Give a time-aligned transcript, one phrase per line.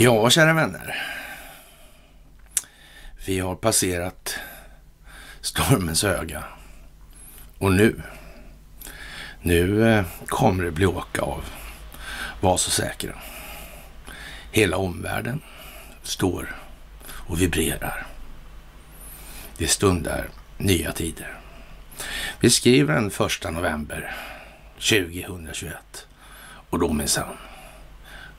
[0.00, 0.96] Ja, kära vänner.
[3.26, 4.38] Vi har passerat
[5.40, 6.44] stormens öga.
[7.58, 8.02] Och nu,
[9.40, 11.44] nu eh, kommer det bli åka av.
[12.40, 13.14] Var så säkra.
[14.52, 15.40] Hela omvärlden
[16.02, 16.56] står
[17.02, 18.06] och vibrerar.
[19.56, 21.38] Det stundar nya tider.
[22.40, 24.16] Vi skriver den första november
[24.78, 26.06] 2021
[26.70, 27.36] och då minsann,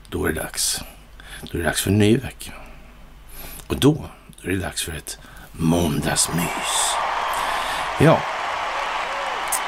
[0.08, 0.82] då är det dags.
[1.42, 2.52] Då är det dags för en ny vecka.
[3.66, 4.04] Och då,
[4.42, 5.18] då är det dags för ett
[5.52, 6.94] måndagsmys.
[8.00, 8.20] Ja,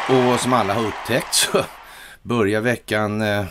[0.09, 1.65] och som alla har upptäckt så
[2.23, 3.45] börjar veckan eh,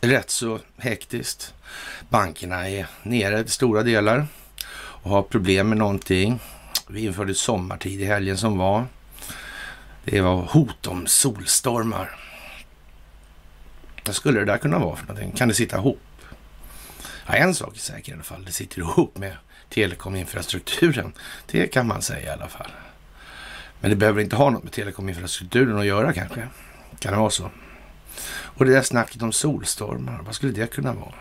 [0.00, 1.54] rätt så hektiskt.
[2.08, 4.26] Bankerna är nere till stora delar
[4.74, 6.40] och har problem med någonting.
[6.88, 8.86] Vi införde sommartid i helgen som var.
[10.04, 12.21] Det var hot om solstormar.
[14.04, 15.32] Vad skulle det där kunna vara för någonting?
[15.32, 16.00] Kan det sitta ihop?
[17.26, 18.44] Ja, en sak är säker i alla fall.
[18.44, 19.36] Det sitter ihop med
[19.68, 21.12] telekominfrastrukturen.
[21.46, 22.70] Det kan man säga i alla fall.
[23.80, 26.48] Men det behöver inte ha något med telekominfrastrukturen att göra kanske.
[26.98, 27.50] Kan det vara så?
[28.32, 31.14] Och det där snacket om solstormar, vad skulle det kunna vara?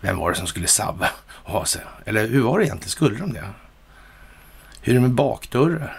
[0.00, 1.82] Vem var det som skulle sabba och ha sig?
[2.04, 2.90] Eller hur var det egentligen?
[2.90, 3.44] Skulle de det?
[4.80, 5.96] Hur är det med bakdörrar?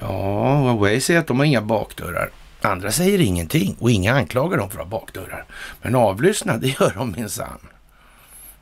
[0.00, 2.30] Ja, Huawei säger att de har inga bakdörrar.
[2.64, 5.44] Andra säger ingenting och inga anklagar dem för att ha bakdörrar.
[5.82, 7.68] Men avlyssna, det gör de minsann.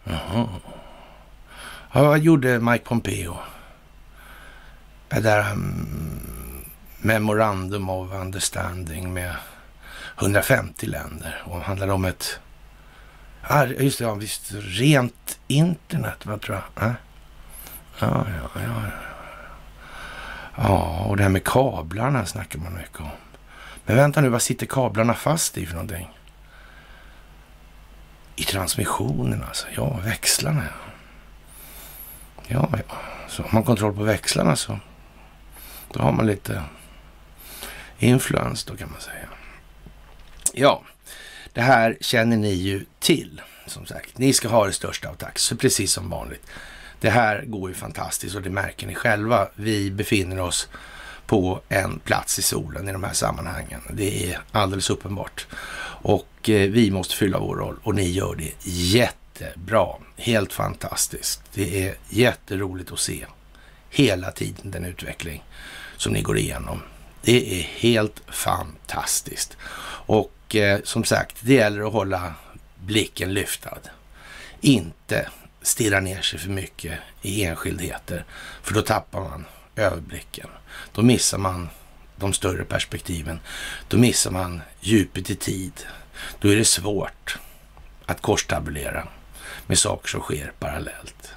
[0.04, 0.48] Jaha.
[1.92, 3.36] Ja, vad gjorde Mike Pompeo?
[5.08, 6.64] Det där um,
[6.98, 9.34] Memorandum of Understanding med
[10.18, 12.40] 150 länder och handlade om ett,
[13.48, 16.84] ja just det, ja, visst, rent internet, vad tror jag?
[16.84, 16.92] Äh?
[18.00, 18.90] Ja, ja, ja, ja.
[20.56, 23.27] Ja, och det här med kablarna snackar man mycket om.
[23.88, 26.10] Men vänta nu, vad sitter kablarna fast i för någonting?
[28.36, 29.66] I transmissionen alltså.
[29.76, 30.92] Ja, växlarna ja.
[32.46, 32.94] Ja, ja.
[33.28, 34.78] Så har man kontroll på växlarna så
[35.92, 36.62] då har man lite
[37.98, 39.28] influens då kan man säga.
[40.52, 40.82] Ja,
[41.52, 44.18] det här känner ni ju till som sagt.
[44.18, 46.46] Ni ska ha det största av tack, så precis som vanligt.
[47.00, 49.48] Det här går ju fantastiskt och det märker ni själva.
[49.54, 50.68] Vi befinner oss
[51.28, 53.80] på en plats i solen i de här sammanhangen.
[53.90, 55.46] Det är alldeles uppenbart.
[56.02, 59.86] Och eh, vi måste fylla vår roll och ni gör det jättebra.
[60.16, 61.42] Helt fantastiskt.
[61.54, 63.26] Det är jätteroligt att se
[63.90, 65.44] hela tiden den utveckling
[65.96, 66.82] som ni går igenom.
[67.22, 69.56] Det är helt fantastiskt.
[70.06, 72.34] Och eh, som sagt, det gäller att hålla
[72.84, 73.80] blicken lyftad.
[74.60, 75.28] Inte
[75.62, 78.24] stirra ner sig för mycket i enskildheter,
[78.62, 79.44] för då tappar man
[79.76, 80.48] överblicken.
[80.92, 81.68] Då missar man
[82.16, 83.40] de större perspektiven.
[83.88, 85.72] Då missar man djupet i tid.
[86.38, 87.38] Då är det svårt
[88.06, 89.08] att korstabulera
[89.66, 91.34] med saker som sker parallellt.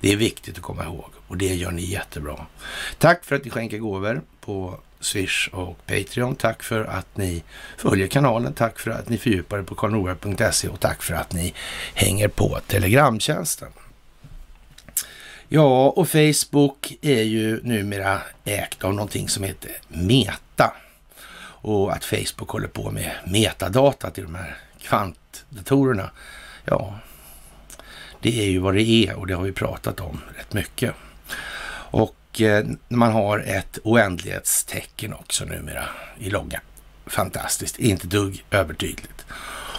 [0.00, 2.46] Det är viktigt att komma ihåg och det gör ni jättebra.
[2.98, 6.36] Tack för att ni skänker gåvor på Swish och Patreon.
[6.36, 7.42] Tack för att ni
[7.76, 8.52] följer kanalen.
[8.52, 11.54] Tack för att ni fördjupar er på karlnorberg.se och tack för att ni
[11.94, 13.68] hänger på Telegramtjänsten.
[15.48, 20.74] Ja, och Facebook är ju numera ägt av någonting som heter Meta.
[21.38, 26.10] Och att Facebook håller på med metadata till de här kvantdatorerna,
[26.64, 26.98] ja,
[28.20, 30.94] det är ju vad det är och det har vi pratat om rätt mycket.
[31.90, 35.84] Och eh, man har ett oändlighetstecken också numera
[36.18, 36.62] i loggan.
[37.06, 39.24] Fantastiskt, inte dugg övertydligt.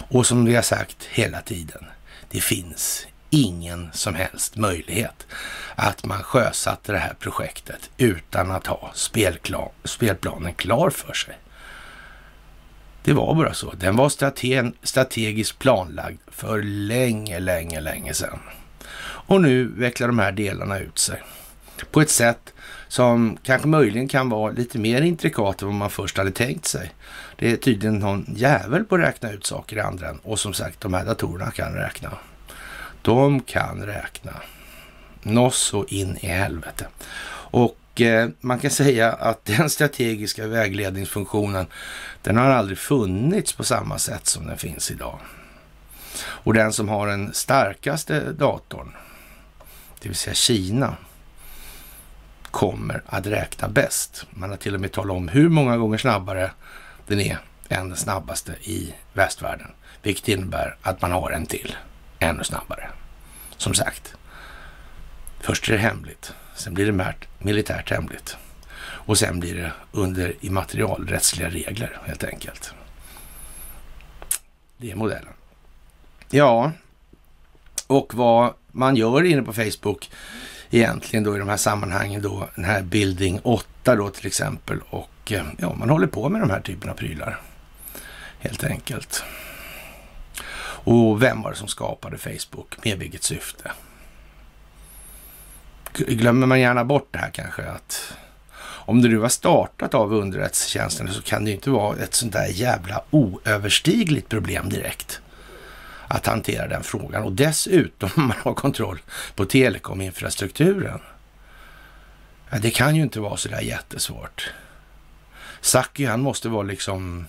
[0.09, 1.85] Och som vi har sagt hela tiden,
[2.29, 5.27] det finns ingen som helst möjlighet
[5.75, 11.37] att man sjösatte det här projektet utan att ha spelklar, spelplanen klar för sig.
[13.03, 13.73] Det var bara så.
[13.73, 18.39] Den var strate strategiskt planlagd för länge, länge, länge sedan.
[18.99, 21.23] Och nu vecklar de här delarna ut sig
[21.91, 22.53] på ett sätt
[22.87, 26.91] som kanske möjligen kan vara lite mer intrikat än vad man först hade tänkt sig.
[27.35, 30.81] Det är tydligen någon jävel på att räkna ut saker i andra och som sagt,
[30.81, 32.09] de här datorerna kan räkna.
[33.07, 34.33] De kan räkna.
[35.23, 36.87] Nås och in i helvete.
[37.51, 41.67] Och eh, man kan säga att den strategiska vägledningsfunktionen,
[42.21, 45.19] den har aldrig funnits på samma sätt som den finns idag.
[46.19, 48.91] Och den som har den starkaste datorn,
[49.99, 50.95] det vill säga Kina,
[52.51, 54.25] kommer att räkna bäst.
[54.29, 56.51] Man har till och med talat om hur många gånger snabbare
[57.07, 57.39] den är
[57.69, 59.67] än den snabbaste i västvärlden.
[60.01, 61.75] Vilket innebär att man har en till
[62.19, 62.89] ännu snabbare.
[63.57, 64.15] Som sagt,
[65.39, 68.37] först är det hemligt, sen blir det militärt hemligt.
[68.79, 72.73] Och sen blir det under immaterialrättsliga regler helt enkelt.
[74.77, 75.33] Det är modellen.
[76.29, 76.71] Ja,
[77.87, 80.09] och vad man gör inne på Facebook
[80.69, 85.31] egentligen då i de här sammanhangen då, den här Building 8 då till exempel och
[85.31, 87.41] eh, ja, man håller på med de här typerna av prylar
[88.39, 89.23] helt enkelt.
[90.89, 92.85] Och vem var det som skapade Facebook?
[92.85, 93.71] Med vilket syfte?
[95.93, 98.13] Glömmer man gärna bort det här kanske att
[98.61, 102.33] om det nu var startat av underrättelsetjänsten så kan det ju inte vara ett sånt
[102.33, 105.21] där jävla oöverstigligt problem direkt
[106.07, 107.23] att hantera den frågan.
[107.23, 108.99] Och dessutom man har kontroll
[109.35, 110.99] på telekominfrastrukturen.
[112.49, 114.51] Ja, det kan ju inte vara så där jättesvårt.
[115.61, 117.27] Saki han måste vara liksom...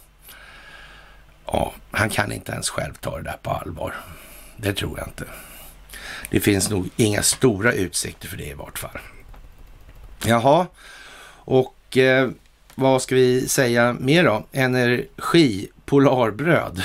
[1.53, 3.95] Ja, han kan inte ens själv ta det där på allvar.
[4.57, 5.25] Det tror jag inte.
[6.31, 8.99] Det finns nog inga stora utsikter för det i vart fall.
[10.27, 10.67] Jaha,
[11.31, 12.31] och eh,
[12.75, 14.47] vad ska vi säga mer då?
[14.53, 16.83] Energi, polarbröd.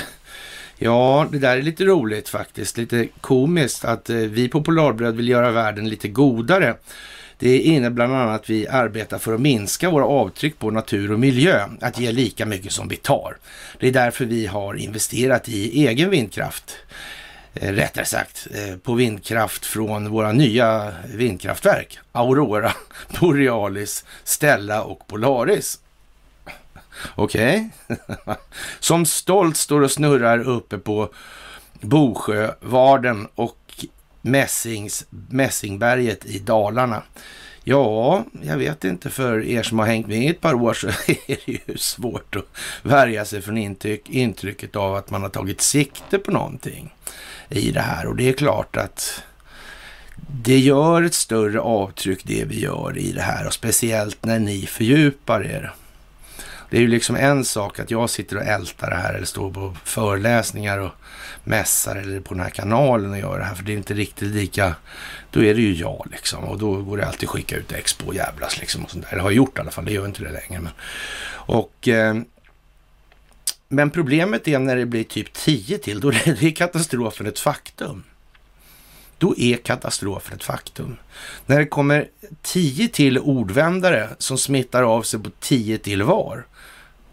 [0.76, 2.76] Ja, det där är lite roligt faktiskt.
[2.76, 6.76] Lite komiskt att eh, vi på Polarbröd vill göra världen lite godare.
[7.44, 11.20] Det innebär bland annat att vi arbetar för att minska våra avtryck på natur och
[11.20, 13.36] miljö, att ge lika mycket som vi tar.
[13.80, 16.76] Det är därför vi har investerat i egen vindkraft.
[17.54, 21.98] Eh, rättare sagt eh, på vindkraft från våra nya vindkraftverk.
[22.12, 22.72] Aurora,
[23.20, 25.78] Borealis, Stella och Polaris.
[27.14, 27.70] Okej.
[27.86, 28.36] Okay.
[28.80, 31.08] Som stolt står och snurrar uppe på
[31.80, 33.63] Bosjövarden och
[34.26, 37.02] Mässings, Mässingberget i Dalarna.
[37.64, 39.10] Ja, jag vet inte.
[39.10, 40.86] För er som har hängt med i ett par år så
[41.26, 42.46] är det ju svårt att
[42.82, 46.94] värja sig från intryck, intrycket av att man har tagit sikte på någonting
[47.48, 48.06] i det här.
[48.06, 49.22] Och det är klart att
[50.42, 54.66] det gör ett större avtryck det vi gör i det här och speciellt när ni
[54.66, 55.72] fördjupar er
[56.74, 59.50] det är ju liksom en sak att jag sitter och ältar det här eller står
[59.50, 60.90] på föreläsningar och
[61.44, 63.54] mässar eller på den här kanalen och gör det här.
[63.54, 64.74] För det är inte riktigt lika,
[65.30, 66.44] då är det ju jag liksom.
[66.44, 69.12] Och då går det alltid att skicka ut expo och jävlas liksom och sånt där.
[69.12, 70.62] Eller har gjort i alla fall, det gör inte det längre.
[70.62, 70.72] Men,
[71.30, 72.14] och, eh,
[73.68, 78.04] men problemet är när det blir typ 10 till, då är katastrofen ett faktum.
[79.18, 80.96] Då är katastrofen ett faktum.
[81.46, 82.08] När det kommer
[82.42, 86.44] 10 till ordvändare som smittar av sig på 10 till var,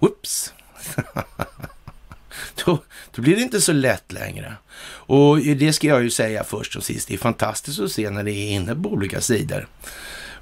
[0.01, 0.53] Whoops!
[2.65, 2.80] då,
[3.12, 4.56] då blir det inte så lätt längre.
[4.83, 7.07] Och det ska jag ju säga först och sist.
[7.07, 9.68] Det är fantastiskt att se när det är inne på olika sidor.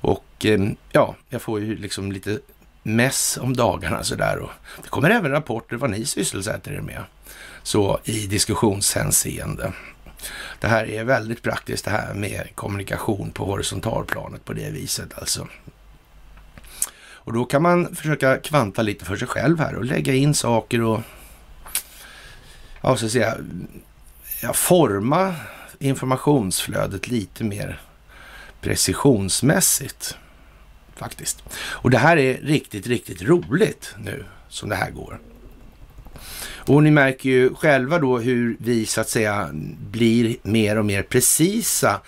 [0.01, 2.39] Och ehm, ja, jag får ju liksom lite
[2.83, 4.37] mess om dagarna sådär.
[4.37, 4.51] Och
[4.83, 7.03] det kommer även rapporter vad ni sysselsätter er med.
[7.63, 9.73] Så i diskussionshänseende.
[10.59, 15.47] Det här är väldigt praktiskt det här med kommunikation på horisontalplanet på det viset alltså.
[17.21, 20.81] Och då kan man försöka kvanta lite för sig själv här och lägga in saker
[20.81, 21.01] och
[22.81, 23.37] ja, så att säga,
[24.41, 25.35] ja, forma
[25.79, 27.81] informationsflödet lite mer
[28.61, 30.17] precisionsmässigt
[30.95, 31.43] faktiskt.
[31.59, 35.19] Och det här är riktigt, riktigt roligt nu som det här går.
[36.41, 39.49] Och ni märker ju själva då hur vi så att säga
[39.91, 42.01] blir mer och mer precisa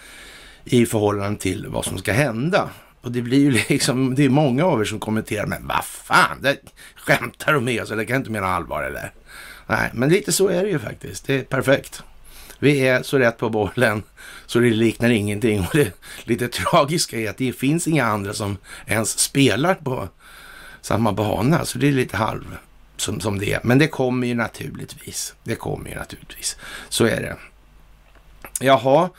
[0.66, 2.69] i förhållande till vad som ska hända.
[3.01, 6.42] Och det blir ju liksom, det är många av er som kommenterar, men vad fan,
[6.42, 6.57] det
[6.95, 9.12] skämtar de med oss, det kan inte mena allvar eller?
[9.67, 11.27] Nej, men lite så är det ju faktiskt.
[11.27, 12.03] Det är perfekt.
[12.60, 14.03] Vi är så rätt på bollen
[14.46, 15.60] så det liknar ingenting.
[15.60, 15.91] Och det
[16.24, 20.10] lite tragiska är att det finns inga andra som ens spelar på
[20.81, 22.58] samma bana, så det är lite halv
[22.98, 23.60] som, som det är.
[23.63, 25.36] Men det kommer ju naturligtvis.
[25.43, 26.58] Det kommer ju naturligtvis.
[26.89, 27.38] Så är det.
[28.60, 29.10] Jaha,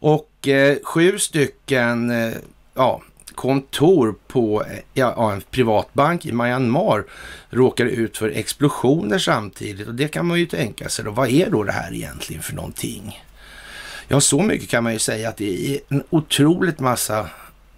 [0.00, 2.34] och eh, sju stycken eh,
[2.74, 3.02] ja,
[3.38, 4.64] kontor på
[4.94, 7.04] ja, en privatbank i Myanmar
[7.50, 9.88] råkade ut för explosioner samtidigt.
[9.88, 11.10] Och det kan man ju tänka sig då.
[11.10, 13.22] Vad är då det här egentligen för någonting?
[14.08, 17.28] Ja, så mycket kan man ju säga att det är en otroligt massa,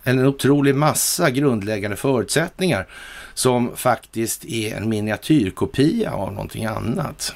[0.02, 2.86] en otrolig massa grundläggande förutsättningar
[3.34, 7.34] som faktiskt är en miniatyrkopia av någonting annat.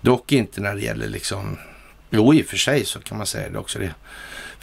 [0.00, 1.58] Dock inte när det gäller liksom,
[2.10, 3.78] jo i och för sig så kan man säga det också.
[3.78, 3.94] Det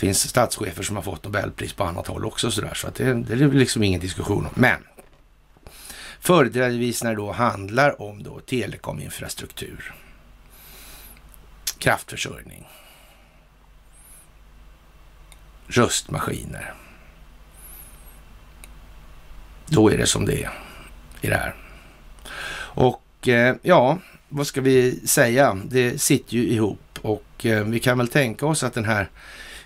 [0.04, 2.74] finns statschefer som har fått Nobelpris på annat håll också sådär.
[2.74, 4.52] Så att det, det är liksom ingen diskussion om.
[4.56, 4.84] Men
[6.20, 9.94] företrädesvis när det då handlar om då telekominfrastruktur,
[11.78, 12.68] kraftförsörjning,
[15.68, 16.74] röstmaskiner.
[19.68, 20.52] Då är det som det är
[21.22, 21.56] i det här.
[22.56, 23.98] Och eh, ja,
[24.30, 25.58] vad ska vi säga?
[25.66, 29.10] Det sitter ju ihop och eh, vi kan väl tänka oss att den här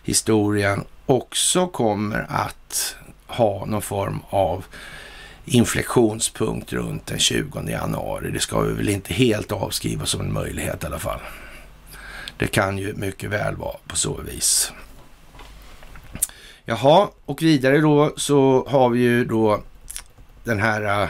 [0.08, 2.96] historien också kommer att
[3.28, 4.66] ha någon form av
[5.46, 8.32] inflektionspunkt runt den 20 januari.
[8.32, 11.20] Det ska vi väl inte helt avskriva som en möjlighet i alla fall.
[12.38, 14.72] Det kan ju mycket väl vara på så vis.
[16.66, 19.64] Jaha, och vidare då så har vi ju då
[20.44, 21.10] den här, äh,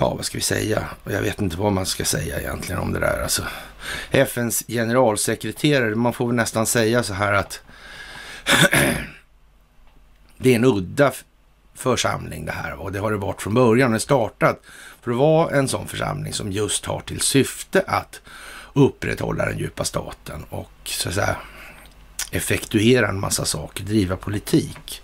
[0.00, 0.88] ja vad ska vi säga?
[1.04, 3.22] Jag vet inte vad man ska säga egentligen om det där.
[3.22, 3.42] Alltså,
[4.10, 7.60] FNs generalsekreterare, man får väl nästan säga så här att
[10.38, 11.12] det är en udda
[11.74, 13.92] församling det här och det har det varit från början.
[13.92, 14.60] Det startat
[15.02, 18.20] för att vara en sån församling som just har till syfte att
[18.72, 21.36] upprätthålla den djupa staten och så att säga
[22.30, 25.02] effektuera en massa saker, driva politik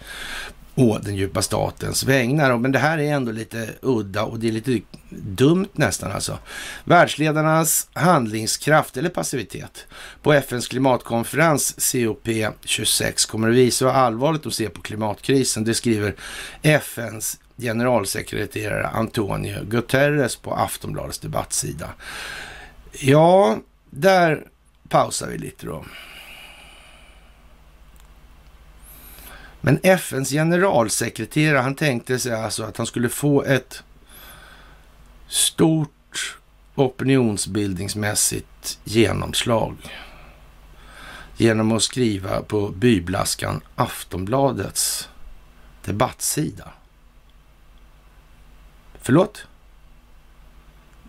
[0.75, 2.59] å den djupa statens vägnar.
[2.59, 6.38] Men det här är ändå lite udda och det är lite dumt nästan alltså.
[6.85, 9.87] Världsledarnas handlingskraft eller passivitet
[10.23, 15.64] på FNs klimatkonferens COP26 kommer att visa hur allvarligt de ser på klimatkrisen.
[15.64, 16.14] Det skriver
[16.62, 21.90] FNs generalsekreterare Antonio Guterres på Aftonbladets debattsida.
[22.93, 23.59] Ja,
[23.90, 24.47] där
[24.88, 25.85] pausar vi lite då.
[29.66, 33.83] Men FNs generalsekreterare, han tänkte sig alltså att han skulle få ett
[35.28, 36.38] stort
[36.75, 39.76] opinionsbildningsmässigt genomslag
[41.37, 45.09] genom att skriva på byblaskan Aftonbladets
[45.85, 46.73] debattsida.
[49.00, 49.47] Förlåt?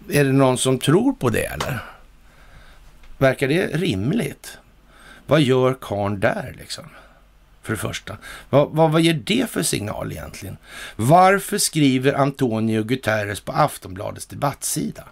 [0.10, 1.84] Är det någon som tror på det eller?
[3.18, 4.58] Verkar det rimligt?
[5.28, 6.86] Vad gör karn där liksom?
[7.66, 8.18] För det första.
[8.50, 10.58] Vad, vad, vad ger det för signal egentligen?
[10.96, 15.04] Varför skriver Antonio Guterres på Aftonbladets debattsida?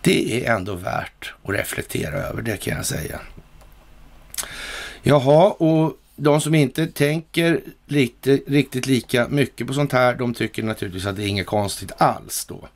[0.00, 3.20] Det är ändå värt att reflektera över, det kan jag säga.
[5.02, 10.62] Jaha, och de som inte tänker lite, riktigt lika mycket på sånt här, de tycker
[10.62, 12.68] naturligtvis att det är inget konstigt alls då.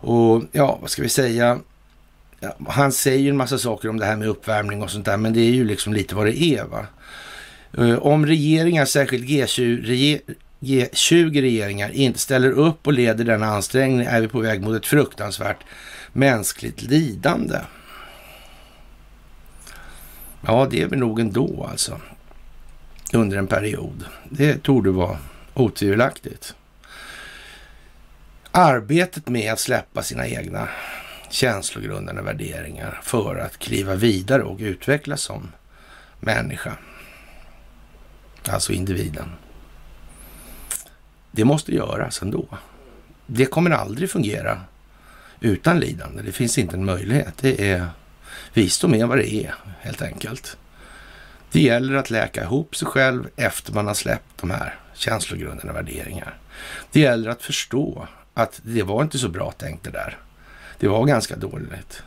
[0.00, 1.60] Och ja, vad ska vi säga?
[2.68, 5.32] Han säger ju en massa saker om det här med uppvärmning och sånt där, men
[5.32, 6.64] det är ju liksom lite vad det är.
[6.64, 6.86] va.
[7.78, 10.20] Eh, om regeringar, särskilt G20,
[10.60, 15.64] G20-regeringar, inte ställer upp och leder denna ansträngning är vi på väg mot ett fruktansvärt
[16.12, 17.58] mänskligt lidande.
[20.46, 22.00] Ja, det är vi nog ändå alltså.
[23.12, 24.04] Under en period.
[24.30, 25.18] Det torde vara
[25.54, 26.54] otvivelaktigt.
[28.50, 30.68] Arbetet med att släppa sina egna
[31.30, 35.52] känslogrundande värderingar för att kliva vidare och utvecklas som
[36.20, 36.76] människa.
[38.48, 39.28] Alltså individen.
[41.30, 42.46] Det måste göras ändå.
[43.26, 44.60] Det kommer aldrig fungera
[45.40, 46.22] utan lidande.
[46.22, 47.34] Det finns inte en möjlighet.
[47.40, 47.88] Det är
[48.52, 50.56] visdom är vad det är helt enkelt.
[51.52, 56.38] Det gäller att läka ihop sig själv efter man har släppt de här känslogrundande värderingar.
[56.92, 60.16] Det gäller att förstå att det var inte så bra tänkt det där.
[60.78, 62.02] Det var ganska dåligt.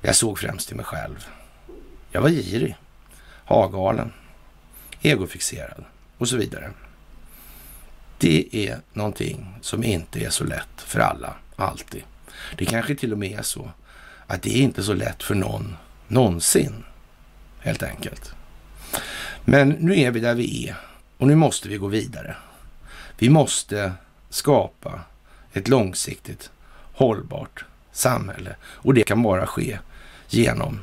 [0.00, 1.26] Jag såg främst till mig själv.
[2.10, 2.76] Jag var girig,
[3.44, 4.12] hagalen,
[5.02, 5.84] egofixerad
[6.18, 6.70] och så vidare.
[8.18, 12.02] Det är någonting som inte är så lätt för alla, alltid.
[12.56, 13.70] Det kanske till och med är så
[14.26, 15.76] att det är inte så lätt för någon
[16.08, 16.84] någonsin,
[17.58, 18.34] helt enkelt.
[19.44, 20.76] Men nu är vi där vi är
[21.18, 22.36] och nu måste vi gå vidare.
[23.18, 23.92] Vi måste
[24.30, 25.00] skapa
[25.52, 26.50] ett långsiktigt
[26.92, 27.64] hållbart
[27.96, 28.56] samhälle.
[28.62, 29.78] Och det kan bara ske
[30.28, 30.80] genom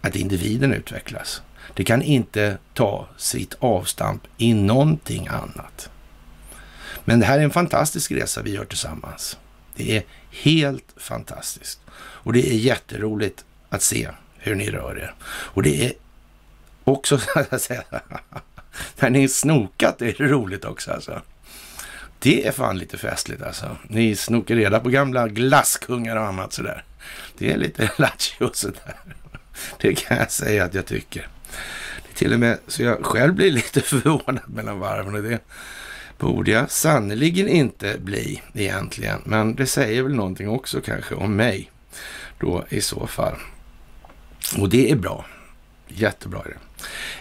[0.00, 1.42] att individen utvecklas.
[1.74, 5.90] Det kan inte ta sitt avstamp i någonting annat.
[7.04, 9.38] Men det här är en fantastisk resa vi gör tillsammans.
[9.74, 11.80] Det är helt fantastiskt.
[11.94, 15.14] Och det är jätteroligt att se hur ni rör er.
[15.24, 15.92] Och det är
[16.84, 17.82] också, så att säga,
[18.98, 21.22] när ni snokat är det roligt också alltså.
[22.22, 23.76] Det är fan lite festligt alltså.
[23.88, 26.84] Ni snokar reda på gamla glasskungar och annat sådär.
[27.38, 28.96] Det är lite lattjo sådär.
[29.80, 31.28] Det kan jag säga att jag tycker.
[32.02, 35.38] Det är till och med så jag själv blir lite förvånad mellan varven och det
[36.18, 39.22] borde jag sannerligen inte bli egentligen.
[39.24, 41.70] Men det säger väl någonting också kanske om mig
[42.40, 43.36] då i så fall.
[44.58, 45.24] Och det är bra.
[45.88, 46.71] Jättebra är det.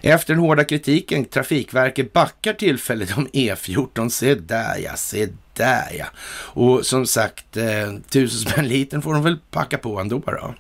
[0.01, 4.09] Efter den hårda kritiken, Trafikverket backar tillfälligt om E14.
[4.09, 6.05] Se där ja, se där ja.
[6.53, 10.55] Och som sagt, eh, tusen spänn liten får de väl packa på ändå då.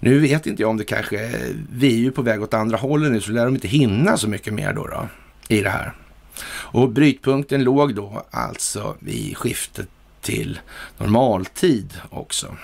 [0.00, 2.76] Nu vet inte jag om det kanske, eh, vi är ju på väg åt andra
[2.76, 5.08] hållet nu, så lär de inte hinna så mycket mer då, då
[5.48, 5.92] i det här.
[6.48, 9.88] Och brytpunkten låg då alltså i skiftet
[10.20, 10.60] till
[10.98, 12.56] normaltid också.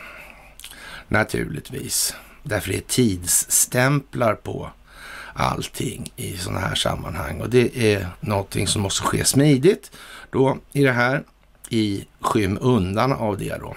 [1.08, 2.14] Naturligtvis.
[2.42, 4.70] Därför det är tidsstämplar på
[5.34, 7.40] allting i sådana här sammanhang.
[7.40, 9.90] Och det är någonting som måste ske smidigt
[10.30, 11.22] då i det här,
[11.68, 13.76] i skymundan av det då.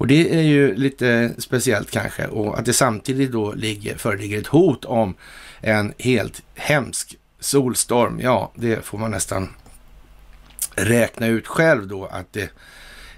[0.00, 4.46] Och det är ju lite speciellt kanske och att det samtidigt då ligger, föreligger ett
[4.46, 5.14] hot om
[5.60, 8.20] en helt hemsk solstorm.
[8.22, 9.48] Ja, det får man nästan
[10.74, 12.50] räkna ut själv då att det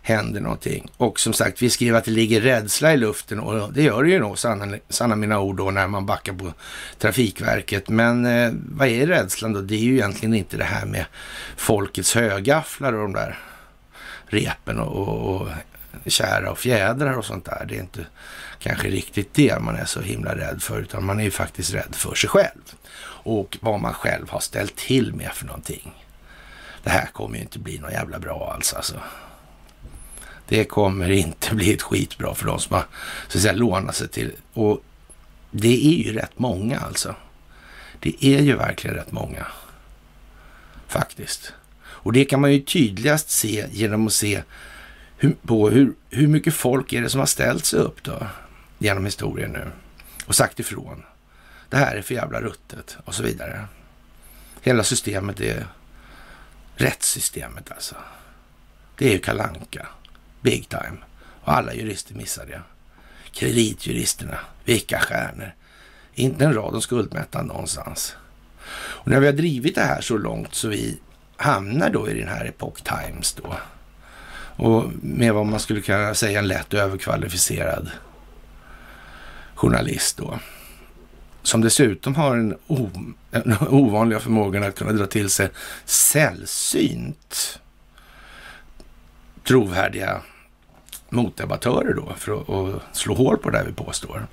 [0.02, 0.90] händer någonting.
[0.96, 4.10] Och som sagt, vi skriver att det ligger rädsla i luften och det gör det
[4.10, 6.52] ju nog, sanna, sanna mina ord då, när man backar på
[6.98, 7.88] Trafikverket.
[7.88, 9.60] Men eh, vad är rädslan då?
[9.60, 11.04] Det är ju egentligen inte det här med
[11.56, 13.38] folkets högafflar och de där
[14.26, 15.48] repen och, och, och
[16.06, 17.64] kära och fjädrar och sånt där.
[17.68, 18.06] Det är inte
[18.58, 21.94] kanske riktigt det man är så himla rädd för, utan man är ju faktiskt rädd
[21.94, 22.74] för sig själv
[23.24, 26.04] och vad man själv har ställt till med för någonting.
[26.82, 29.00] Det här kommer ju inte bli något jävla bra alls alltså.
[30.52, 32.86] Det kommer inte bli ett skitbra för de som har
[33.28, 34.32] så att säga lånat sig till.
[34.52, 34.84] Och
[35.50, 37.14] det är ju rätt många alltså.
[38.00, 39.46] Det är ju verkligen rätt många.
[40.88, 41.52] Faktiskt.
[41.82, 44.42] Och det kan man ju tydligast se genom att se
[45.16, 48.26] hur, på hur, hur mycket folk är det som har ställt sig upp då
[48.78, 49.70] genom historien nu
[50.26, 51.02] och sagt ifrån.
[51.68, 53.66] Det här är för jävla ruttet och så vidare.
[54.62, 55.66] Hela systemet är
[56.76, 57.94] rättssystemet alltså.
[58.96, 59.86] Det är ju kalanka.
[60.42, 60.96] Big time.
[61.44, 62.62] Och alla jurister missar det.
[63.32, 65.54] Kreditjuristerna, vilka stjärnor.
[66.14, 68.16] Inte en rad om skuldmättan någonstans.
[68.74, 70.98] Och när vi har drivit det här så långt så vi
[71.36, 73.56] hamnar då i den här Epoch Times då.
[74.56, 77.90] Och med vad man skulle kunna säga en lätt överkvalificerad
[79.54, 80.38] journalist då.
[81.42, 82.90] Som dessutom har en, o,
[83.30, 85.48] en ovanliga förmågan att kunna dra till sig
[85.84, 87.60] sällsynt
[89.44, 90.22] trovärdiga
[91.12, 94.26] motdebattörer då för att, att slå hål på det där vi påstår.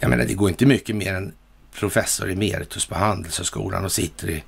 [0.00, 1.32] Jag menar, det går inte mycket mer än
[1.78, 4.44] professor emeritus på Handelshögskolan och sitter i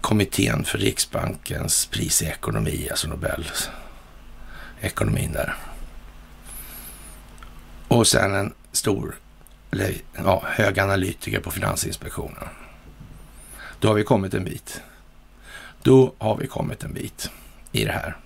[0.00, 5.56] kommittén för Riksbankens pris i ekonomi, alltså Nobelekonomin där.
[7.88, 9.14] Och sen en stor,
[9.70, 12.48] eller ja, hög analytiker på Finansinspektionen.
[13.78, 14.82] Då har vi kommit en bit.
[15.82, 17.30] Då har vi kommit en bit
[17.72, 18.16] i det här.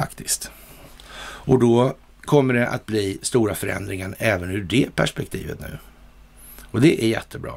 [0.00, 0.50] Faktiskt.
[1.22, 5.78] Och då kommer det att bli stora förändringar även ur det perspektivet nu.
[6.70, 7.52] Och det är jättebra.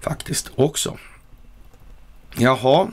[0.00, 0.98] Faktiskt också.
[2.36, 2.88] Jaha,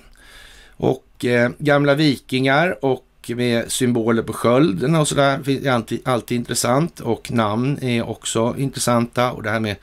[0.78, 7.00] och eh, gamla vikingar och med symboler på skölden och sådär är alltid, alltid intressant
[7.00, 9.76] och namn är också intressanta och det här med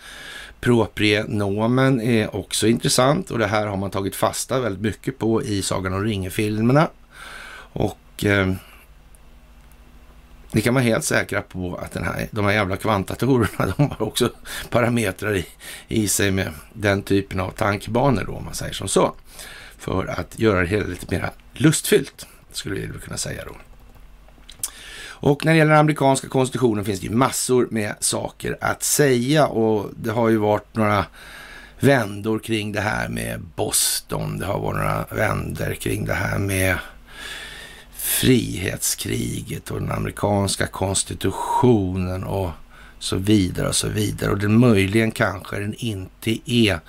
[0.61, 5.63] proprienomen är också intressant och det här har man tagit fasta väldigt mycket på i
[5.63, 6.89] Sagan om ringen-filmerna.
[7.73, 8.53] Och eh,
[10.53, 14.03] det kan vara helt säkra på att den här, de här jävla kvantdatorerna, de har
[14.03, 14.31] också
[14.71, 15.47] parametrar i,
[15.89, 19.15] i sig med den typen av tankebanor då, om man säger som så.
[19.79, 23.57] För att göra det hela lite mer lustfyllt, skulle vi kunna säga då.
[25.23, 29.47] Och när det gäller den amerikanska konstitutionen finns det ju massor med saker att säga
[29.47, 31.05] och det har ju varit några
[31.81, 34.39] vändor kring det här med Boston.
[34.39, 36.77] Det har varit några vändor kring det här med
[38.11, 42.51] frihetskriget och den amerikanska konstitutionen och
[42.99, 44.31] så vidare och så vidare.
[44.31, 46.81] Och den möjligen kanske den inte är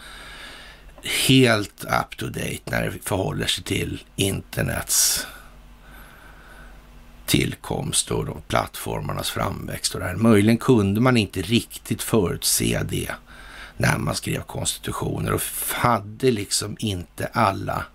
[1.28, 5.28] helt up to date när det förhåller sig till internets
[7.26, 10.16] tillkomst och de plattformarnas framväxt och det här.
[10.16, 13.12] Möjligen kunde man inte riktigt förutse det
[13.78, 15.42] när man skrev konstitutioner och
[15.74, 17.86] hade liksom inte alla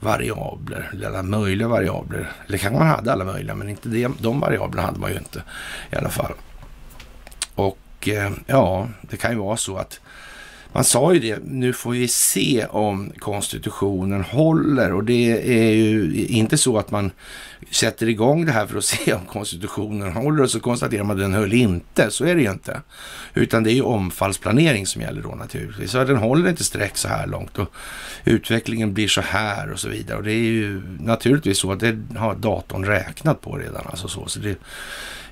[0.00, 2.32] variabler, eller alla möjliga variabler.
[2.46, 5.42] Eller kanske man hade alla möjliga, men inte det, de variablerna hade man ju inte
[5.92, 6.32] i alla fall.
[7.54, 10.00] Och eh, ja, det kan ju vara så att
[10.72, 16.26] man sa ju det, nu får vi se om konstitutionen håller och det är ju
[16.26, 17.10] inte så att man
[17.70, 21.22] sätter igång det här för att se om konstitutionen håller och så konstaterar man att
[21.22, 22.10] den höll inte.
[22.10, 22.80] Så är det ju inte.
[23.34, 25.90] Utan det är ju omfallsplanering som gäller då naturligtvis.
[25.90, 27.72] Så den håller inte streck så här långt och
[28.24, 30.16] utvecklingen blir så här och så vidare.
[30.16, 33.86] Och det är ju naturligtvis så att det har datorn räknat på redan.
[33.86, 34.26] Alltså så.
[34.26, 34.58] så det,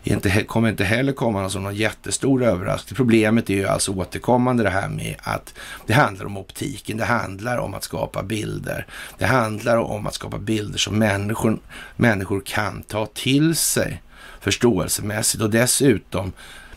[0.04, 2.96] inte, kommer inte heller komma som någon jättestor överraskning.
[2.96, 5.54] Problemet är ju alltså återkommande det här med att
[5.86, 6.96] det handlar om optiken.
[6.96, 8.86] Det handlar om att skapa bilder.
[9.18, 11.58] Det handlar om att skapa bilder som människor,
[11.96, 14.02] människor kan ta till sig
[14.40, 16.32] förståelsemässigt och dessutom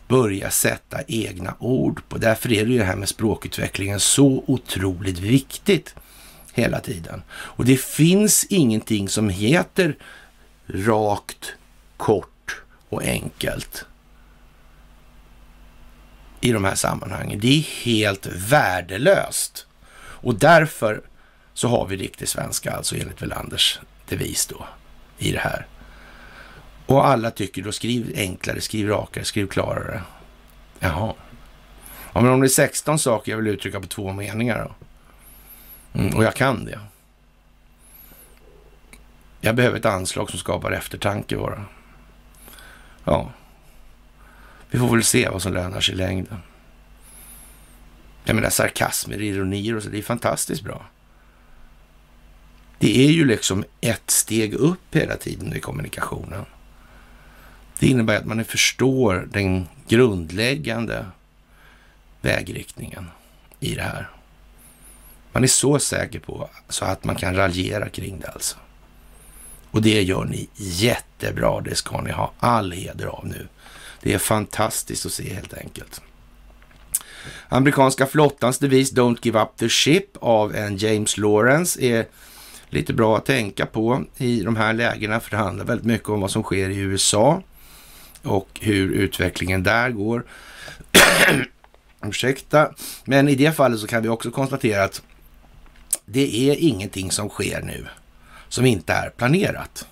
[0.08, 2.18] börja sätta egna ord på.
[2.18, 5.96] Därför är det ju det här med språkutvecklingen så otroligt viktigt
[6.54, 7.22] hela tiden.
[7.30, 9.96] Och det finns ingenting som heter
[10.68, 11.54] rakt,
[11.98, 12.37] kort
[12.90, 13.86] och enkelt.
[16.42, 17.40] i de här sammanhangen.
[17.40, 19.68] Det är helt värdelöst.
[20.00, 21.02] Och därför
[21.54, 24.66] så har vi riktig svenska, alltså enligt Welanders devis då,
[25.18, 25.68] i det här.
[26.86, 30.02] Och alla tycker då skriv enklare, skriv rakare, skriv klarare.
[30.80, 31.14] Jaha.
[32.14, 34.76] Ja, men om det är 16 saker jag vill uttrycka på två meningar då?
[36.00, 36.80] Mm, och jag kan det.
[39.42, 41.66] Jag behöver ett anslag som skapar eftertanke bara.
[43.08, 43.32] Ja,
[44.70, 46.38] vi får väl se vad som lönar sig i längden.
[48.24, 50.86] Jag menar sarkasmer, ironier och så, det är fantastiskt bra.
[52.80, 56.46] Det är ju liksom ett steg upp hela tiden i kommunikationen.
[57.80, 61.06] Det innebär att man förstår den grundläggande
[62.22, 63.06] vägriktningen
[63.60, 64.10] i det här.
[65.32, 68.58] Man är så säker på så att man kan raljera kring det alltså.
[69.78, 71.62] Och det gör ni jättebra.
[71.62, 73.48] Det ska ni ha all heder av nu.
[74.02, 76.02] Det är fantastiskt att se helt enkelt.
[77.50, 82.06] Amerikanska flottans devis Don't give up the ship av en James Lawrence är
[82.70, 86.22] lite bra att tänka på i de här lägena, för det handlar väldigt mycket om
[86.22, 87.44] vad som sker i USA
[88.24, 90.26] och hur utvecklingen där går.
[92.04, 92.72] Ursäkta,
[93.06, 95.02] men i det fallet så kan vi också konstatera att
[96.06, 97.88] det är ingenting som sker nu
[98.50, 99.88] som inte är planerat.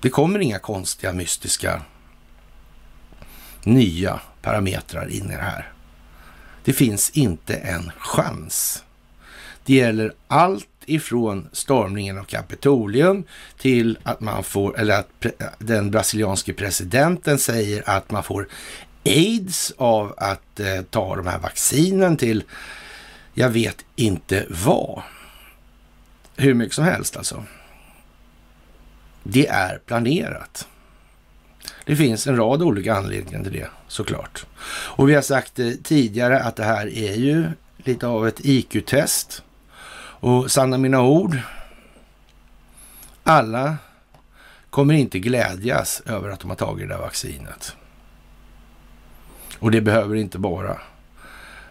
[0.00, 1.82] Det kommer inga konstiga, mystiska,
[3.64, 5.72] nya parametrar in i det här.
[6.64, 8.84] Det finns inte en chans.
[9.64, 13.24] Det gäller allt ifrån stormningen av Kapitolium
[13.58, 15.26] till att man får, eller att
[15.58, 18.48] den brasilianske presidenten säger att man får
[19.04, 22.44] aids av att eh, ta de här vaccinen till,
[23.34, 25.02] jag vet inte vad.
[26.40, 27.44] Hur mycket som helst alltså.
[29.22, 30.68] Det är planerat.
[31.84, 34.46] Det finns en rad olika anledningar till det såklart.
[34.68, 39.42] Och vi har sagt tidigare att det här är ju lite av ett IQ-test.
[40.20, 41.38] Och sanna mina ord,
[43.22, 43.76] alla
[44.70, 47.76] kommer inte glädjas över att de har tagit det där vaccinet.
[49.58, 50.78] Och det behöver inte bara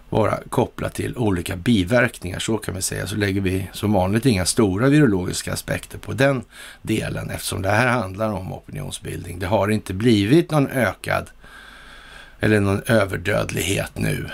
[0.09, 3.07] vara kopplat till olika biverkningar, så kan vi säga.
[3.07, 6.43] Så lägger vi som vanligt inga stora virologiska aspekter på den
[6.81, 9.39] delen eftersom det här handlar om opinionsbildning.
[9.39, 11.29] Det har inte blivit någon ökad
[12.39, 14.29] eller någon överdödlighet nu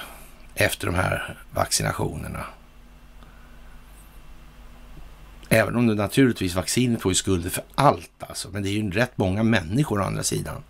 [0.56, 2.46] efter de här vaccinationerna.
[5.50, 8.50] Även om det naturligtvis vaccinet får ju skulder för allt alltså.
[8.52, 10.64] Men det är ju rätt många människor å andra sidan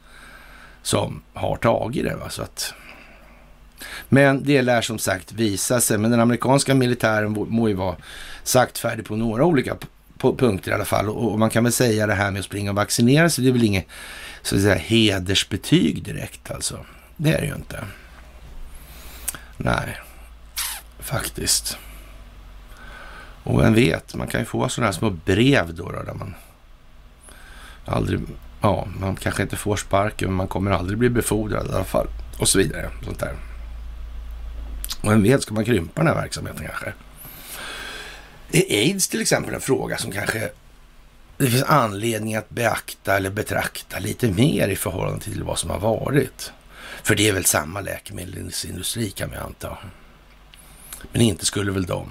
[0.81, 2.15] som har tagit det.
[2.15, 2.29] Va?
[2.29, 2.73] Så att
[4.09, 5.97] men det lär som sagt visa sig.
[5.97, 7.95] Men den amerikanska militären må ju vara
[8.43, 9.77] saktfärdig på några olika
[10.31, 11.09] punkter i alla fall.
[11.09, 13.53] Och man kan väl säga det här med att springa och vaccinera sig, det är
[13.53, 13.87] väl inget
[14.41, 16.79] så att säga, hedersbetyg direkt alltså.
[17.17, 17.83] Det är det ju inte.
[19.57, 19.99] Nej,
[20.99, 21.77] faktiskt.
[23.43, 26.33] Och vem vet, man kan ju få sådana här små brev då, då där man
[27.85, 28.19] aldrig,
[28.61, 32.07] ja, man kanske inte får sparken, men man kommer aldrig bli befordrad i alla fall.
[32.39, 33.35] Och så vidare, sånt där.
[35.03, 36.93] Och vem vet, ska man krympa den här verksamheten kanske?
[38.51, 40.49] Är aids till exempel en fråga som kanske
[41.37, 45.79] det finns anledning att beakta eller betrakta lite mer i förhållande till vad som har
[45.79, 46.51] varit?
[47.03, 49.77] För det är väl samma läkemedelsindustri kan vi anta.
[51.11, 52.09] Men inte skulle väl de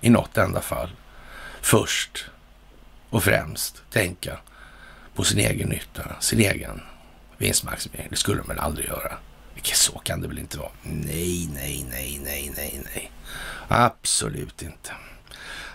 [0.00, 0.90] i något enda fall
[1.60, 2.26] först
[3.10, 4.38] och främst tänka
[5.14, 6.80] på sin egen nytta, sin egen
[7.38, 8.08] vinstmaximering.
[8.10, 9.12] Det skulle de väl aldrig göra.
[9.62, 10.70] Så kan det väl inte vara?
[10.82, 13.10] Nej, nej, nej, nej, nej, nej.
[13.68, 14.90] Absolut inte.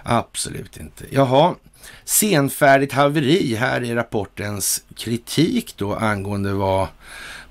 [0.03, 1.05] Absolut inte.
[1.09, 1.55] Jaha,
[2.03, 3.55] senfärdigt haveri.
[3.55, 6.87] Här är rapportens kritik då angående vad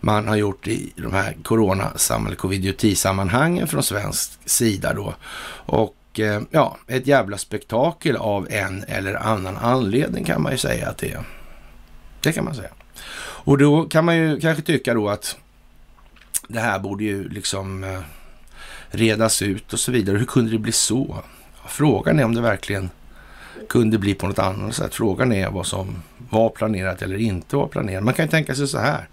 [0.01, 1.93] man har gjort i de här corona
[2.37, 5.15] covid-sammanhangen från svensk sida då.
[5.67, 10.89] Och eh, ja, ett jävla spektakel av en eller annan anledning kan man ju säga
[10.89, 11.25] att det är.
[12.21, 12.71] Det kan man säga.
[13.17, 15.37] Och då kan man ju kanske tycka då att
[16.49, 18.01] det här borde ju liksom eh,
[18.89, 20.19] redas ut och så vidare.
[20.19, 21.23] Hur kunde det bli så?
[21.69, 22.91] Frågan är om det verkligen
[23.69, 24.95] kunde bli på något annat sätt.
[24.95, 28.05] Frågan är vad som var planerat eller inte var planerat.
[28.05, 29.09] Man kan ju tänka sig så här.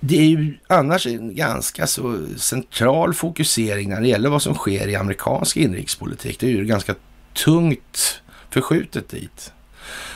[0.00, 4.88] Det är ju annars en ganska så central fokusering när det gäller vad som sker
[4.88, 6.40] i amerikansk inrikespolitik.
[6.40, 6.94] Det är ju ganska
[7.32, 9.52] tungt förskjutet dit.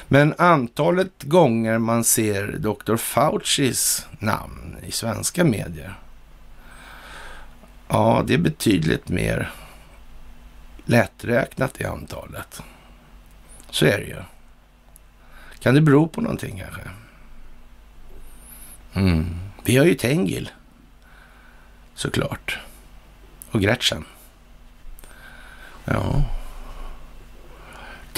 [0.08, 2.96] Men antalet gånger man ser Dr.
[2.96, 5.94] Faucis namn i svenska medier,
[7.88, 9.52] ja, det är betydligt mer
[10.84, 12.62] lätträknat i antalet.
[13.70, 14.22] Så är det ju.
[15.58, 16.80] Kan det bero på någonting kanske?
[18.94, 19.26] Mm.
[19.64, 20.50] Vi har ju Tengil
[21.98, 22.58] Såklart.
[23.50, 24.04] Och Gretchen.
[25.84, 26.22] Ja.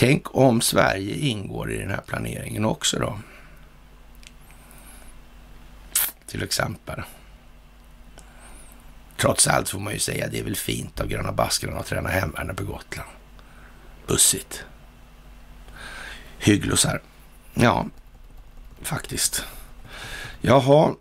[0.00, 3.18] Tänk om Sverige ingår i den här planeringen också då.
[6.26, 7.02] Till exempel.
[9.16, 12.08] Trots allt får man ju säga det är väl fint av Gröna Baskrarna att träna
[12.08, 13.10] hemvärnet på Gotland.
[14.06, 14.64] Bussigt.
[16.38, 17.02] Hygglosar.
[17.54, 17.86] Ja,
[18.82, 19.44] faktiskt.
[20.40, 20.94] Jaha.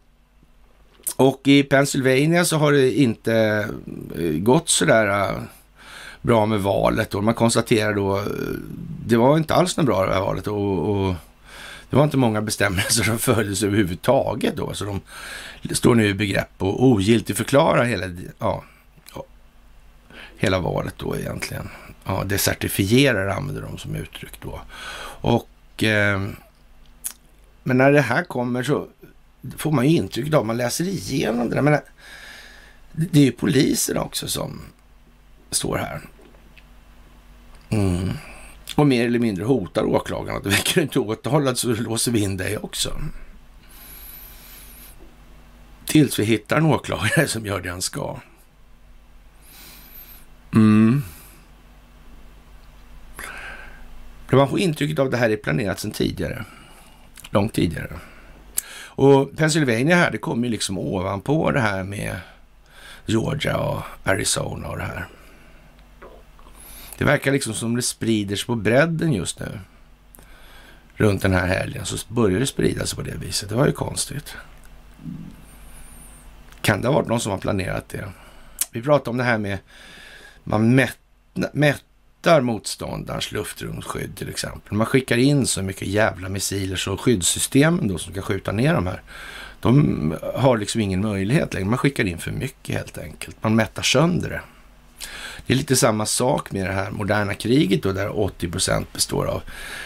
[1.15, 3.35] Och i Pennsylvania så har det inte
[4.15, 5.41] eh, gått sådär eh,
[6.21, 7.15] bra med valet.
[7.15, 8.23] Och man konstaterar då, eh,
[9.05, 10.47] det var inte alls något bra det här valet.
[10.47, 11.15] Och, och
[11.89, 14.73] det var inte många bestämmelser som följdes överhuvudtaget då.
[14.73, 15.01] Så de
[15.75, 18.05] står nu i begrepp och ogiltigförklara hela,
[18.39, 18.63] ja,
[20.37, 21.69] hela valet då egentligen.
[22.05, 24.61] Ja, desertifierar använder de som uttryck då.
[25.21, 26.21] Och eh,
[27.63, 28.87] men när det här kommer så
[29.57, 31.61] får man ju intrycket av, man läser igenom det där.
[31.61, 31.79] Men
[32.91, 34.61] det är ju polisen också som
[35.51, 36.01] står här.
[37.69, 38.09] Mm.
[38.75, 42.37] Och mer eller mindre hotar åklagaren att väcker du inte åtalad så låser vi in
[42.37, 43.01] dig också.
[45.85, 48.19] Tills vi hittar en åklagare som gör det han ska.
[50.53, 51.03] Mm.
[54.31, 56.45] Man får intrycket av att det här är planerat sedan tidigare.
[57.29, 57.99] Långt tidigare.
[58.99, 62.15] Och Pennsylvania här, det kommer ju liksom ovanpå det här med
[63.05, 65.07] Georgia och Arizona och det här.
[66.99, 69.59] Det verkar liksom som det sprider sig på bredden just nu.
[70.95, 73.49] Runt den här helgen så börjar det sprida sig på det viset.
[73.49, 74.35] Det var ju konstigt.
[76.61, 78.05] Kan det ha varit någon som har planerat det?
[78.71, 79.57] Vi pratade om det här med
[80.43, 80.87] man
[81.53, 84.73] mättar motståndarens luftrumsskydd till exempel.
[84.73, 88.87] Man skickar in så mycket jävla missiler så skyddssystemen då som ska skjuta ner de
[88.87, 89.01] här,
[89.59, 91.69] de har liksom ingen möjlighet längre.
[91.69, 93.43] Man skickar in för mycket helt enkelt.
[93.43, 94.41] Man mättar sönder det.
[95.49, 99.25] Det är lite samma sak med det här moderna kriget då, där 80 procent består
[99.25, 99.41] av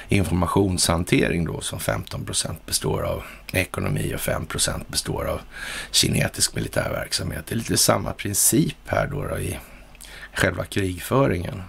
[0.10, 3.24] informationshantering då, som 15 procent består av
[3.54, 5.42] ekonomi och 5 procent består av
[5.92, 7.46] kinetisk militär verksamhet.
[7.48, 9.60] Det är lite samma princip här då, då i
[10.34, 11.62] själva krigföringen.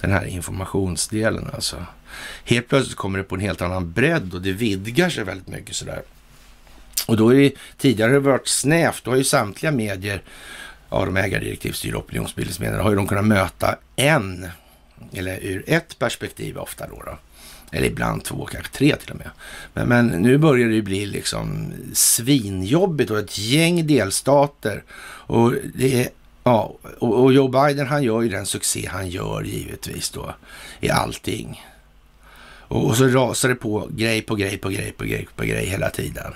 [0.00, 1.86] Den här informationsdelen alltså.
[2.44, 5.76] Helt plötsligt kommer det på en helt annan bredd och det vidgar sig väldigt mycket
[5.76, 6.02] sådär.
[7.06, 9.04] Och då är det tidigare varit snävt.
[9.04, 10.22] Då har ju samtliga medier
[10.88, 14.48] av de ägardirektivstyrda opinionsbildningsmedierna har ju de kunnat möta en,
[15.12, 17.02] eller ur ett perspektiv ofta då.
[17.06, 17.18] då.
[17.70, 19.30] Eller ibland två, kanske tre till och med.
[19.74, 24.84] Men, men, nu börjar det ju bli liksom svinjobbigt och ett gäng delstater.
[25.26, 26.08] Och det är
[26.48, 30.34] Ja, och, och Joe Biden han gör ju den succé han gör givetvis då
[30.80, 31.64] i allting.
[32.68, 35.66] Och, och så rasar det på grej på grej på grej på grej på grej
[35.66, 36.32] hela tiden.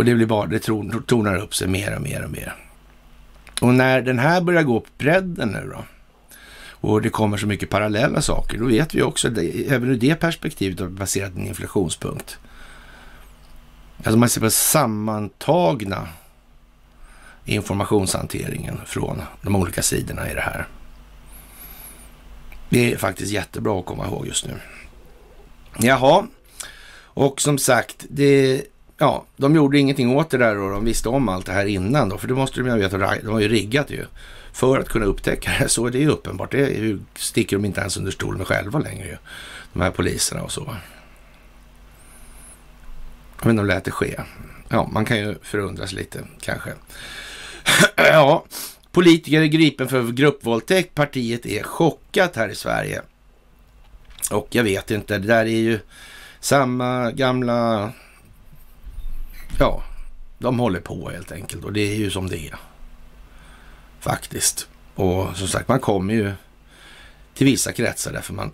[0.00, 0.58] Och det blir bara, det
[1.06, 2.54] tonar upp sig mer och mer och mer.
[3.60, 5.84] Och när den här börjar gå på bredden nu då,
[6.88, 10.14] och det kommer så mycket parallella saker, då vet vi också, att även ur det
[10.14, 12.38] perspektivet har baserat passerat en inflationspunkt.
[13.96, 16.08] Alltså man ser på sammantagna
[17.44, 20.66] informationshanteringen från de olika sidorna i det här.
[22.68, 24.54] Det är faktiskt jättebra att komma ihåg just nu.
[25.78, 26.26] Jaha,
[27.02, 28.62] och som sagt, det
[29.00, 32.08] ja, de gjorde ingenting åt det där och de visste om allt det här innan
[32.08, 34.06] då, för det måste de ju veta, de har ju riggat ju
[34.52, 35.68] för att kunna upptäcka det.
[35.68, 39.06] Så det är ju uppenbart, det sticker de inte ens under stol med själva längre
[39.06, 39.16] ju,
[39.72, 40.76] de här poliserna och så.
[43.42, 44.20] Men de lät det ske.
[44.68, 46.70] Ja, man kan ju förundras lite kanske.
[47.96, 48.44] ja,
[48.92, 50.94] politiker är gripen för gruppvåldtäkt.
[50.94, 53.02] Partiet är chockat här i Sverige.
[54.30, 55.80] Och jag vet inte, det där är ju
[56.40, 57.92] samma gamla
[59.58, 59.82] ja,
[60.38, 62.58] de håller på helt enkelt och det är ju som det är.
[64.00, 64.68] Faktiskt.
[64.94, 66.32] Och som sagt, man kommer ju
[67.34, 68.52] till vissa kretsar därför man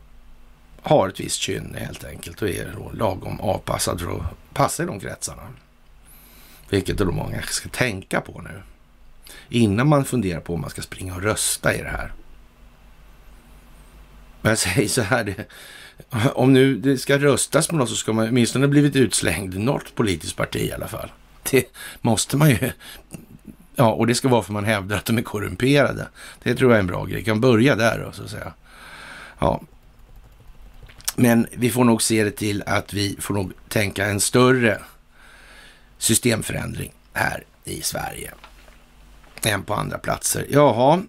[0.82, 4.86] har ett visst kynne helt enkelt och är då lagom avpassad för att passa i
[4.86, 5.42] de kretsarna.
[6.68, 8.62] Vilket då många ska tänka på nu.
[9.48, 12.12] Innan man funderar på om man ska springa och rösta i det här.
[14.40, 15.44] Men jag säger så här, det,
[16.34, 19.94] om nu det ska röstas på något så ska man åtminstone blivit utslängd i något
[19.94, 21.12] politiskt parti i alla fall.
[21.50, 21.64] Det
[22.00, 22.70] måste man ju.
[23.74, 26.08] Ja, och det ska vara för man hävdar att de är korrumperade.
[26.42, 27.24] Det tror jag är en bra grej.
[27.24, 28.52] Kan börja där då, så att säga.
[29.38, 29.60] Ja.
[31.16, 34.80] Men vi får nog se det till att vi får nog tänka en större
[35.98, 38.32] systemförändring här i Sverige
[39.44, 40.46] än på andra platser.
[40.50, 41.02] Jaha,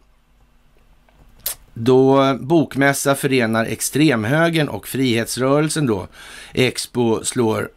[1.80, 6.08] då bokmässa förenar extremhögern och frihetsrörelsen då.
[6.54, 7.70] Expo slår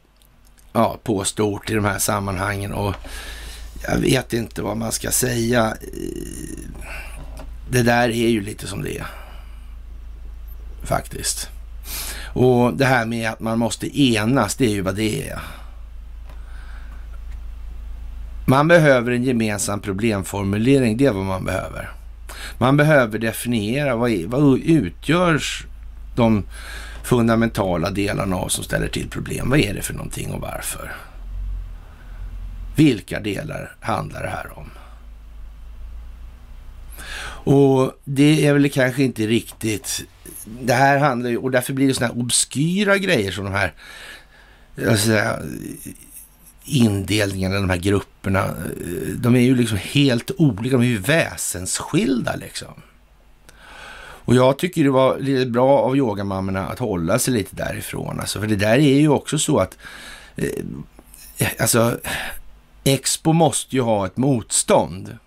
[0.73, 2.95] ja, på stort i de här sammanhangen och
[3.89, 5.77] jag vet inte vad man ska säga.
[7.71, 9.07] Det där är ju lite som det är.
[10.83, 11.49] Faktiskt.
[12.35, 15.39] Och det här med att man måste enas, det är ju vad det är.
[18.47, 22.00] Man behöver en gemensam problemformulering, det är vad man behöver.
[22.59, 25.67] Man behöver definiera vad, vad utgörs
[26.17, 26.45] de
[27.03, 29.51] fundamentala delarna av som ställer till problem.
[29.51, 30.93] Vad är det för någonting och varför?
[32.77, 34.71] Vilka delar handlar det här om?
[37.43, 40.05] Och det är väl kanske inte riktigt...
[40.45, 43.75] Det här handlar ju, och därför blir det sådana här obskyra grejer som de här
[44.97, 45.39] säga,
[46.65, 48.45] indelningarna, de här grupperna.
[48.45, 52.75] Eh, de är ju liksom helt olika, de är ju väsensskilda liksom.
[54.25, 58.21] Och jag tycker det var lite bra av yogamammorna att hålla sig lite därifrån.
[58.21, 59.79] Alltså, för det där är ju också så att
[60.37, 61.99] eh, alltså,
[62.85, 65.19] Expo måste ju ha ett motstånd.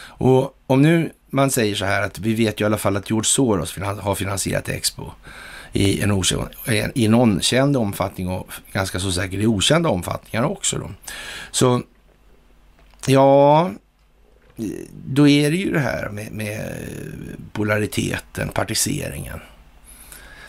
[0.00, 3.10] Och om nu man säger så här att vi vet ju i alla fall att
[3.10, 5.10] George Soros har finansierat Expo
[5.72, 6.48] i en, okänd,
[6.94, 10.78] i någon känd omfattning och ganska så säkert i okända omfattningar också.
[10.78, 10.90] Då.
[11.50, 11.82] Så
[13.06, 13.70] ja,
[15.06, 16.74] då är det ju det här med, med
[17.52, 19.40] polariteten, partiseringen.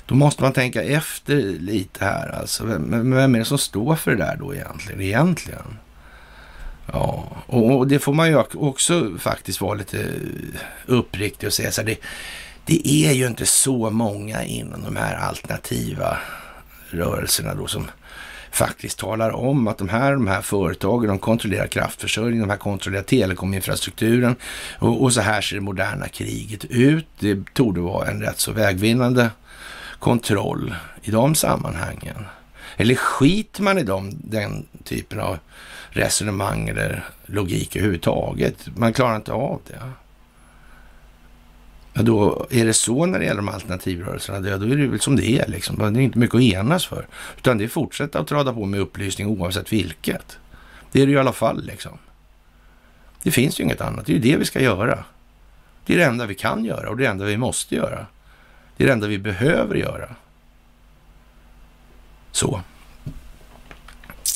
[0.05, 2.65] Då måste man tänka efter lite här alltså.
[2.65, 5.01] Vem, vem är det som står för det där då egentligen?
[5.01, 5.77] egentligen?
[6.93, 10.05] Ja, och, det får man ju också faktiskt vara lite
[10.85, 11.97] uppriktig och säga så här, det,
[12.69, 16.17] det är ju inte så många inom de här alternativa
[16.89, 17.91] rörelserna då som
[18.51, 23.03] faktiskt talar om att de här, de här företagen, de kontrollerar kraftförsörjningen, de här kontrollerar
[23.03, 24.35] telekominfrastrukturen
[24.79, 27.07] och, och så här ser det moderna kriget ut.
[27.19, 29.29] Det torde vara en rätt så vägvinnande
[29.99, 32.25] kontroll i de sammanhangen.
[32.77, 35.37] Eller skiter man i dem, den typen av
[35.89, 38.67] resonemang eller logik överhuvudtaget?
[38.75, 39.79] Man klarar inte av det.
[41.93, 45.15] Ja, då är det så när det gäller de alternativrörelserna, då är det väl som
[45.15, 45.93] det är liksom.
[45.93, 47.07] Det är inte mycket att enas för.
[47.37, 50.39] Utan det är fortsätta att trada på med upplysning oavsett vilket.
[50.91, 51.97] Det är det ju i alla fall liksom.
[53.23, 54.05] Det finns ju inget annat.
[54.05, 55.03] Det är ju det vi ska göra.
[55.85, 58.05] Det är det enda vi kan göra och det enda vi måste göra.
[58.77, 60.15] Det är det enda vi behöver göra.
[62.31, 62.61] Så.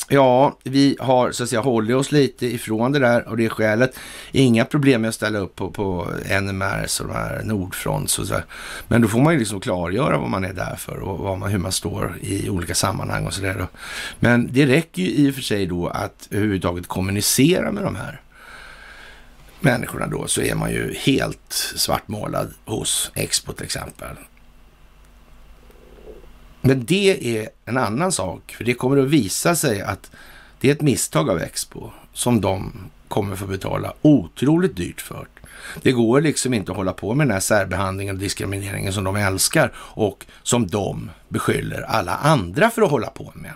[0.08, 3.48] Ja, vi har så att säga hållit oss lite ifrån det där och det är
[3.48, 3.98] skälet.
[4.32, 6.08] Inga problem med att ställa upp på, på
[6.40, 8.40] NMRs och de här Nordfronts och så.
[8.88, 11.50] Men då får man ju liksom klargöra vad man är där för och vad man,
[11.50, 13.66] hur man står i olika sammanhang och så där.
[14.20, 18.20] Men det räcker ju i och för sig då att överhuvudtaget kommunicera med de här
[19.60, 24.16] människorna då så är man ju helt svartmålad hos Expo till exempel.
[26.66, 30.10] Men det är en annan sak, för det kommer att visa sig att
[30.60, 32.72] det är ett misstag av Expo som de
[33.08, 35.28] kommer få betala otroligt dyrt för.
[35.82, 39.16] Det går liksom inte att hålla på med den här särbehandlingen och diskrimineringen som de
[39.16, 43.52] älskar och som de beskyller alla andra för att hålla på med.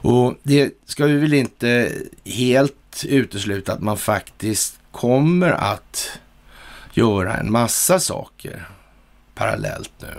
[0.00, 1.92] Och det ska vi väl inte
[2.24, 6.18] helt utesluta att man faktiskt kommer att
[6.92, 8.68] göra en massa saker
[9.34, 10.14] parallellt nu.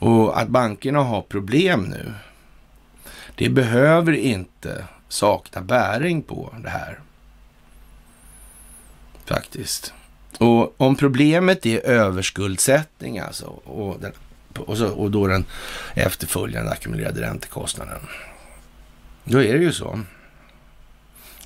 [0.00, 2.12] Och att bankerna har problem nu,
[3.34, 7.00] det behöver inte sakna bäring på det här.
[9.24, 9.94] Faktiskt.
[10.40, 14.12] Och om problemet är överskuldsättning alltså och, den,
[14.58, 15.44] och, så, och då den
[15.94, 18.00] efterföljande ackumulerade räntekostnaden.
[19.24, 20.00] Då är det ju så.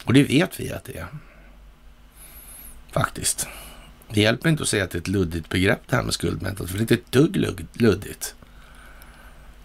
[0.05, 1.07] Och det vet vi att det är.
[2.91, 3.49] Faktiskt.
[4.09, 6.71] Det hjälper inte att säga att det är ett luddigt begrepp det här med skuldmättnad,
[6.71, 8.35] för det är inte ett dugg luddigt.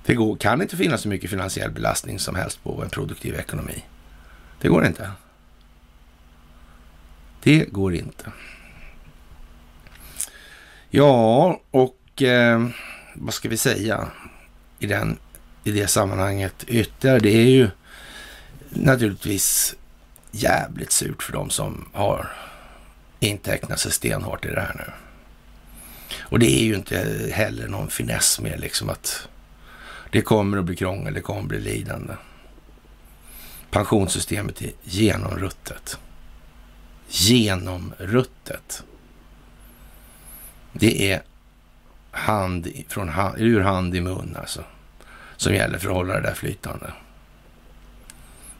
[0.05, 3.83] Det går, kan inte finnas så mycket finansiell belastning som helst på en produktiv ekonomi.
[4.61, 5.11] Det går inte.
[7.43, 8.31] Det går inte.
[10.91, 12.67] Ja, och eh,
[13.13, 14.07] vad ska vi säga
[14.79, 15.17] i, den,
[15.63, 17.19] i det sammanhanget ytterligare?
[17.19, 17.69] Det är ju
[18.69, 19.75] naturligtvis
[20.31, 22.31] jävligt surt för de som har
[23.19, 24.93] intecknat sig stenhårt i det här nu.
[26.19, 29.27] Och det är ju inte heller någon finess med liksom att
[30.11, 32.13] det kommer att bli krångel, det kommer att bli lidande.
[33.71, 35.99] Pensionssystemet är genomruttet.
[37.09, 38.83] Genomruttet.
[40.79, 41.21] Det är
[42.11, 44.63] hand från hand, ur hand i mun alltså.
[45.37, 46.93] Som gäller för att hålla det där flytande.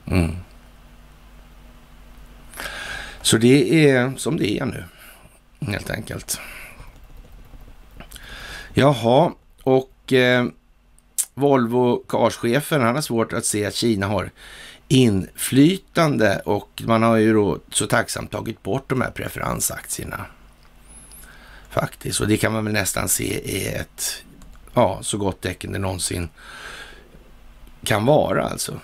[0.06, 0.36] Mm.
[3.22, 4.84] Så det är som det är nu,
[5.72, 6.40] helt enkelt.
[8.74, 10.46] Jaha, och eh,
[11.34, 14.30] Volvo Cars-chefen, han har svårt att se att Kina har
[14.88, 20.26] inflytande och man har ju då så tacksamt tagit bort de här preferensaktierna.
[21.70, 24.24] Faktiskt, och det kan man väl nästan se är ett
[24.74, 26.28] ja, så gott tecken det någonsin
[27.84, 28.80] kan vara alltså.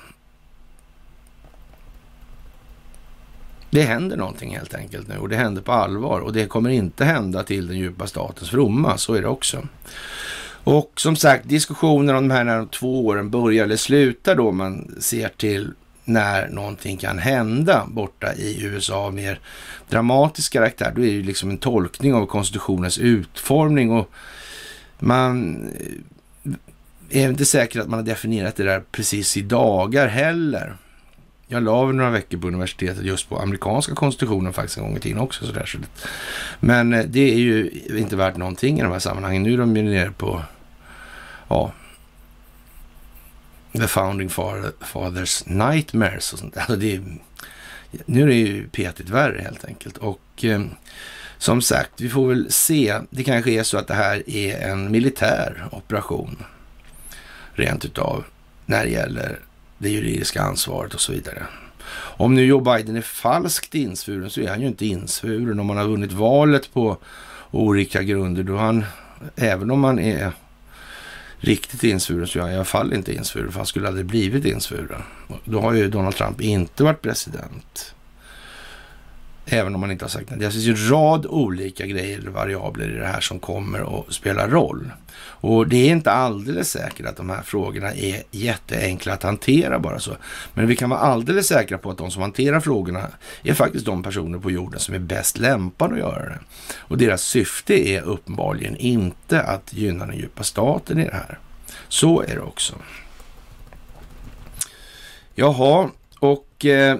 [3.71, 7.05] Det händer någonting helt enkelt nu och det händer på allvar och det kommer inte
[7.05, 8.99] hända till den djupa statens fromma.
[8.99, 9.69] Så är det också.
[10.65, 14.53] Och som sagt, diskussioner om de här när de två åren börjar eller slutar då
[14.53, 15.73] man ser till
[16.09, 19.41] när någonting kan hända borta i USA av mer
[19.89, 20.93] dramatisk karaktär.
[20.97, 24.11] Då är det ju liksom en tolkning av konstitutionens utformning och
[24.99, 25.57] man
[27.11, 30.77] eh, är inte säker att man har definierat det där precis i dagar heller.
[31.49, 35.01] Jag la väl några veckor på universitetet just på amerikanska konstitutionen faktiskt en gång i
[35.01, 35.47] tiden också.
[35.47, 35.79] Så där.
[36.61, 39.43] Men eh, det är ju inte värt någonting i de här sammanhangen.
[39.43, 40.43] Nu är de ju nere på,
[41.49, 41.73] ja,
[43.81, 44.29] the founding
[44.81, 46.57] fathers nightmares och sånt.
[46.57, 47.03] Alltså det är,
[48.07, 49.97] nu är det ju petigt värre helt enkelt.
[49.97, 50.61] Och eh,
[51.39, 52.99] som sagt, vi får väl se.
[53.11, 56.45] Det kanske är så att det här är en militär operation
[57.53, 58.25] rent utav
[58.67, 59.39] när det gäller
[59.79, 61.47] det juridiska ansvaret och så vidare.
[62.19, 65.61] Om nu Joe Biden är falskt insvuren så är han ju inte insvuren.
[65.61, 66.97] Om man har vunnit valet på
[67.51, 68.85] oriktiga grunder, då han,
[69.37, 70.33] även om man är
[71.47, 74.45] riktigt insvuren så är han i alla fall inte insvuren, för han skulle aldrig blivit
[74.45, 75.03] insvuren.
[75.45, 77.95] Då har ju Donald Trump inte varit president.
[79.49, 80.37] Även om man inte har sagt det.
[80.37, 84.49] Det finns ju en rad olika grejer, variabler i det här som kommer att spela
[84.49, 84.91] roll.
[85.19, 89.99] Och det är inte alldeles säkert att de här frågorna är jätteenkla att hantera bara
[89.99, 90.17] så.
[90.55, 93.07] Men vi kan vara alldeles säkra på att de som hanterar frågorna
[93.43, 96.39] är faktiskt de personer på jorden som är bäst lämpade att göra det.
[96.79, 101.39] Och deras syfte är uppenbarligen inte att gynna den djupa staten i det här.
[101.89, 102.75] Så är det också.
[105.35, 106.99] Jaha, och eh,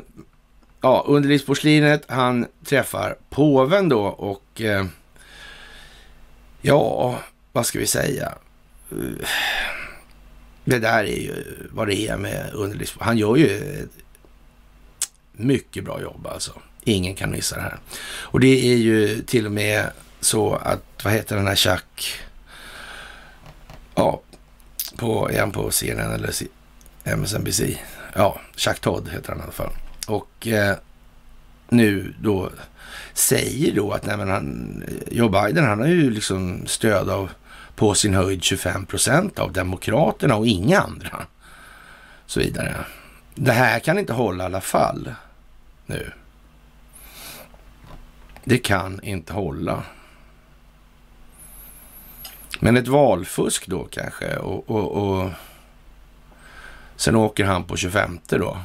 [0.87, 4.87] ja, underlivsporslinet, han träffar påven då och eh,
[6.61, 7.19] ja,
[7.53, 8.35] vad ska vi säga?
[8.91, 9.29] Eh,
[10.65, 13.07] det där är ju vad det är med underlivsporslinet.
[13.07, 13.91] Han gör ju ett
[15.33, 16.53] mycket bra jobb alltså.
[16.85, 17.79] Ingen kan missa det här.
[18.07, 22.21] Och det är ju till och med så att, vad heter den här Chuck?
[23.95, 24.21] Ja,
[24.97, 26.33] på, är han på CNN eller
[27.05, 27.61] MSNBC?
[28.15, 29.73] Ja, Chuck Todd heter han i alla fall.
[30.07, 30.77] Och eh,
[31.69, 32.51] nu då
[33.15, 37.31] säger då att nej, men han, Joe Biden, han har ju liksom stöd av
[37.77, 41.27] på sin höjd 25 procent av Demokraterna och inga andra.
[42.27, 42.77] Så vidare.
[43.35, 45.15] Det här kan inte hålla i alla fall
[45.87, 46.13] nu.
[48.45, 49.83] Det kan inte hålla.
[52.61, 55.31] Men ett valfusk då kanske och, och, och
[56.97, 58.59] sen åker han på 25 då.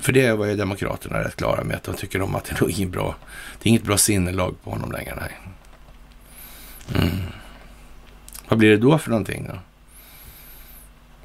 [0.00, 2.70] För det var ju Demokraterna rätt klara med att de tycker om att det är
[2.70, 3.16] inget bra,
[3.58, 5.14] det är inget bra sinnelag på honom längre.
[5.20, 5.38] Nej.
[7.02, 7.16] Mm.
[8.48, 9.58] Vad blir det då för någonting då?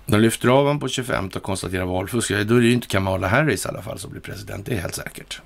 [0.05, 2.29] De lyfter av honom på 25 och konstaterar valfusk.
[2.29, 4.65] Då är det ju inte Kamala Harris i alla fall som blir president.
[4.65, 5.41] Det är helt säkert.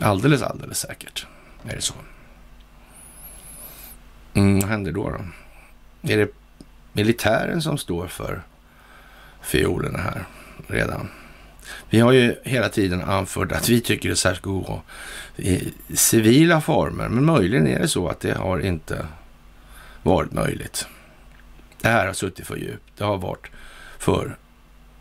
[0.00, 1.26] Alldeles, alldeles säkert.
[1.64, 1.94] Är det så?
[4.34, 5.18] Mm, vad händer då, då?
[6.12, 6.28] Är det
[6.92, 8.42] militären som står för
[9.42, 10.24] fiolerna här
[10.66, 11.08] redan?
[11.90, 14.82] Vi har ju hela tiden anfört att vi tycker det ska gå
[15.36, 19.06] i civila former, men möjligen är det så att det har inte
[20.02, 20.86] varit möjligt.
[21.80, 22.92] Det här har suttit för djupt.
[22.96, 23.46] Det har varit
[23.98, 24.36] för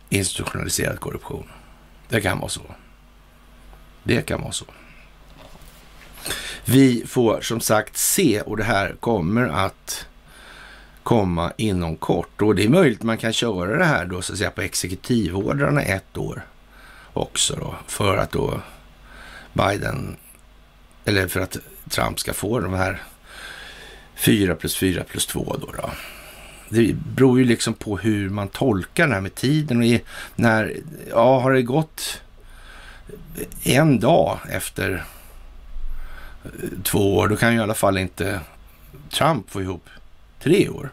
[0.10, 1.50] institutionaliserad korruption.
[2.10, 2.62] Det kan vara så.
[4.04, 4.66] Det kan vara så.
[6.66, 10.06] Vi får som sagt se och det här kommer att
[11.04, 14.34] komma inom kort och det är möjligt att man kan köra det här då så
[14.34, 16.46] att säga på exekutivordrarna ett år
[17.18, 18.62] också då för att då
[19.54, 20.18] Biden
[21.06, 21.58] eller för att
[21.90, 23.04] Trump ska få de här
[24.16, 25.72] 4 plus 4 plus 2 då.
[25.78, 25.92] då.
[26.70, 30.02] Det beror ju liksom på hur man tolkar det här med tiden och
[30.36, 30.76] när,
[31.10, 32.22] ja, har det gått
[33.64, 35.06] en dag efter
[36.44, 36.50] eh,
[36.84, 38.40] två år, då kan ju i alla fall inte
[39.10, 39.90] Trump få ihop
[40.40, 40.90] tre år.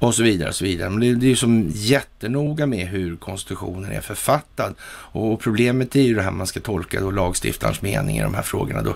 [0.00, 0.90] Och så vidare och så vidare.
[0.90, 4.74] Men det, det är ju som jättenoga med hur konstitutionen är författad.
[5.12, 8.42] Och problemet är ju det här man ska tolka då lagstiftarens mening i de här
[8.42, 8.82] frågorna.
[8.82, 8.94] Då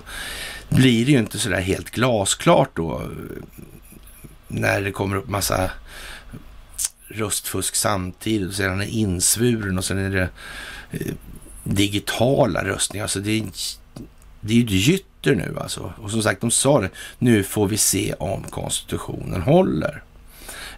[0.69, 3.03] blir det ju inte sådär helt glasklart då
[4.49, 5.71] när det kommer upp massa
[7.09, 10.29] röstfusk samtidigt och sedan är insvuren och sen är det
[10.91, 11.13] eh,
[11.65, 13.05] digitala röstningar.
[13.05, 13.45] Alltså det är,
[14.41, 15.93] det är ju ett gytter nu alltså.
[16.03, 20.03] Och som sagt, de sa det, nu får vi se om konstitutionen håller.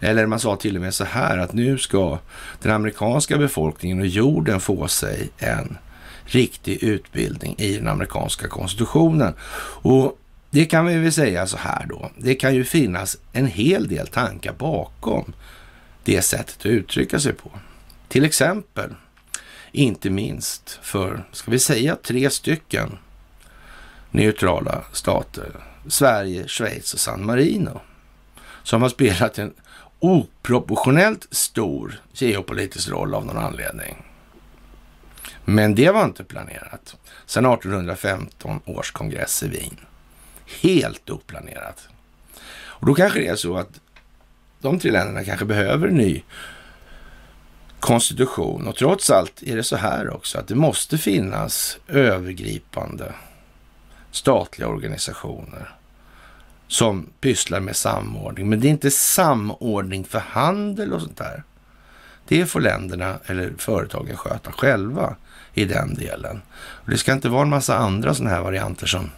[0.01, 2.19] Eller man sa till och med så här att nu ska
[2.63, 5.79] den amerikanska befolkningen och jorden få sig en
[6.25, 9.35] riktig utbildning i den amerikanska konstitutionen.
[9.83, 10.19] Och
[10.51, 12.11] det kan vi väl säga så här då.
[12.17, 15.33] Det kan ju finnas en hel del tankar bakom
[16.05, 17.51] det sättet att uttrycka sig på.
[18.09, 18.95] Till exempel,
[19.73, 22.99] inte minst för, ska vi säga tre stycken
[24.11, 25.51] neutrala stater,
[25.89, 27.81] Sverige, Schweiz och San Marino,
[28.63, 29.55] som har spelat en
[29.99, 34.07] oproportionellt stor geopolitisk roll av någon anledning.
[35.45, 39.81] Men det var inte planerat sedan 1815 års kongress i Wien.
[40.63, 41.89] Helt oplanerat.
[42.57, 43.81] Och då kanske det är så att
[44.61, 46.23] de tre länderna kanske behöver en ny
[47.81, 48.67] konstitution.
[48.67, 53.15] Och trots allt är det så här också att det måste finnas övergripande
[54.11, 55.76] statliga organisationer
[56.69, 58.49] som pysslar med samordning.
[58.49, 61.43] Men det är inte samordning för handel och sånt där.
[62.29, 65.17] Det får länderna eller företagen sköta själva
[65.55, 66.43] i den delen.
[66.57, 69.11] Och det ska inte vara en massa andra sådana här varianter som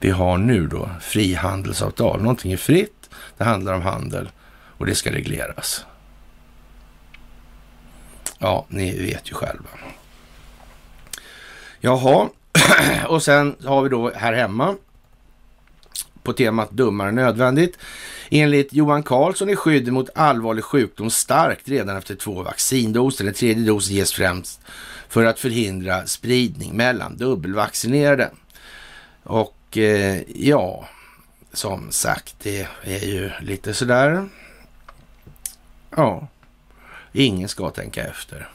[0.00, 0.90] vi har nu då.
[1.00, 2.22] Frihandelsavtal.
[2.22, 4.30] Någonting är fritt, det handlar om handel
[4.78, 5.84] och det ska regleras.
[8.38, 9.68] Ja, ni vet ju själva.
[11.80, 12.28] Jaha,
[13.08, 14.76] och sen har vi då här hemma
[16.22, 17.78] på temat dummare än nödvändigt.
[18.30, 23.24] Enligt Johan Carlsson är skyddet mot allvarlig sjukdom starkt redan efter två vaccindoser.
[23.24, 24.60] Den tredje dosen ges främst
[25.08, 28.30] för att förhindra spridning mellan dubbelvaccinerade.
[29.22, 30.88] Och eh, ja,
[31.52, 34.28] som sagt, det är ju lite sådär.
[35.96, 36.28] Ja,
[37.12, 38.48] ingen ska tänka efter.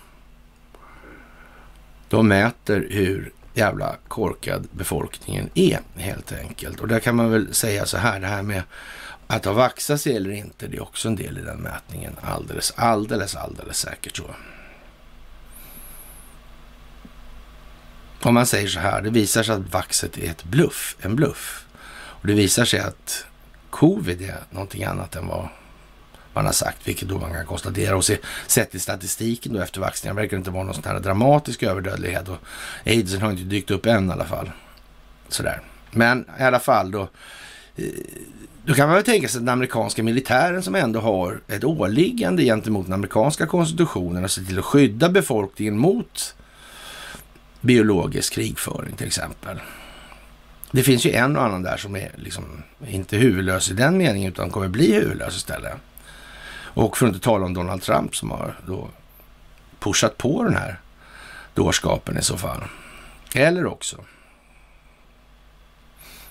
[2.09, 6.79] De mäter hur jävla korkad befolkningen är helt enkelt.
[6.79, 8.63] Och där kan man väl säga så här, det här med
[9.27, 12.15] att ha vaxat sig eller inte, det är också en del i den mätningen.
[12.21, 14.23] Alldeles, alldeles, alldeles säkert så.
[18.21, 21.65] Om man säger så här, det visar sig att vaxet är ett bluff, en bluff.
[21.93, 23.25] Och det visar sig att
[23.69, 25.49] covid är någonting annat än vad
[26.37, 27.95] man har sagt, vilket då man kan konstatera.
[27.95, 28.17] Och se,
[28.47, 32.27] sett i statistiken då efter vaccinen verkar det inte vara någon sån här dramatisk överdödlighet.
[32.27, 32.37] Och
[32.85, 34.51] aidsen har inte dykt upp än i alla fall.
[35.29, 35.61] Sådär.
[35.91, 37.09] Men i alla fall då.
[37.75, 37.85] Eh,
[38.65, 42.43] då kan man väl tänka sig att den amerikanska militären som ändå har ett åliggande
[42.43, 46.35] gentemot den amerikanska konstitutionen att se till att skydda befolkningen mot
[47.61, 49.59] biologisk krigföring till exempel.
[50.71, 54.31] Det finns ju en och annan där som är liksom inte huvudlös i den meningen
[54.31, 55.73] utan kommer bli huvudlös istället.
[56.77, 58.89] Och för att inte tala om Donald Trump som har då
[59.79, 60.79] pushat på den här
[61.53, 62.63] dårskapen i så fall.
[63.35, 63.97] Eller också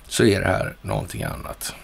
[0.08, 1.74] så är det här någonting annat.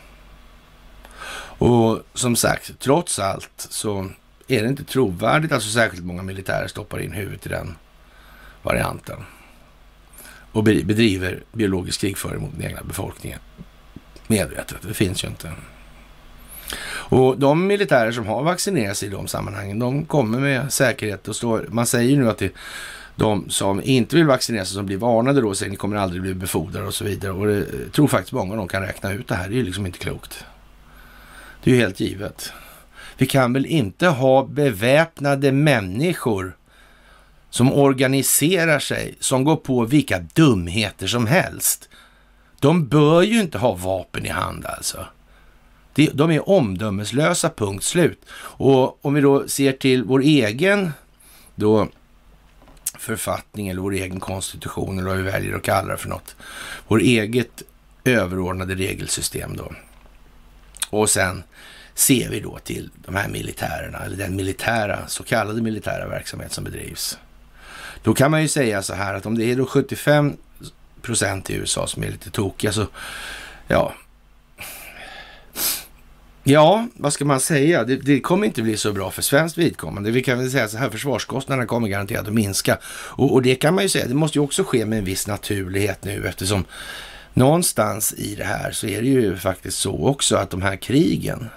[1.58, 4.10] Och som sagt, trots allt så
[4.48, 7.76] är det inte trovärdigt att så särskilt många militärer stoppar in huvudet i den
[8.62, 9.24] varianten
[10.52, 13.38] och bedriver biologisk krigföring mot den egna befolkningen
[14.26, 14.82] medvetet.
[14.82, 15.52] Det finns ju inte.
[17.12, 21.36] Och de militärer som har vaccinerat sig i de sammanhangen, de kommer med säkerhet och
[21.36, 22.52] står, man säger nu att det
[23.16, 26.34] de som inte vill vaccinera sig som blir varnade då säger ni kommer aldrig bli
[26.34, 27.32] befordrade och så vidare.
[27.32, 29.48] Och det eh, tror faktiskt många av dem kan räkna ut det här.
[29.48, 30.44] Det är ju liksom inte klokt.
[31.64, 32.52] Det är ju helt givet.
[33.16, 36.56] Vi kan väl inte ha beväpnade människor
[37.50, 41.88] som organiserar sig, som går på vilka dumheter som helst.
[42.60, 45.06] De bör ju inte ha vapen i hand alltså.
[45.94, 48.20] De är omdömeslösa, punkt slut.
[48.34, 50.92] Och om vi då ser till vår egen
[51.54, 51.88] då
[52.98, 56.36] författning eller vår egen konstitution eller vad vi väljer att kalla det för något.
[56.88, 57.62] Vår eget
[58.04, 59.72] överordnade regelsystem då.
[60.90, 61.42] Och sen
[61.94, 66.64] ser vi då till de här militärerna, eller den militära, så kallade militära verksamhet som
[66.64, 67.18] bedrivs.
[68.02, 70.36] Då kan man ju säga så här att om det är då 75
[71.02, 72.86] procent i USA som är lite tokiga så,
[73.68, 73.94] ja,
[76.44, 77.84] Ja, vad ska man säga?
[77.84, 80.10] Det, det, kommer inte bli så bra för svenskt vidkommande.
[80.10, 82.78] Vi kan väl säga så här, försvarskostnaderna kommer garanterat att minska.
[82.84, 85.26] Och, och, det kan man ju säga, det måste ju också ske med en viss
[85.26, 86.64] naturlighet nu eftersom
[87.34, 91.48] någonstans i det här så är det ju faktiskt så också att de här krigen,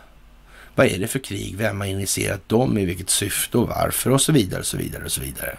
[0.76, 1.56] vad är det för krig?
[1.58, 2.78] Vem har initierat dem?
[2.78, 4.12] I vilket syfte och varför?
[4.12, 5.58] Och så vidare och så vidare och så vidare.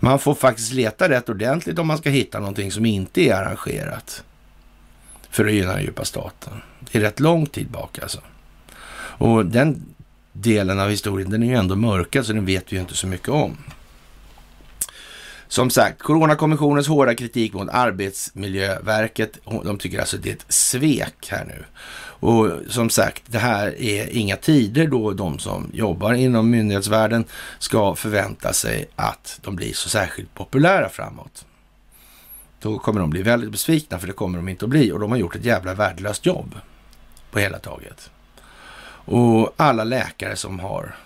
[0.00, 4.24] Man får faktiskt leta rätt ordentligt om man ska hitta någonting som inte är arrangerat
[5.30, 6.52] för att gynna den djupa staten.
[6.96, 8.18] Det är rätt lång tid bak alltså.
[9.18, 9.82] Och den
[10.32, 13.06] delen av historien, den är ju ändå mörkad så den vet vi ju inte så
[13.06, 13.56] mycket om.
[15.48, 21.44] Som sagt, Coronakommissionens hårda kritik mot Arbetsmiljöverket, de tycker alltså det är ett svek här
[21.44, 21.64] nu.
[22.28, 27.24] Och som sagt, det här är inga tider då de som jobbar inom myndighetsvärlden
[27.58, 31.44] ska förvänta sig att de blir så särskilt populära framåt.
[32.60, 34.92] Då kommer de bli väldigt besvikna, för det kommer de inte att bli.
[34.92, 36.54] Och de har gjort ett jävla värdelöst jobb
[37.36, 38.10] på hela taget.
[39.04, 40.96] Och alla läkare som har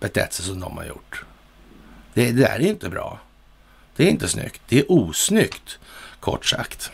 [0.00, 1.24] betett sig som de har gjort.
[2.14, 3.20] Det, det där är inte bra.
[3.96, 4.62] Det är inte snyggt.
[4.68, 5.78] Det är osnyggt,
[6.20, 6.90] kort sagt.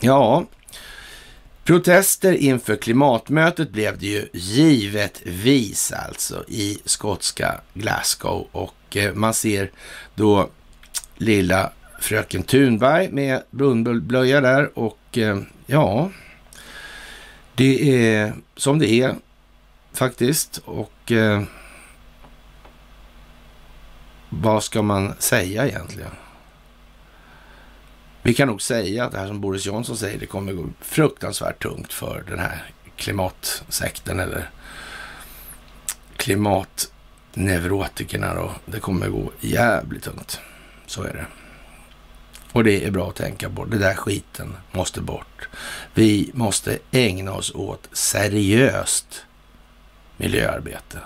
[0.00, 0.46] Ja,
[1.64, 9.70] protester inför klimatmötet blev det ju givetvis alltså i skotska Glasgow och eh, man ser
[10.14, 10.50] då
[11.16, 16.10] lilla fröken Thunberg med brunnblöja där och eh, ja,
[17.56, 19.14] det är som det är
[19.92, 21.42] faktiskt och eh,
[24.28, 26.10] vad ska man säga egentligen?
[28.22, 31.62] Vi kan nog säga att det här som Boris Johnson säger, det kommer gå fruktansvärt
[31.62, 34.50] tungt för den här klimatsekten eller
[36.16, 38.52] klimatneurotikerna då.
[38.66, 40.40] Det kommer gå jävligt tungt.
[40.86, 41.26] Så är det.
[42.56, 43.64] Och det är bra att tänka på.
[43.64, 45.48] Det där skiten måste bort.
[45.94, 49.24] Vi måste ägna oss åt seriöst
[50.16, 50.98] miljöarbete.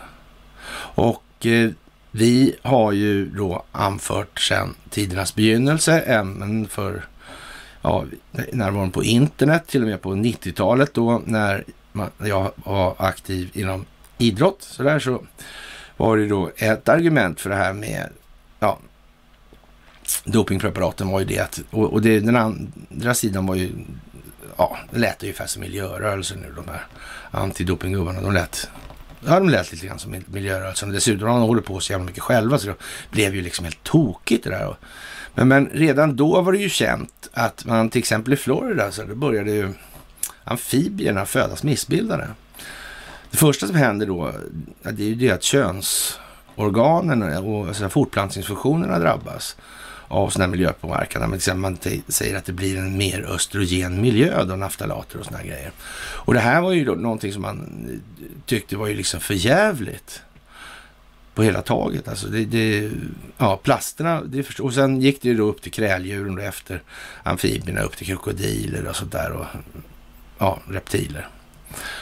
[0.95, 1.71] Och eh,
[2.11, 7.05] vi har ju då anfört sedan tidernas begynnelse, även för
[7.83, 8.05] ja,
[8.53, 13.87] närvaron på internet, till och med på 90-talet då när man, jag var aktiv inom
[14.19, 14.63] idrott.
[14.63, 15.23] Så där så
[15.97, 18.09] var det då ett argument för det här med
[18.61, 18.79] ja,
[20.31, 23.71] dopingpreparaten var ju det att, och, och det, den andra sidan var ju,
[24.57, 26.87] ja, det lät ungefär som miljörörelsen nu, de här
[27.31, 28.21] antidopinggubbarna.
[28.21, 28.71] De lät,
[29.27, 30.93] ja, de lät lite grann som miljörörelsen.
[30.93, 32.77] Dessutom har de hållit på så jävla mycket själva så det
[33.11, 34.77] blev ju liksom helt tokigt det där.
[35.35, 39.03] Men, men redan då var det ju känt att man till exempel i Florida så
[39.03, 39.73] det började ju
[40.45, 42.29] amfibierna födas missbildade.
[43.31, 44.33] Det första som händer då,
[44.83, 49.57] det är ju det att könsorganen och alltså fortplantningsfunktionerna drabbas
[50.11, 51.31] av sådana här miljöpåverkan.
[51.31, 55.71] Men man säger att det blir en mer östrogen miljö då, naftalater och sådana grejer.
[56.01, 60.23] Och det här var ju då någonting som man eh, tyckte var ju liksom förjävligt.
[61.35, 62.09] på hela taget.
[62.09, 62.91] Alltså det, det,
[63.39, 66.83] ja, plasterna, det och sen gick det ju då upp till kräldjuren och efter
[67.23, 69.47] amfibierna upp till krokodiler och sånt där och
[70.39, 71.29] ja, reptiler.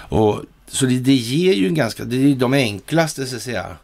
[0.09, 3.43] Och, så det, det ger ju en ganska, det är ju de enklaste så att
[3.43, 3.77] säga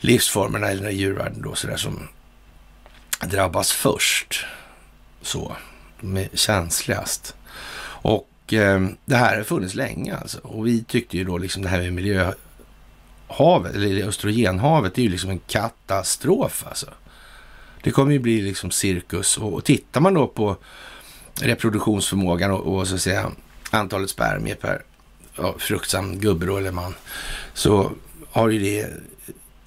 [0.00, 2.08] livsformerna i den här djurvärlden då sådär som
[3.20, 4.46] drabbas först.
[5.22, 5.56] Så,
[6.00, 7.36] de är känsligast.
[7.86, 10.38] Och eh, det här har funnits länge alltså.
[10.38, 15.10] Och vi tyckte ju då liksom det här med miljöhavet, eller östrogenhavet, det är ju
[15.10, 16.86] liksom en katastrof alltså.
[17.82, 19.38] Det kommer ju bli liksom cirkus.
[19.38, 20.56] Och, och tittar man då på
[21.42, 23.30] reproduktionsförmågan och, och så att säga
[23.70, 24.82] antalet spermier per
[25.36, 26.94] ja, fruktsam gubbe då, eller man,
[27.54, 27.92] så
[28.30, 28.90] har ju det,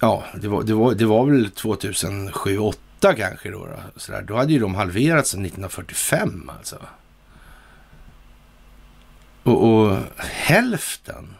[0.00, 3.66] ja, det var, det var, det var väl 2007 2008 kanske då.
[3.66, 4.22] Då, sådär.
[4.22, 6.76] då hade ju de halverats sedan 1945 alltså.
[9.42, 11.34] Och, och hälften.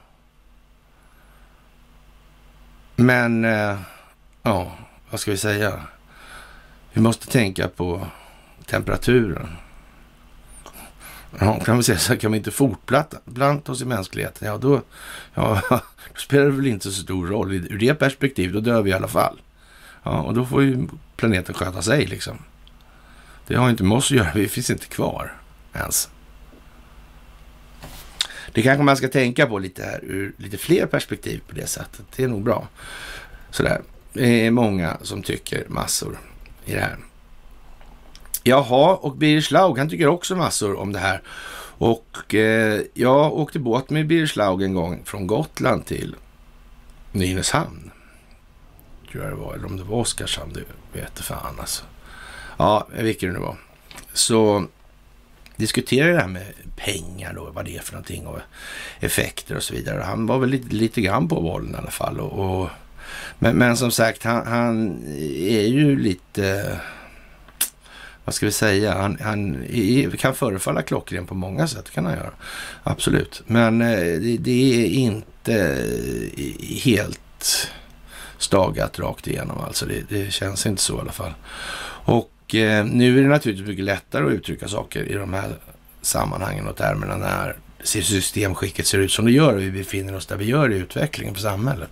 [2.96, 3.78] Men, eh,
[4.42, 4.72] ja,
[5.10, 5.80] vad ska vi säga?
[6.92, 8.06] Vi måste tänka på
[8.66, 9.48] temperaturen.
[11.38, 14.82] Ja, kan vi säga så här, kan vi inte fortplanta oss i mänskligheten, ja då,
[15.34, 17.52] ja, då spelar det väl inte så stor roll.
[17.52, 19.40] Ur det perspektivet, då dör vi i alla fall.
[20.02, 22.38] Ja, och då får ju planeten sköta sig liksom.
[23.46, 25.32] Det har inte med oss att göra, vi finns inte kvar
[25.74, 26.10] ens.
[28.52, 32.04] Det kanske man ska tänka på lite här ur lite fler perspektiv på det sättet.
[32.16, 32.68] Det är nog bra.
[33.50, 33.82] Sådär.
[34.12, 36.18] Det är många som tycker massor
[36.64, 36.98] i det här.
[38.42, 41.22] Jaha, och Birger Schlaug, han tycker också massor om det här.
[41.78, 46.16] Och eh, jag åkte båt med Birger Schlaug en gång från Gotland till
[47.12, 47.89] Nynäshamn.
[49.10, 50.64] Tror jag det var, eller om det var Oskarshamn, det
[51.00, 51.84] vete fan alltså.
[52.56, 53.56] Ja, vilket det nu var.
[54.12, 54.66] Så
[55.56, 58.38] diskuterade det här med pengar då, vad det är för någonting och
[59.00, 60.02] effekter och så vidare.
[60.02, 62.20] Han var väl lite, lite grann på bollen i alla fall.
[62.20, 62.70] Och, och
[63.38, 65.04] men, men, som sagt, han, han,
[65.36, 66.76] är ju lite,
[68.24, 72.14] vad ska vi säga, han, han är, kan förefalla klockren på många sätt, kan han
[72.14, 72.32] göra.
[72.82, 75.84] Absolut, men eh, det, det är inte
[76.84, 77.70] helt
[78.42, 79.86] stagat rakt igenom alltså.
[79.86, 81.32] Det, det, känns inte så i alla fall.
[82.04, 85.56] Och eh, nu är det naturligtvis mycket lättare att uttrycka saker i de här
[86.02, 90.36] sammanhangen och termerna när systemskicket ser ut som det gör och vi befinner oss där
[90.36, 91.90] vi gör i utvecklingen på samhället.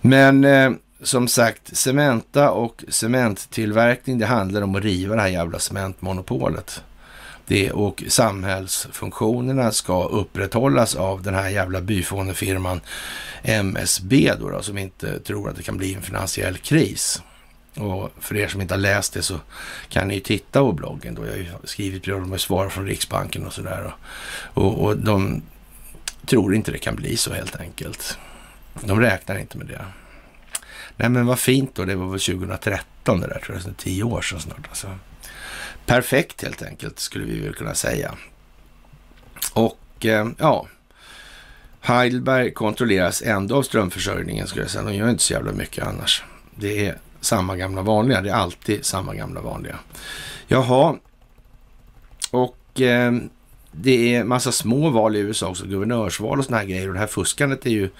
[0.00, 0.70] Men eh,
[1.02, 6.82] som sagt, Cementa och cementtillverkning, det handlar om att riva det här jävla cementmonopolet.
[7.50, 12.80] Det, och samhällsfunktionerna ska upprätthållas av den här jävla byfånefirman
[13.42, 17.22] MSB då, då, som inte tror att det kan bli en finansiell kris.
[17.76, 19.40] Och för er som inte har läst det så
[19.88, 21.14] kan ni ju titta på bloggen.
[21.14, 21.26] Då.
[21.26, 23.94] Jag har ju skrivit med svar från Riksbanken och sådär.
[24.54, 25.42] Och, och de
[26.26, 28.18] tror inte det kan bli så helt enkelt.
[28.84, 29.84] De räknar inte med det.
[30.96, 34.22] Nej men vad fint då, det var väl 2013 det där tror jag, tio år
[34.22, 34.68] sedan snart.
[34.68, 34.88] Alltså.
[35.90, 38.14] Perfekt helt enkelt skulle vi väl kunna säga.
[39.52, 40.66] Och eh, ja,
[41.80, 44.84] Heidelberg kontrolleras ändå av strömförsörjningen skulle jag säga.
[44.84, 46.24] De gör inte så jävla mycket annars.
[46.54, 48.20] Det är samma gamla vanliga.
[48.20, 49.78] Det är alltid samma gamla vanliga.
[50.46, 50.96] Jaha,
[52.30, 53.12] och eh,
[53.72, 56.88] det är massa små val i USA också, guvernörsval och såna här grejer.
[56.88, 57.90] Och det här fuskandet är ju,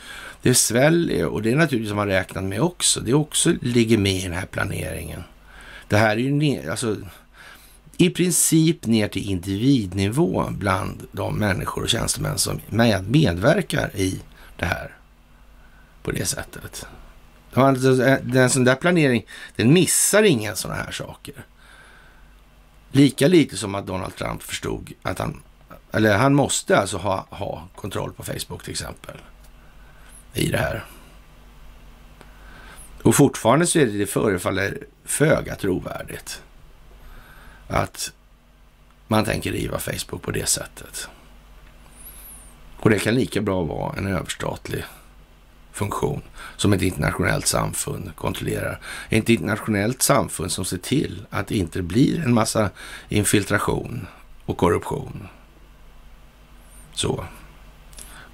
[0.43, 3.01] det sväller och det är naturligtvis som man räknat med också.
[3.01, 5.23] Det också ligger med i den här planeringen.
[5.89, 6.97] Det här är ju alltså,
[8.01, 14.21] i princip ner till individnivå bland de människor och tjänstemän som med, medverkar i
[14.57, 14.97] det här
[16.03, 16.87] på det sättet.
[17.53, 19.27] Alltså, eh, en sån där planering,
[19.57, 21.35] den missar inga sådana här saker.
[22.93, 25.43] Lika lite som att Donald Trump förstod att han,
[25.93, 29.17] eller han måste alltså ha, ha kontroll på Facebook till exempel.
[30.35, 30.85] I det här.
[33.03, 36.43] Och fortfarande så är det, det förefaller föga trovärdigt
[37.71, 38.13] att
[39.09, 41.09] man tänker riva Facebook på det sättet.
[42.77, 44.85] Och det kan lika bra vara en överstatlig
[45.73, 46.23] funktion
[46.57, 48.81] som ett internationellt samfund kontrollerar.
[49.09, 52.71] Ett internationellt samfund som ser till att det inte blir en massa
[53.09, 54.07] infiltration
[54.45, 55.29] och korruption.
[56.93, 57.25] Så.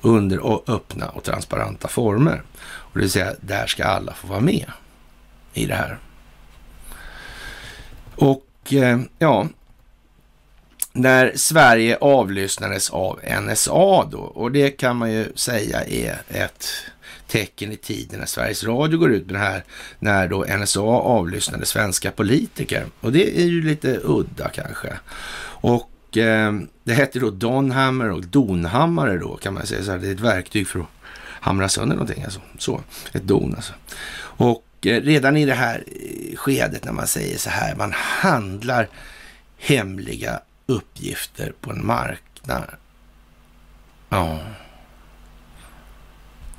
[0.00, 2.42] Under öppna och transparenta former.
[2.58, 4.72] Och det vill säga, där ska alla få vara med
[5.52, 5.98] i det här.
[8.16, 9.48] Och Eh, ja,
[10.92, 16.66] när Sverige avlyssnades av NSA då, och det kan man ju säga är ett
[17.26, 19.64] tecken i tiden när Sveriges Radio går ut med det här
[19.98, 22.86] när då NSA avlyssnade svenska politiker.
[23.00, 24.92] Och det är ju lite udda kanske.
[25.60, 26.52] Och eh,
[26.84, 29.98] det hette då Donhammer och Donhammare då kan man säga så här.
[29.98, 30.86] Det är ett verktyg för att
[31.40, 32.40] hamra sönder någonting alltså.
[32.58, 32.80] Så,
[33.12, 33.72] ett don alltså.
[34.18, 38.88] Och Eh, redan i det här eh, skedet när man säger så här, man handlar
[39.58, 42.70] hemliga uppgifter på en marknad.
[44.08, 44.38] Ja.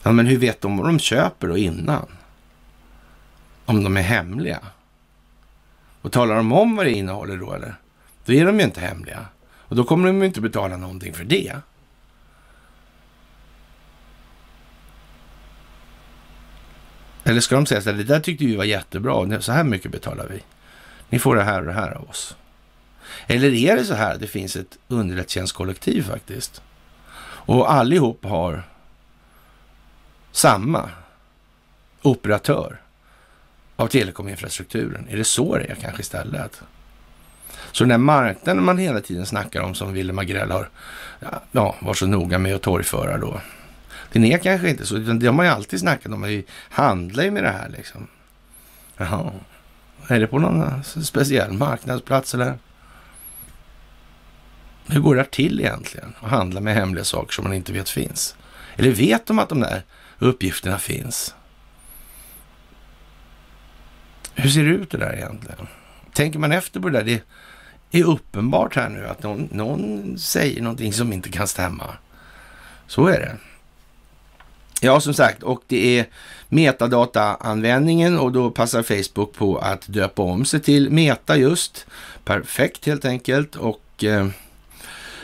[0.03, 2.07] Ja, men hur vet de vad de köper då innan?
[3.65, 4.59] Om de är hemliga?
[6.01, 7.75] Och talar de om vad det innehåller då eller?
[8.25, 9.25] Då är de ju inte hemliga.
[9.39, 11.55] Och då kommer de ju inte betala någonting för det.
[17.27, 19.91] Eller ska de säga så här, det där tyckte vi var jättebra, så här mycket
[19.91, 20.43] betalar vi.
[21.09, 22.35] Ni får det här och det här av oss.
[23.27, 26.61] Eller är det så här att det finns ett underrättelsetjänstkollektiv faktiskt?
[27.19, 28.63] Och allihop har
[30.31, 30.89] samma
[32.01, 32.81] operatör
[33.75, 35.07] av telekominfrastrukturen.
[35.09, 36.61] Är det så det är kanske istället?
[37.71, 40.69] Så den där marknaden man hela tiden snackar om som Wille Agrell har
[41.51, 43.41] ja, var så noga med att torgföra då.
[44.17, 46.21] Den är kanske inte så, utan det har man ju alltid snackat om.
[46.21, 48.07] Man handlar ju med det här liksom.
[48.97, 49.31] Jaha.
[50.07, 52.57] Är det på någon eh, speciell marknadsplats eller?
[54.87, 56.13] Hur går det till egentligen?
[56.19, 58.35] Att handla med hemliga saker som man inte vet finns?
[58.75, 59.83] Eller vet de att de där
[60.19, 61.35] uppgifterna finns?
[64.33, 65.67] Hur ser det ut det där egentligen?
[66.13, 67.21] Tänker man efter på det där?
[67.91, 71.97] Det är uppenbart här nu att någon, någon säger någonting som inte kan stämma.
[72.87, 73.37] Så är det.
[74.81, 76.05] Ja, som sagt, och det är
[76.49, 81.85] metadataanvändningen och då passar Facebook på att döpa om sig till Meta just.
[82.23, 84.27] Perfekt helt enkelt och eh,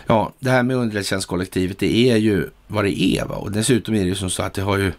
[0.08, 3.26] ja, det här med underrättelsetjänstkollektivet, det är ju vad det är.
[3.26, 3.36] Va?
[3.36, 4.92] Och dessutom är det ju som så att det har ju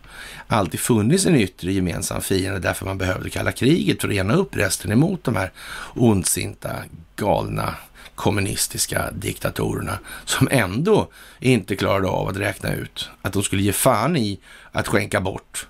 [0.47, 4.57] alltid funnits en yttre gemensam fiende därför man behövde kalla kriget för att rena upp
[4.57, 5.53] resten emot de här
[5.95, 6.71] ondsinta,
[7.17, 7.75] galna
[8.15, 11.09] kommunistiska diktatorerna som ändå
[11.41, 14.41] inte klarade av att räkna ut att de skulle ge fan i
[14.73, 15.67] att skänka bort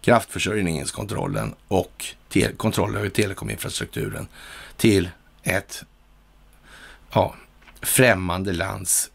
[0.00, 2.06] kraftförsörjningskontrollen och
[2.56, 4.28] kontrollen över telekominfrastrukturen
[4.76, 5.08] till
[5.42, 5.84] ett
[7.12, 7.34] ja,
[7.82, 9.10] främmande lands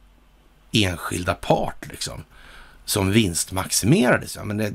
[0.71, 2.23] enskilda part liksom,
[2.85, 4.35] som vinstmaximerades.
[4.35, 4.73] Ja, men det,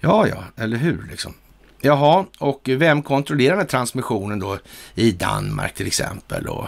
[0.00, 1.34] ja, ja, eller hur liksom.
[1.80, 4.58] Jaha, och vem kontrollerar den här transmissionen då
[4.94, 6.46] i Danmark till exempel?
[6.46, 6.66] Och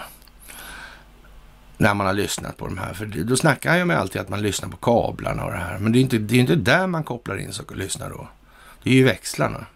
[1.82, 2.94] när man har lyssnat på de här.
[2.94, 5.78] För då snackar jag med alltid att man lyssnar på kablarna och det här.
[5.78, 8.28] Men det är inte, det är inte där man kopplar in och lyssnar då.
[8.82, 9.66] Det är ju växlarna.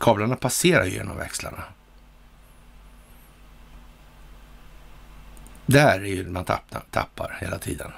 [0.00, 1.62] Kablarna passerar ju genom växlarna.
[5.66, 7.92] Där är ju man tappar, tappar hela tiden.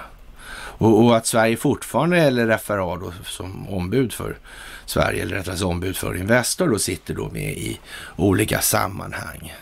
[0.79, 4.39] Och, och att Sverige fortfarande, eller FRA då, som ombud för
[4.87, 7.81] Sverige, eller rättare sagt ombud för Investor, då sitter då med i
[8.16, 9.55] olika sammanhang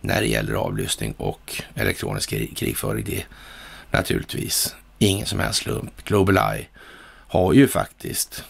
[0.00, 3.04] när det gäller avlyssning och elektronisk krigföring.
[3.04, 3.26] Det är
[3.90, 6.04] naturligtvis ingen som helst slump.
[6.04, 6.66] Global Eye
[7.28, 8.44] har ju faktiskt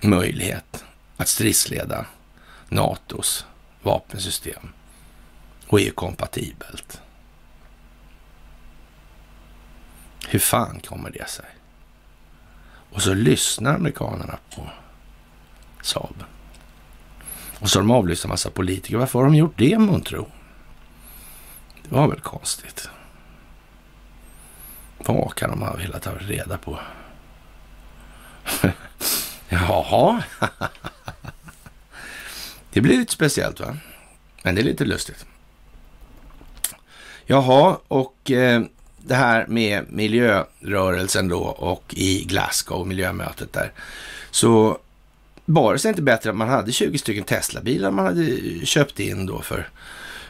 [0.00, 0.84] möjlighet
[1.16, 2.06] att stridsleda
[2.68, 3.46] NATOs
[3.82, 4.68] vapensystem
[5.66, 7.00] och är kompatibelt.
[10.28, 11.44] Hur fan kommer det sig?
[12.90, 14.70] Och så lyssnar amerikanerna på
[15.82, 16.24] Saab.
[17.58, 18.96] Och så har de avlyssnat en massa politiker.
[18.96, 20.30] Varför har de gjort det månntro?
[21.82, 22.88] Det var väl konstigt.
[24.98, 26.78] Vad kan de ha velat ta reda på?
[29.48, 30.22] Jaha.
[32.70, 33.76] det blir lite speciellt va?
[34.42, 35.26] Men det är lite lustigt.
[37.26, 38.62] Jaha, och eh,
[39.06, 43.72] det här med miljörörelsen då och i Glasgow, miljömötet där,
[44.30, 44.78] så
[45.44, 49.26] var det sig inte bättre att man hade 20 stycken Tesla-bilar man hade köpt in
[49.26, 49.68] då för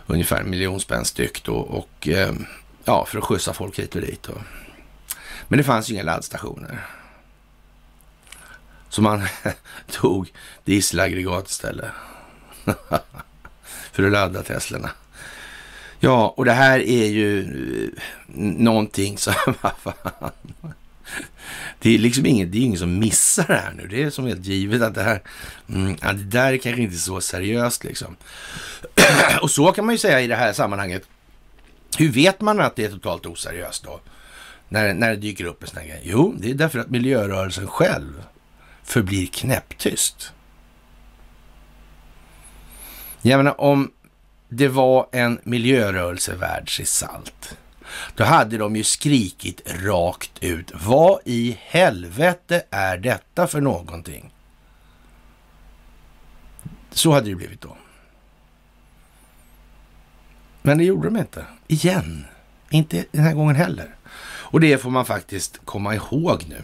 [0.06, 2.34] ungefär en miljon spänn styck då och eh,
[2.84, 4.22] ja, för att skjutsa folk hit och dit.
[4.22, 4.32] Då.
[5.48, 6.86] Men det fanns ju inga laddstationer.
[8.88, 9.22] Så man
[9.90, 10.32] tog
[10.64, 11.90] dieselaggregat istället.
[13.92, 14.90] för att ladda Teslorna.
[16.00, 17.90] Ja, och det här är ju eh,
[18.34, 19.34] någonting som...
[21.78, 23.86] det är liksom inget, det är ingen som missar det här nu.
[23.86, 25.22] Det är som helt givet att det här,
[25.68, 28.16] mm, det där är kanske inte så seriöst liksom.
[29.42, 31.02] och så kan man ju säga i det här sammanhanget.
[31.98, 34.00] Hur vet man att det är totalt oseriöst då?
[34.68, 36.00] När, när det dyker upp en sån här grej?
[36.04, 38.22] Jo, det är därför att miljörörelsen själv
[38.84, 40.32] förblir knäpptyst.
[43.22, 43.90] Jag menar, om
[44.48, 47.56] det var en miljörörelse värd sig salt.
[48.14, 50.72] Då hade de ju skrikit rakt ut.
[50.74, 54.32] Vad i helvete är detta för någonting?
[56.90, 57.76] Så hade det blivit då.
[60.62, 61.44] Men det gjorde de inte.
[61.66, 62.26] Igen.
[62.70, 63.94] Inte den här gången heller.
[64.26, 66.62] Och det får man faktiskt komma ihåg nu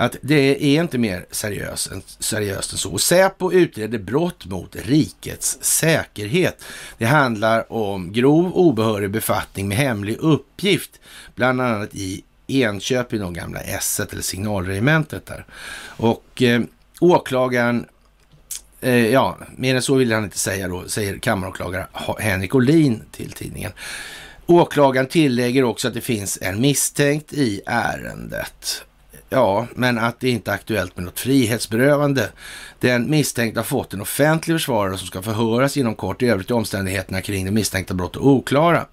[0.00, 2.98] att det är inte mer seriöst än, seriöst än så.
[2.98, 6.64] Säpo utreder brott mot rikets säkerhet.
[6.98, 11.00] Det handlar om grov obehörig befattning med hemlig uppgift,
[11.34, 15.46] bland annat i Enköping, de gamla S1 eller signalregementet där.
[15.96, 16.62] Och eh,
[17.00, 17.86] åklagaren
[18.80, 21.86] Eh, ja, mer än så vill han inte säga då, säger kammaråklagare
[22.18, 23.72] Henrik Olin till tidningen.
[24.46, 28.84] Åklagaren tillägger också att det finns en misstänkt i ärendet.
[29.30, 32.28] Ja, men att det inte är aktuellt med något frihetsberövande.
[32.80, 36.22] Den misstänkta har fått en offentlig försvarare som ska förhöras inom kort.
[36.22, 38.86] I övrigt är omständigheterna kring det misstänkta brottet oklara.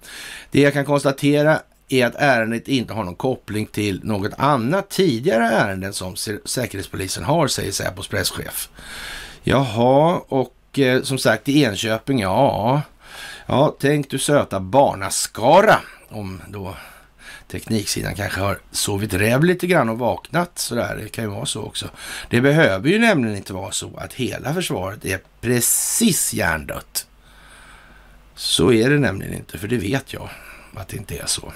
[0.50, 5.44] Det jag kan konstatera är att ärendet inte har någon koppling till något annat tidigare
[5.44, 8.68] ärenden som Säkerhetspolisen har, säger Säpos presschef.
[9.42, 12.82] Jaha, och eh, som sagt i Enköping, ja.
[13.46, 15.78] Ja, tänk du söta barnaskara.
[16.08, 16.74] Om då
[17.48, 21.00] tekniksidan kanske har sovit räv lite grann och vaknat sådär.
[21.02, 21.90] Det kan ju vara så också.
[22.30, 27.06] Det behöver ju nämligen inte vara så att hela försvaret är precis hjärndött.
[28.34, 30.30] Så är det nämligen inte, för det vet jag
[30.74, 31.52] att det inte är så.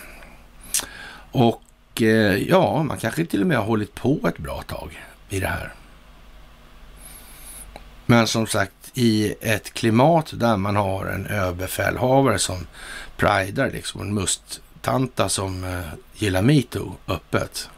[1.32, 1.62] Och
[2.02, 5.46] eh, ja, man kanske till och med har hållit på ett bra tag i det
[5.46, 5.72] här.
[8.06, 12.66] Men som sagt, i ett klimat där man har en överbefälhavare som
[13.16, 15.80] pridar, liksom en must tanta som eh,
[16.14, 17.70] gillar metoo öppet.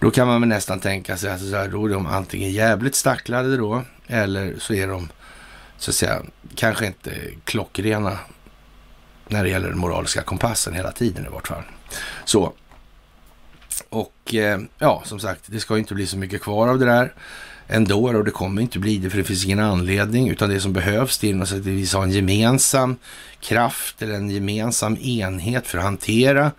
[0.00, 2.94] Då kan man väl nästan tänka sig att så här, då är de antingen jävligt
[2.94, 5.08] stacklade då, eller så är de
[5.78, 6.22] så att säga
[6.54, 7.10] kanske inte
[7.44, 8.18] klockrena
[9.28, 11.62] när det gäller den moraliska kompassen hela tiden i vart fall.
[12.24, 12.52] Så.
[13.88, 17.14] Och eh, ja, som sagt, det ska inte bli så mycket kvar av det där
[17.68, 20.72] ändå och det kommer inte bli det för det finns ingen anledning utan det som
[20.72, 22.96] behövs det är att vi har en gemensam
[23.40, 26.52] kraft eller en gemensam enhet för att hantera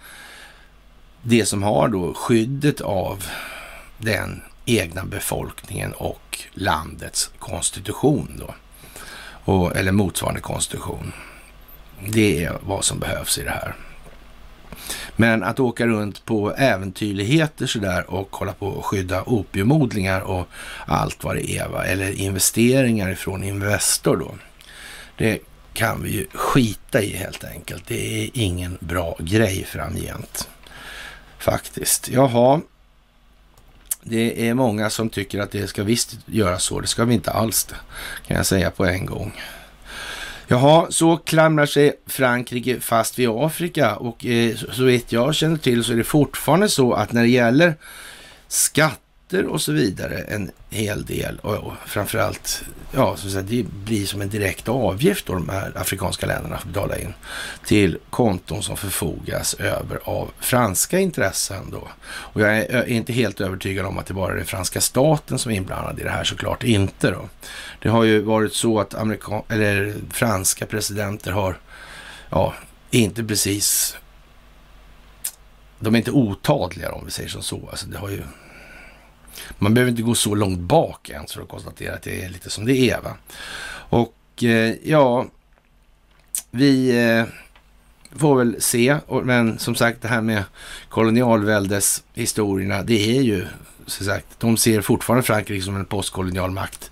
[1.22, 3.26] det som har då skyddet av
[3.97, 8.55] den egna befolkningen och landets konstitution då.
[9.53, 11.14] Och, eller motsvarande konstitution.
[12.10, 13.76] Det är vad som behövs i det här.
[15.20, 20.47] Men att åka runt på äventyrligheter sådär och hålla på och skydda opiumodlingar och
[20.86, 21.86] allt vad det är, va?
[21.86, 24.36] eller investeringar ifrån Investor då.
[25.18, 25.39] Det
[25.74, 27.88] kan vi ju skita i helt enkelt.
[27.88, 30.49] Det är ingen bra grej framgent.
[31.38, 32.09] Faktiskt.
[32.09, 32.61] Jaha,
[34.01, 36.80] det är många som tycker att det ska visst göra så.
[36.80, 37.76] Det ska vi inte alls det,
[38.28, 39.41] kan jag säga på en gång.
[40.50, 45.84] Jaha, så klamrar sig Frankrike fast vid Afrika och eh, så vitt jag känner till
[45.84, 47.76] så är det fortfarande så att när det gäller
[48.48, 53.43] skatt skatter och så vidare en hel del och, och framförallt, ja, så att säga,
[53.43, 57.13] det blir som en direkt avgift då de här afrikanska länderna får betala in
[57.65, 61.88] till konton som förfogas över av franska intressen då.
[62.34, 65.39] Och jag är, är inte helt övertygad om att det bara är den franska staten
[65.39, 67.30] som är inblandad i det här, såklart inte då.
[67.82, 71.59] Det har ju varit så att amerikan eller franska presidenter har,
[72.30, 72.53] ja,
[72.91, 73.97] inte precis
[75.80, 77.67] de är inte otadliga om vi säger som så.
[77.69, 78.21] Alltså det har ju
[79.60, 82.49] man behöver inte gå så långt bak ens för att konstatera att det är lite
[82.49, 83.01] som det är.
[83.01, 83.14] Va?
[83.89, 85.26] Och eh, ja,
[86.51, 87.26] vi eh,
[88.20, 88.97] får väl se.
[89.24, 90.43] Men som sagt, det här med
[90.89, 93.45] kolonialväldeshistorierna, det är ju
[93.86, 96.91] som sagt, de ser fortfarande Frankrike som en postkolonial makt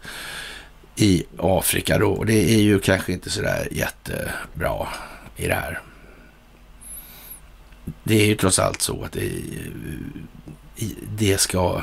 [0.96, 2.12] i Afrika då.
[2.12, 4.88] Och det är ju kanske inte sådär jättebra
[5.36, 5.82] i det här.
[8.04, 9.32] Det är ju trots allt så att det,
[11.18, 11.82] det ska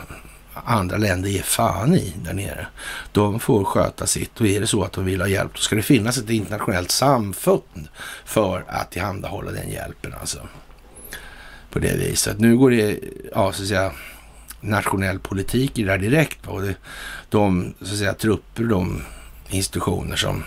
[0.54, 2.66] andra länder ger fan i där nere.
[3.12, 5.76] De får sköta sitt och är det så att de vill ha hjälp, då ska
[5.76, 7.88] det finnas ett internationellt samfund
[8.24, 10.48] för att tillhandahålla den hjälpen alltså.
[11.70, 12.38] På det viset.
[12.38, 12.98] Nu går det,
[13.34, 13.92] ja så att säga,
[14.60, 16.46] nationell politik i det här direkt.
[16.46, 16.74] Och det,
[17.28, 19.02] de, så att säga, trupper, de
[19.48, 20.44] institutioner som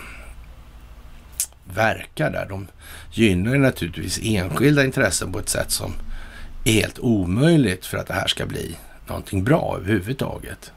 [1.74, 2.66] verkar där, de
[3.12, 5.92] gynnar ju naturligtvis enskilda intressen på ett sätt som
[6.64, 8.76] är helt omöjligt för att det här ska bli
[9.08, 10.72] någonting bra överhuvudtaget.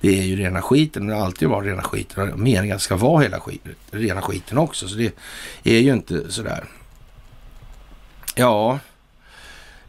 [0.00, 3.22] Det är ju rena skiten, det har alltid varit rena skiten och meningen ska vara
[3.22, 4.88] hela skiten, rena skiten också.
[4.88, 5.14] Så det
[5.64, 6.64] är ju inte sådär.
[8.34, 8.78] Ja,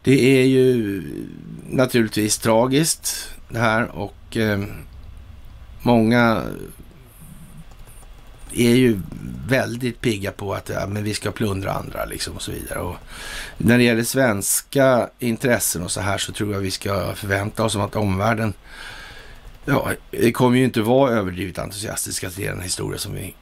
[0.02, 1.02] det är ju
[1.70, 4.64] naturligtvis tragiskt det här och eh,
[5.82, 6.42] många
[8.56, 9.00] är ju
[9.48, 12.78] väldigt pigga på att ja, men vi ska plundra andra liksom och så vidare.
[12.78, 12.96] Och
[13.56, 17.76] när det gäller svenska intressen och så här så tror jag vi ska förvänta oss
[17.76, 18.54] att omvärlden
[19.64, 23.34] Ja, det kommer ju inte vara överdrivet entusiastiska till den historia som vi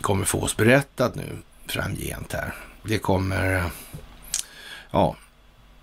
[0.00, 1.24] kommer få oss berättat nu
[1.66, 2.54] framgent här.
[2.82, 3.64] Det kommer,
[4.90, 5.16] ja,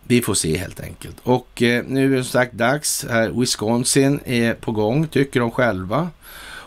[0.04, 1.16] vi får se helt enkelt.
[1.24, 3.06] Och eh, nu är det som sagt dags.
[3.10, 6.10] Här, Wisconsin är på gång, tycker de själva.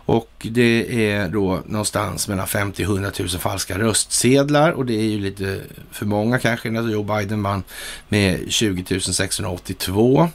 [0.08, 5.04] Och det är då någonstans mellan 50 och 100 000 falska röstsedlar och det är
[5.04, 7.62] ju lite för många kanske när Joe Biden vann
[8.08, 10.30] med 20 682.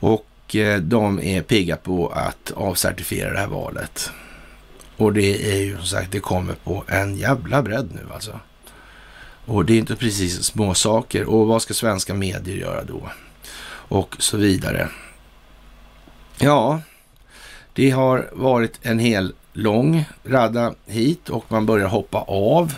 [0.00, 4.10] Och eh, de är pigga på att avcertifiera det här valet.
[4.96, 8.40] Och det är ju som sagt, det kommer på en jävla bredd nu alltså.
[9.46, 11.24] Och det är inte precis små saker.
[11.24, 13.10] Och vad ska svenska medier göra då?
[13.88, 14.88] Och så vidare.
[16.38, 16.80] Ja,
[17.74, 22.74] det har varit en hel lång radda hit och man börjar hoppa av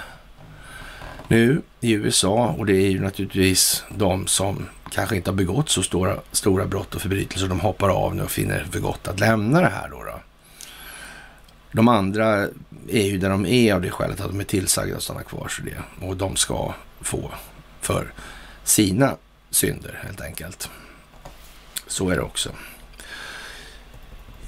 [1.28, 5.82] nu i USA och det är ju naturligtvis de som kanske inte har begått så
[5.82, 7.49] stora, stora brott och förbrytelser.
[7.49, 10.05] De hoppar av nu och finner för gott att lämna det här då.
[10.05, 10.20] då.
[11.72, 12.49] De andra
[12.88, 15.49] är ju där de är av det skälet att de är tillsagda att stanna kvar.
[15.49, 17.30] Så det, och de ska få
[17.80, 18.12] för
[18.64, 19.16] sina
[19.51, 20.70] synder helt enkelt.
[21.86, 22.51] Så är det också.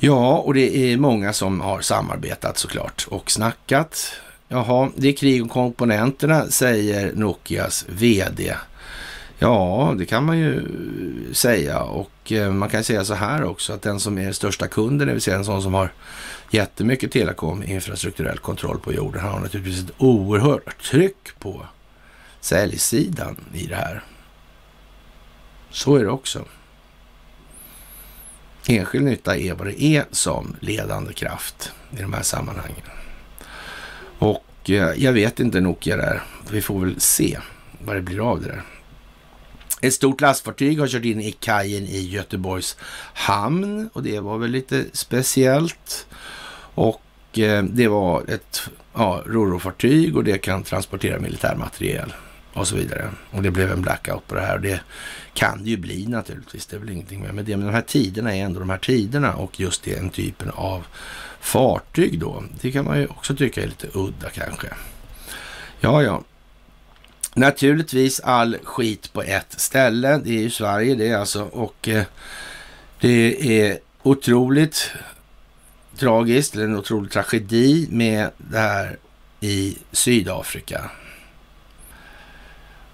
[0.01, 4.13] Ja, och det är många som har samarbetat såklart och snackat.
[4.49, 8.55] Jaha, det är krig om komponenterna, säger Nokias vd.
[9.39, 10.63] Ja, det kan man ju
[11.33, 15.09] säga och eh, man kan säga så här också att den som är största kunden,
[15.09, 15.93] det vill säga en sån som har
[16.51, 21.67] jättemycket telekom infrastrukturell kontroll på jorden, har naturligtvis ett oerhört tryck på
[22.41, 24.03] säljsidan i det här.
[25.71, 26.45] Så är det också.
[28.71, 32.83] Enskild nytta är vad det är som ledande kraft i de här sammanhangen.
[34.19, 36.23] Och eh, jag vet inte Nokia där.
[36.51, 37.39] Vi får väl se
[37.85, 38.63] vad det blir av det där.
[39.81, 42.77] Ett stort lastfartyg har kört in i kajen i Göteborgs
[43.15, 46.07] hamn och det var väl lite speciellt.
[46.75, 48.61] Och eh, det var ett
[48.95, 52.13] ja, rorofartyg och det kan transportera militärmateriel
[52.53, 53.11] och så vidare.
[53.31, 54.55] Och det blev en blackout på det här.
[54.55, 54.81] Och det
[55.35, 56.67] kan det ju bli naturligtvis.
[56.67, 57.57] Det är väl ingenting med, det.
[57.57, 60.87] Men de här tiderna är ändå de här tiderna och just den typen av
[61.41, 62.45] fartyg då.
[62.61, 64.69] Det kan man ju också tycka är lite udda kanske.
[65.81, 66.23] Ja, ja.
[67.35, 70.21] Naturligtvis all skit på ett ställe.
[70.25, 71.43] Det är ju Sverige det alltså.
[71.43, 72.05] Och eh,
[73.01, 74.91] det är otroligt
[75.97, 78.99] tragiskt, eller en otrolig tragedi med det här
[79.41, 80.91] i Sydafrika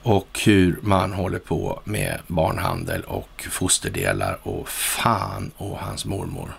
[0.04, 6.50] och hur man håller på med barnhandel och fosterdelar och fan och hans mormor.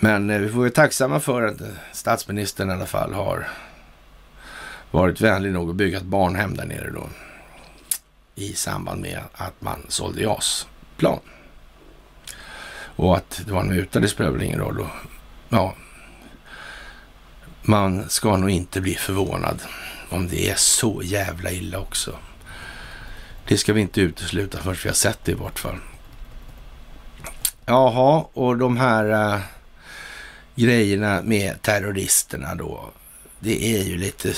[0.00, 1.60] Men eh, vi får vara tacksamma för att
[1.92, 3.48] statsministern i alla fall har
[4.90, 7.08] varit vänlig nog att bygga ett barnhem där nere då
[8.34, 11.20] i samband med att man sålde JAS-plan.
[12.96, 14.80] Och att det var en muta, det spelar väl ingen roll.
[14.80, 14.90] Och,
[15.48, 15.74] ja,
[17.62, 19.62] man ska nog inte bli förvånad
[20.14, 22.18] om det är så jävla illa också.
[23.48, 25.78] Det ska vi inte utesluta förrän vi har sett det i vart fall.
[27.66, 29.40] Jaha, och de här äh,
[30.54, 32.90] grejerna med terroristerna då.
[33.38, 34.34] Det är ju lite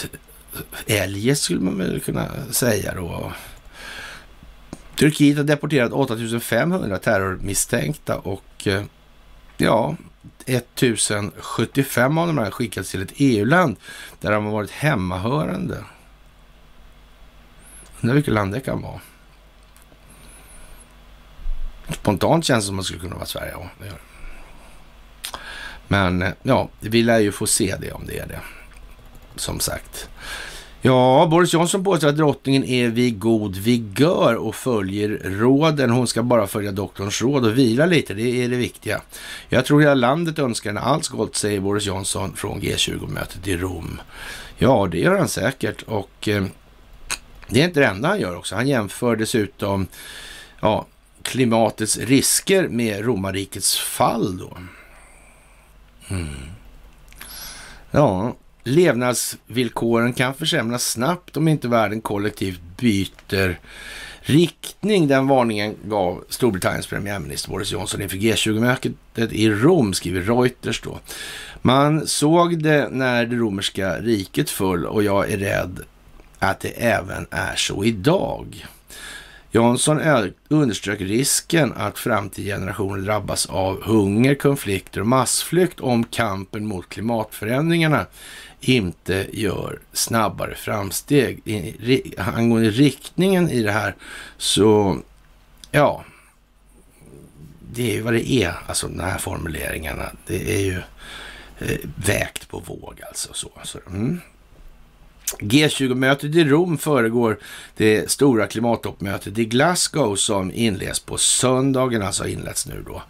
[0.86, 3.32] eljest skulle man väl kunna säga då.
[4.96, 8.82] Turkiet har deporterat 8500 terrormisstänkta och eh,
[9.56, 9.96] ja,
[10.46, 13.76] 1075 av dem har skickats till ett EU-land
[14.20, 15.84] där de har varit hemmahörande.
[18.00, 19.00] Undrar vilket land det kan vara.
[21.88, 23.52] Spontant känns det som att det skulle kunna vara Sverige.
[23.52, 23.98] Ja, det gör
[25.88, 28.40] Men eh, ja, vi lär ju få se det om det är det.
[29.36, 30.08] Som sagt.
[30.86, 35.90] Ja, Boris Johnson påstår att drottningen är vid god vigör och följer råden.
[35.90, 39.00] Hon ska bara följa doktorns råd och vila lite, det är det viktiga.
[39.48, 44.00] Jag tror hela landet önskar henne allt gott, säger Boris Johnson från G20-mötet i Rom.
[44.58, 46.44] Ja, det gör han säkert och eh,
[47.48, 48.54] det är inte det enda han gör också.
[48.54, 49.86] Han jämför dessutom
[50.60, 50.86] ja,
[51.22, 54.56] klimatets risker med romarrikets fall då.
[56.08, 56.34] Mm.
[57.90, 58.34] Ja,
[58.68, 63.58] Levnadsvillkoren kan försämras snabbt om inte världen kollektivt byter
[64.20, 65.08] riktning.
[65.08, 70.98] Den varningen gav Storbritanniens premiärminister Boris Johnson inför G20-mötet i Rom, skriver Reuters då.
[71.62, 75.80] Man såg det när det romerska riket föll och jag är rädd
[76.38, 78.66] att det även är så idag.
[79.56, 80.00] Johnson
[80.48, 88.06] underströk risken att framtida generationer drabbas av hunger, konflikter och massflykt om kampen mot klimatförändringarna
[88.60, 91.48] inte gör snabbare framsteg.
[91.48, 93.94] I, angående riktningen i det här
[94.36, 94.98] så,
[95.70, 96.04] ja,
[97.72, 100.10] det är ju vad det är, alltså de här formuleringarna.
[100.26, 100.82] Det är ju
[101.58, 103.28] eh, vägt på våg alltså.
[103.32, 103.78] Så, så.
[103.86, 104.20] Mm.
[105.38, 107.38] G20-mötet i Rom föregår
[107.76, 113.02] det stora klimattoppmötet i Glasgow som inleds på söndagen, alltså inletts nu då.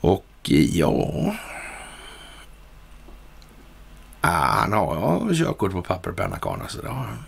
[0.00, 1.34] Och eh, ja...
[4.20, 7.24] Ah, han har körkort på papper och penna karna, så det har han.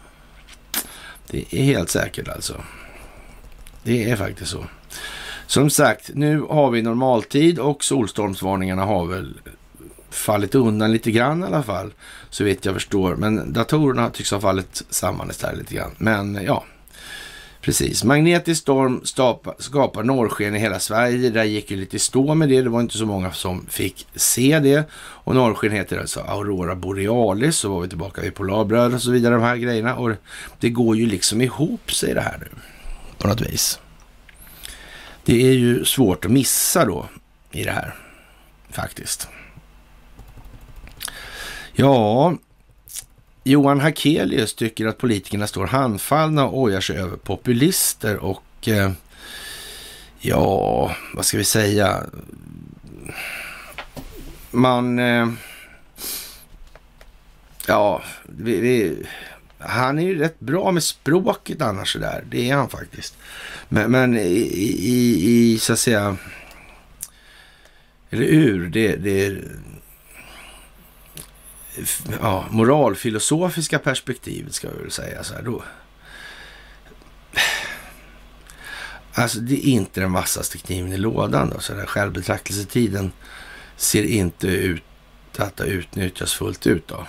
[1.27, 2.55] Det är helt säkert alltså.
[3.83, 4.65] Det är faktiskt så.
[5.47, 9.41] Som sagt, nu har vi normaltid och solstormsvarningarna har väl
[10.11, 11.93] fallit undan lite grann i alla fall,
[12.31, 13.17] så vitt jag förstår.
[13.17, 15.95] Men datorerna tycks ha fallit samman istället lite grann.
[15.99, 16.65] Men ja,
[17.61, 18.05] precis.
[18.05, 19.01] Magnetisk storm
[19.59, 21.31] skapar norrsken i hela Sverige.
[21.31, 22.63] Där gick ju lite stå med det.
[22.63, 24.91] Det var inte så många som fick se det.
[24.95, 27.57] Och norrsken heter alltså Aurora Borealis.
[27.57, 29.97] Så var vi tillbaka vid polarbröd och så vidare, de här grejerna.
[29.97, 30.11] Och
[30.61, 32.49] det går ju liksom ihop sig det här nu,
[33.19, 33.79] på något vis.
[35.25, 37.09] Det är ju svårt att missa då
[37.53, 37.95] i det här,
[38.71, 39.29] faktiskt.
[41.81, 42.37] Ja,
[43.45, 48.93] Johan Hakelius tycker att politikerna står handfallna och ojar sig över populister och eh,
[50.21, 52.03] ja, vad ska vi säga?
[54.51, 54.99] Man...
[54.99, 55.29] Eh,
[57.67, 59.07] ja, vi, vi,
[59.59, 62.25] han är ju rätt bra med språket annars sådär.
[62.31, 63.17] Det är han faktiskt.
[63.69, 66.17] Men, men i, i, i, så att säga...
[68.11, 69.39] Eller ur, det, det,
[72.21, 75.63] ja, moralfilosofiska perspektivet ska vi väl säga så här då.
[79.13, 83.13] Alltså det är inte den vassaste kniven i lådan då, så den självbetraktelsetiden
[83.77, 84.83] ser inte ut
[85.37, 87.07] att ha utnyttjats fullt ut då.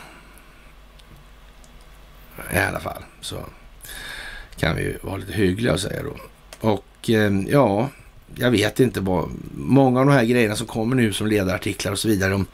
[2.53, 3.45] I alla fall så
[4.57, 6.15] kan vi ju vara lite hyggliga och säga då.
[6.59, 7.89] Och eh, ja,
[8.35, 11.99] jag vet inte vad, många av de här grejerna som kommer nu som ledarartiklar och
[11.99, 12.45] så vidare, de,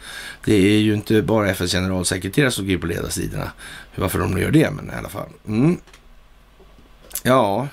[0.45, 3.51] det är ju inte bara FNs generalsekreterare som går på ledarsidorna,
[3.95, 5.29] varför de nu gör det, men i alla fall.
[5.47, 5.77] Mm.
[7.23, 7.67] Ja,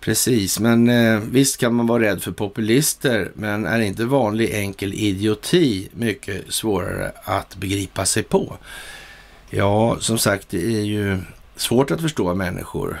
[0.00, 4.94] precis, men eh, visst kan man vara rädd för populister, men är inte vanlig enkel
[4.94, 8.56] idioti mycket svårare att begripa sig på?
[9.50, 11.18] Ja, som sagt, det är ju
[11.56, 13.00] svårt att förstå människor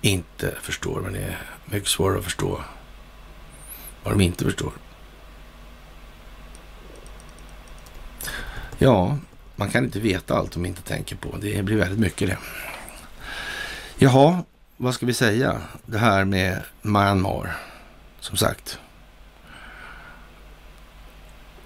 [0.00, 1.00] inte förstår.
[1.00, 2.60] Men det är mycket svårare att förstå
[4.02, 4.72] vad de inte förstår.
[8.78, 9.18] Ja,
[9.56, 11.36] man kan inte veta allt de inte tänker på.
[11.36, 12.38] Det blir väldigt mycket det.
[13.98, 14.44] Jaha,
[14.76, 15.60] vad ska vi säga?
[15.86, 17.56] Det här med Myanmar,
[18.20, 18.78] som sagt.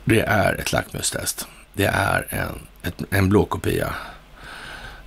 [0.04, 1.46] Det är ett lackmustest.
[1.72, 3.94] Det är en, ett, en blåkopia.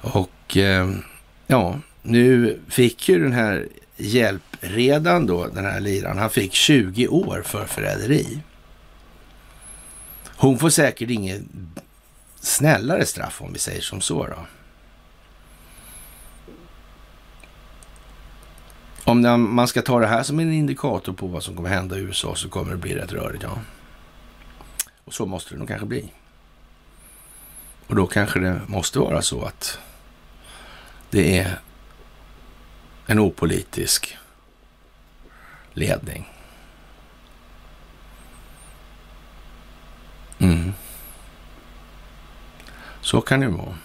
[0.01, 0.89] Och eh,
[1.47, 3.67] ja, nu fick ju den här
[3.97, 8.39] hjälpredan då, den här liran, han fick 20 år för förräderi.
[10.25, 11.41] Hon får säkert inget
[12.39, 14.45] snällare straff om vi säger som så då.
[19.03, 21.99] Om man ska ta det här som en indikator på vad som kommer hända i
[21.99, 23.59] USA så kommer det bli rätt rörigt, ja.
[25.05, 26.11] Och så måste det nog kanske bli.
[27.87, 29.79] Och då kanske det måste vara så att
[31.09, 31.59] det är
[33.07, 34.17] en opolitisk
[35.73, 36.29] ledning.
[40.39, 40.73] Mm.
[43.01, 43.77] Så kan det vara.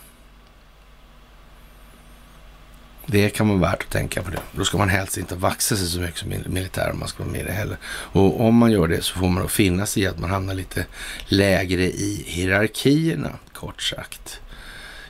[3.07, 4.41] Det kan vara värt att tänka på det.
[4.53, 7.33] Då ska man helst inte vaxa sig så mycket som militär om man ska vara
[7.33, 7.77] med i det heller.
[7.87, 10.55] Och om man gör det så får man då finna sig i att man hamnar
[10.55, 10.87] lite
[11.27, 14.41] lägre i hierarkierna, kort sagt.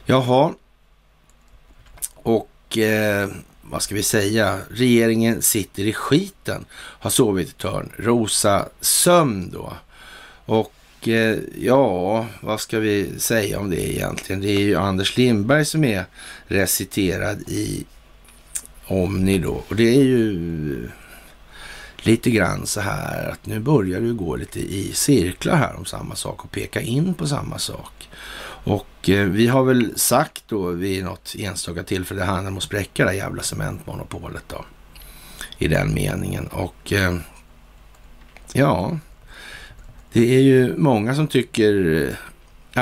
[0.05, 0.55] Jaha.
[2.15, 3.29] Och eh,
[3.73, 7.93] vad ska vi säga, regeringen sitter i skiten, har sovit i törn.
[7.97, 9.73] Rosa sömn då.
[10.45, 14.43] Och eh, ja, vad ska vi säga om det egentligen?
[14.43, 16.05] Det är ju Anders Lindberg som är
[16.47, 17.85] reciterad i
[18.87, 19.63] Omni då.
[19.69, 20.89] Och det är ju
[21.97, 26.15] lite grann så här att nu börjar det gå lite i cirklar här om samma
[26.15, 28.09] sak och peka in på samma sak.
[28.65, 32.63] Och eh, vi har väl sagt då vid något enstaka tillfälle, det handlar om att
[32.63, 34.65] spräcka det jävla cementmonopolet då.
[35.59, 36.47] I den meningen.
[36.47, 37.17] Och eh,
[38.53, 38.99] ja,
[40.13, 42.15] det är ju många som tycker eh,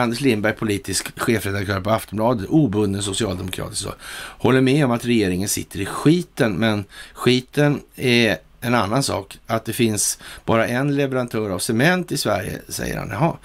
[0.01, 3.95] Anders Lindberg, politisk chefredaktör på Aftonbladet, obunden socialdemokratisk, så,
[4.39, 6.85] håller med om att regeringen sitter i skiten, men
[7.15, 9.39] skiten är en annan sak.
[9.47, 13.09] Att det finns bara en leverantör av cement i Sverige, säger han.
[13.09, 13.37] Jaha.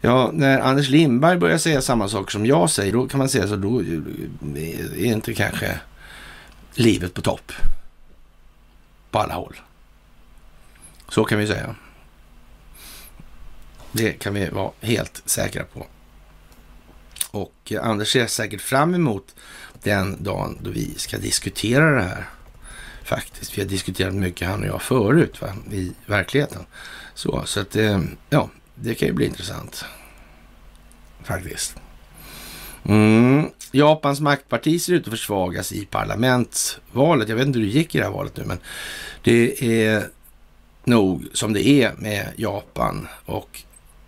[0.00, 3.48] Ja, när Anders Lindberg börjar säga samma saker som jag säger, då kan man säga
[3.48, 5.80] så då är inte kanske
[6.74, 7.52] livet på topp.
[9.10, 9.60] På alla håll.
[11.08, 11.74] Så kan vi säga.
[13.92, 15.86] Det kan vi vara helt säkra på.
[17.30, 19.34] Och Anders ser säkert fram emot
[19.82, 22.28] den dagen då vi ska diskutera det här.
[23.04, 23.58] Faktiskt.
[23.58, 25.48] Vi har diskuterat mycket han och jag förut va?
[25.72, 26.66] i verkligheten.
[27.14, 28.00] Så, så att eh,
[28.30, 28.50] ja,
[28.82, 29.84] det kan ju bli intressant.
[31.24, 31.76] Faktiskt.
[32.84, 33.50] Mm.
[33.72, 37.28] Japans maktparti ser ut att försvagas i parlamentsvalet.
[37.28, 38.58] Jag vet inte hur det gick i det här valet nu, men
[39.22, 40.08] det är
[40.84, 43.62] nog som det är med Japan och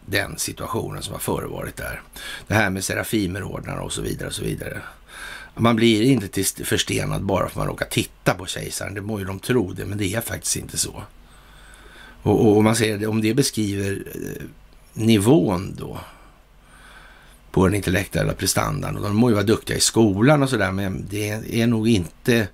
[0.06, 2.02] den situationen som har förevarit där.
[2.46, 4.82] Det här med Serafimerordnar och så vidare och så vidare.
[5.54, 8.94] Man blir inte förstenad bara för att man råkar titta på kejsaren.
[8.94, 11.02] Det må ju de tro det, men det är faktiskt inte så.
[12.22, 14.46] Och, och, och man säger det, om det beskriver eh,
[14.92, 15.98] nivån då
[17.50, 18.96] på den intellektuella prestandan.
[18.96, 22.48] Och de må ju vara duktiga i skolan och sådär, men det är nog inte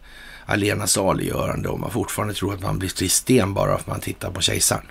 [0.46, 4.30] allena saliggörande om man fortfarande tror att man blir kristen bara för att man tittar
[4.30, 4.86] på kejsaren.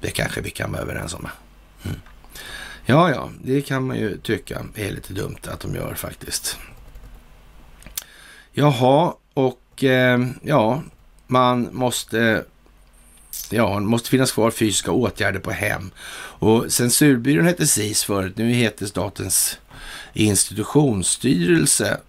[0.00, 1.28] Det kanske vi kan vara överens om.
[1.84, 1.96] Mm.
[2.86, 6.58] Ja, ja, det kan man ju tycka är lite dumt att de gör faktiskt.
[8.52, 10.82] Jaha, och eh, ja,
[11.26, 12.44] man måste
[13.50, 15.90] ja, det måste finnas kvar fysiska åtgärder på hem.
[16.14, 19.58] Och censurbyrån hette SIS förut, nu heter Statens
[20.12, 22.00] institutionsstyrelse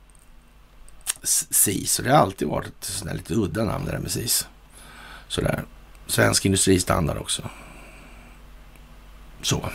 [1.24, 2.00] SIS.
[2.00, 4.48] Och det har alltid varit ett sådär lite udda namn det där med SIS.
[5.28, 5.64] Sådär.
[6.08, 7.50] Svensk industristandard också.
[9.42, 9.70] Så.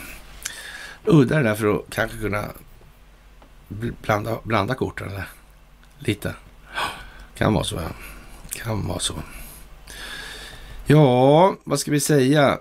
[1.05, 2.45] Udda det där för att kanske kunna
[4.03, 5.29] blanda, blanda korten eller
[5.99, 6.35] lite.
[7.37, 7.89] Kan vara så ja.
[8.51, 9.15] Kan vara så.
[10.87, 12.59] Ja, vad ska vi säga?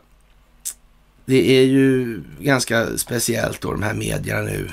[1.25, 4.69] Det är ju ganska speciellt då de här medierna nu.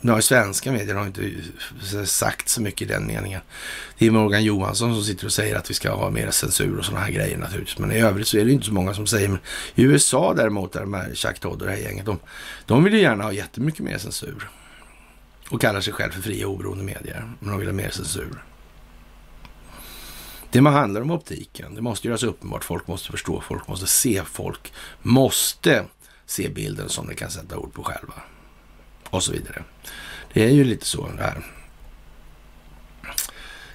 [0.00, 3.40] Nu har svenska medier har inte sagt så mycket i den meningen.
[3.98, 6.84] Det är Morgan Johansson som sitter och säger att vi ska ha mer censur och
[6.84, 7.78] sådana här grejer naturligtvis.
[7.78, 9.28] Men i övrigt så är det inte så många som säger.
[9.28, 9.38] Men
[9.74, 12.18] i USA däremot, där de här Chuck Todd och det här gänget, de,
[12.66, 14.48] de vill ju gärna ha jättemycket mer censur.
[15.50, 17.32] Och kallar sig själv för fria och oberoende medier.
[17.38, 18.42] Men de vill ha mer censur.
[20.52, 21.74] Det handlar om optiken.
[21.74, 22.64] Det måste göras uppenbart.
[22.64, 23.40] Folk måste förstå.
[23.40, 24.22] Folk måste se.
[24.24, 24.72] Folk
[25.02, 25.84] måste
[26.26, 28.14] se bilden som de kan sätta ord på själva.
[29.10, 29.64] Och så vidare.
[30.32, 31.46] Det är ju lite så det här.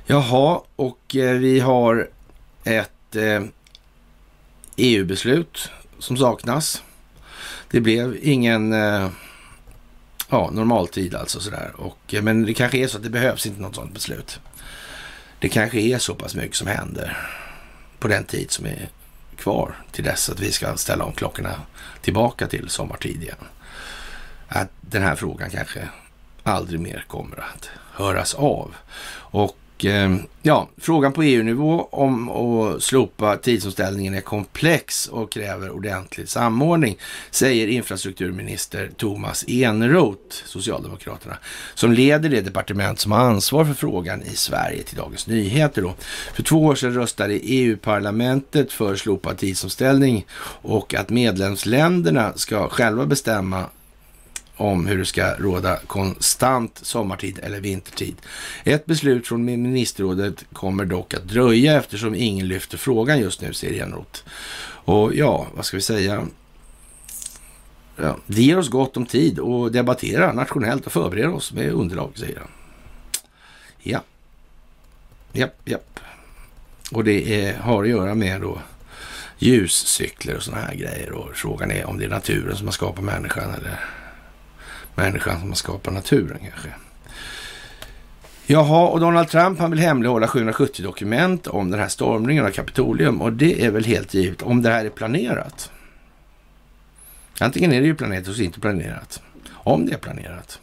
[0.06, 2.10] Jaha, och eh, vi har
[2.64, 3.50] ett eh, e
[4.76, 6.84] EU-beslut som saknas.
[7.72, 9.10] Det blev ingen eh,
[10.30, 11.72] ja, normaltid alltså sådär.
[11.76, 14.40] Och, men det kanske är så att det behövs inte något sådant beslut
[15.40, 17.18] det kanske är så pass mycket som händer
[18.00, 18.90] på den tid som är
[19.38, 21.62] kvar till dess att vi ska ställa om klockorna
[22.02, 23.48] tillbaka till sommartid igen.
[24.48, 25.90] Att den här frågan kanske
[26.44, 28.76] aldrig mer kommer att höras av.
[29.10, 35.72] Och och eh, ja, frågan på EU-nivå om att slopa tidsomställningen är komplex och kräver
[35.72, 36.98] ordentlig samordning,
[37.32, 41.38] säger infrastrukturminister Thomas Eneroth, Socialdemokraterna,
[41.76, 45.82] som leder det departement som har ansvar för frågan i Sverige till Dagens Nyheter.
[45.82, 45.94] Då.
[46.34, 50.26] För två år sedan röstade EU-parlamentet för slopad tidsomställning
[50.62, 53.66] och att medlemsländerna ska själva bestämma
[54.58, 58.16] om hur det ska råda konstant sommartid eller vintertid.
[58.64, 63.84] Ett beslut från ministerrådet kommer dock att dröja eftersom ingen lyfter frågan just nu, säger
[63.84, 64.22] Eneroth.
[64.88, 66.28] Och ja, vad ska vi säga?
[67.96, 72.12] Ja, det ger oss gott om tid att debattera nationellt och förbereda oss med underlag,
[72.16, 72.48] säger han.
[73.80, 74.04] Ja,
[75.34, 76.00] japp, japp.
[76.92, 78.62] Och det är, har att göra med då
[79.38, 81.12] ljuscykler och sådana här grejer.
[81.12, 83.80] Och frågan är om det är naturen som har skapat människan eller
[84.98, 86.70] människan som har skapat naturen kanske.
[88.46, 93.22] Jaha, och Donald Trump han vill hemlighålla 770 dokument om den här stormningen av Kapitolium
[93.22, 95.72] och det är väl helt givet om det här är planerat.
[97.40, 99.22] Antingen är det ju planerat och inte planerat.
[99.52, 100.60] Om det är planerat,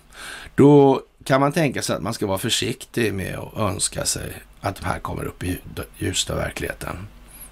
[0.55, 4.77] då kan man tänka sig att man ska vara försiktig med att önska sig att
[4.77, 5.61] de här kommer upp i
[5.99, 6.97] ljuset av verkligheten,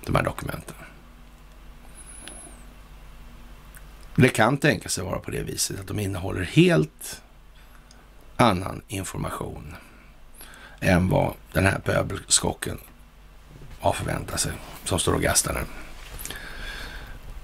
[0.06, 0.76] de här dokumenten.
[4.16, 7.22] Det kan tänka sig vara på det viset att de innehåller helt
[8.36, 9.74] annan information
[10.80, 12.78] än vad den här pöbelskocken
[13.80, 14.52] har förväntat sig,
[14.84, 15.60] som står och gastar nu.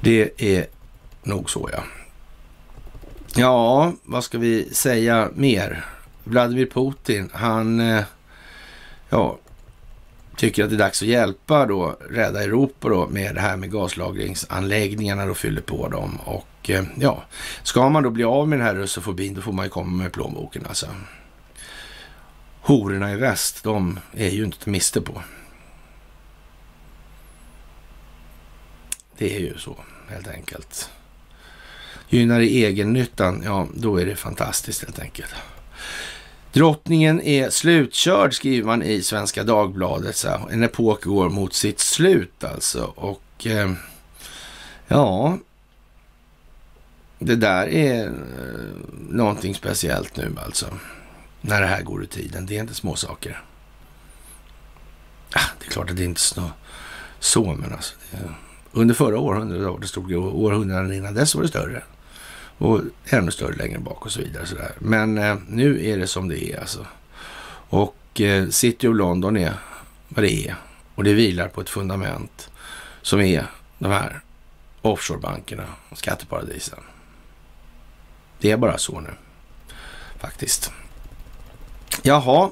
[0.01, 0.67] Det är
[1.23, 1.83] nog så, ja.
[3.35, 5.85] Ja, vad ska vi säga mer?
[6.25, 8.05] Vladimir Putin, han eh,
[9.09, 9.39] ja,
[10.37, 13.73] tycker att det är dags att hjälpa då, rädda Europa då med det här med
[13.73, 16.21] gaslagringsanläggningarna och fyller på dem.
[16.25, 17.25] Och Eh, ja,
[17.63, 20.13] ska man då bli av med den här russofobin då får man ju komma med
[20.13, 20.87] plånboken alltså.
[22.61, 25.23] Hororna i väst, de är ju inte att miste på.
[29.19, 29.77] Det är ju så
[30.09, 30.91] helt enkelt.
[32.09, 35.35] Gynnar i egennyttan, ja då är det fantastiskt helt enkelt.
[36.53, 40.17] Drottningen är slutkörd, skriver man i Svenska Dagbladet.
[40.17, 42.93] Så en epok går mot sitt slut alltså.
[42.97, 43.73] Och eh,
[44.89, 45.39] ja,
[47.19, 48.13] det där är eh,
[49.09, 50.67] någonting speciellt nu alltså.
[51.41, 52.47] När det här går i tiden.
[52.47, 53.43] Det är inte små saker.
[55.33, 56.51] Ah, det är klart att det inte är
[57.19, 57.95] så, men alltså.
[58.11, 58.19] Det,
[58.73, 60.13] under förra århundradet var det stort.
[60.13, 61.83] Århundraden innan dess var det större.
[62.59, 64.47] Och ännu större längre bak och så vidare.
[64.47, 64.73] Så där.
[64.79, 66.87] Men eh, nu är det som det är alltså.
[67.71, 69.55] Och eh, City of London är
[70.09, 70.55] vad det är.
[70.95, 72.51] Och det vilar på ett fundament
[73.03, 73.47] som är
[73.79, 74.21] de här
[74.83, 76.79] offshorebankerna och skatteparadisen.
[78.41, 79.11] Det är bara så nu
[80.19, 80.73] faktiskt.
[82.03, 82.51] Jaha,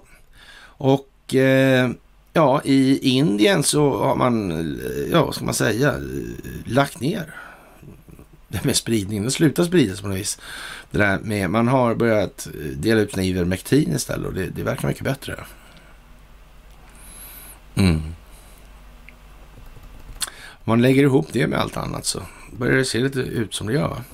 [0.59, 1.91] och eh,
[2.33, 5.95] ja, i Indien så har man, eh, ja vad ska man säga,
[6.65, 7.35] lagt ner
[8.49, 9.25] det med spridningen.
[9.25, 10.39] Det slutar spridas på något vis.
[10.91, 14.89] Det där med, man har börjat eh, dela ut Ivermectin istället och det, det verkar
[14.89, 15.45] mycket bättre.
[17.75, 18.03] Mm.
[20.39, 22.23] Om man lägger ihop det med allt annat så
[22.53, 23.89] börjar det se lite ut som det gör.
[23.89, 24.05] va?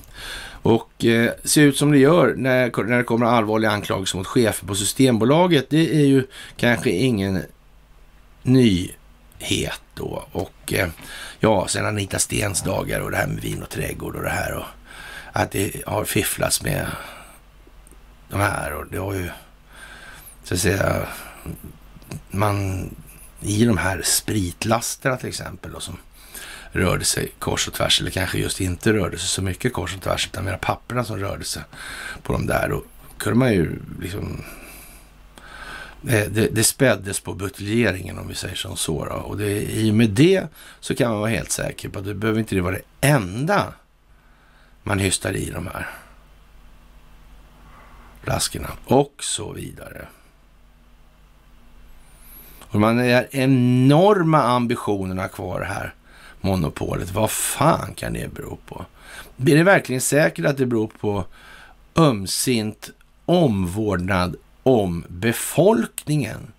[0.63, 4.67] Och eh, se ut som det gör när, när det kommer allvarliga anklagelser mot chefer
[4.67, 5.69] på Systembolaget.
[5.69, 6.27] Det är ju
[6.57, 7.41] kanske ingen
[8.43, 10.25] nyhet då.
[10.31, 10.87] Och eh,
[11.39, 14.53] ja, sen Anita Stens dagar och det här med vin och trädgård och det här.
[14.53, 14.65] Och
[15.31, 16.85] att det har fifflats med
[18.29, 19.29] de här och det har ju
[20.43, 21.07] så att säga
[22.29, 22.89] man
[23.41, 25.97] i de här spritlasterna till exempel då, som
[26.73, 30.01] rörde sig kors och tvärs eller kanske just inte rörde sig så mycket kors och
[30.01, 31.63] tvärs utan mera papperna som rörde sig
[32.23, 32.71] på de där.
[32.71, 32.85] Och
[33.17, 34.43] kunde man ju liksom
[36.01, 39.05] det, det, det späddes på buteljeringen om vi säger som så.
[39.05, 39.15] Då.
[39.15, 40.47] Och det, i och med det
[40.79, 43.73] så kan man vara helt säker på att det behöver inte vara det enda
[44.83, 45.89] man hystar i de här
[48.23, 50.07] flaskorna och så vidare.
[52.59, 55.93] Och man har enorma ambitionerna kvar här
[56.43, 57.11] monopolet.
[57.11, 58.85] Vad fan kan det bero på?
[59.37, 61.25] Är det verkligen säkert att det beror på
[61.95, 62.89] ömsint
[63.25, 66.51] omvårdnad om befolkningen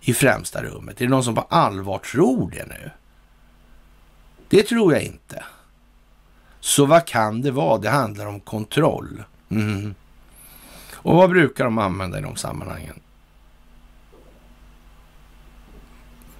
[0.00, 1.00] i främsta rummet?
[1.00, 2.90] Är det någon som på allvar tror det nu?
[4.48, 5.44] Det tror jag inte.
[6.60, 7.78] Så vad kan det vara?
[7.78, 9.22] Det handlar om kontroll.
[9.48, 9.94] Mm.
[10.94, 13.00] Och vad brukar de använda i de sammanhangen?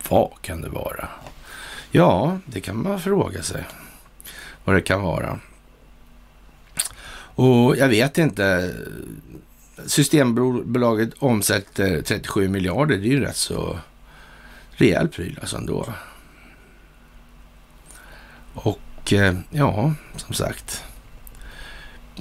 [0.08, 1.08] Vad kan det vara?
[1.90, 3.64] Ja, det kan man fråga sig
[4.64, 5.38] vad det kan vara.
[7.38, 8.74] Och jag vet inte.
[9.86, 12.96] Systembolaget omsätter 37 miljarder.
[12.96, 13.78] Det är ju rätt så
[14.70, 15.94] rejäl pryl alltså ändå.
[18.54, 20.84] Och eh, ja, som sagt.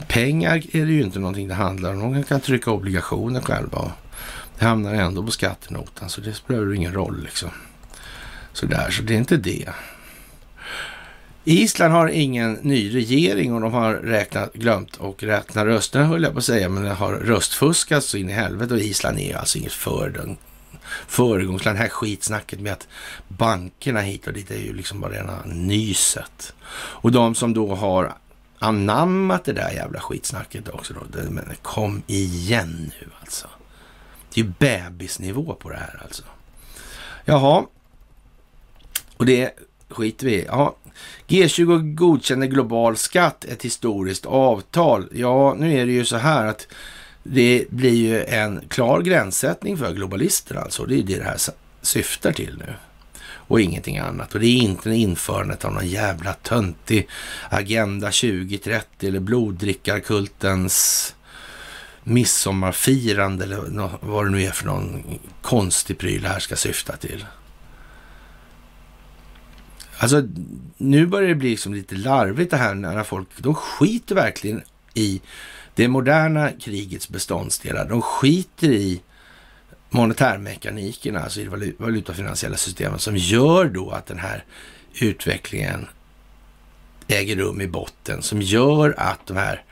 [0.07, 2.13] Pengar är det ju inte någonting det handlar om.
[2.13, 3.91] De kan trycka obligationer själva och
[4.59, 7.49] det hamnar ändå på skattenotan så det spelar ju ingen roll liksom.
[8.57, 9.69] Sådär, så det är inte det.
[11.43, 16.33] Island har ingen ny regering och de har räknat, glömt och räkna rösterna höll jag
[16.33, 19.57] på att säga, men det har röstfuskats så in i helvete och Island är alltså
[19.57, 20.37] inget föredöm,
[21.07, 21.77] föregångsland.
[21.77, 22.87] Det här skitsnacket med att
[23.27, 26.53] bankerna hit och dit är ju liksom bara rena nyset.
[26.73, 28.13] Och de som då har
[28.59, 33.47] anammat det där jävla skitsnacket också då, det, men kom igen nu alltså.
[34.33, 36.23] Det är ju bebisnivå på det här alltså.
[37.25, 37.65] Jaha,
[39.17, 39.51] och det
[39.89, 40.45] skiter vi i.
[40.47, 40.75] Ja,
[41.27, 45.09] G20 godkänner global skatt, ett historiskt avtal.
[45.11, 46.67] Ja, nu är det ju så här att
[47.23, 50.85] det blir ju en klar gränssättning för globalisterna alltså.
[50.85, 51.37] Det är det det här
[51.81, 52.73] syftar till nu
[53.47, 54.33] och ingenting annat.
[54.33, 57.07] Och det är inte införandet av någon jävla töntig
[57.49, 61.15] Agenda 2030 eller bloddrickarkultens
[62.03, 67.25] midsommarfirande eller vad det nu är för någon konstig pryl det här ska syfta till.
[69.99, 70.23] Alltså,
[70.77, 74.61] nu börjar det bli liksom lite larvigt det här när folk, de skiter verkligen
[74.93, 75.21] i
[75.75, 77.89] det moderna krigets beståndsdelar.
[77.89, 79.01] De skiter i
[79.89, 84.45] monetärmekaniken, alltså i det valutafinansiella systemet som gör då att den här
[85.01, 85.87] utvecklingen
[87.07, 89.63] äger rum i botten, som gör att de här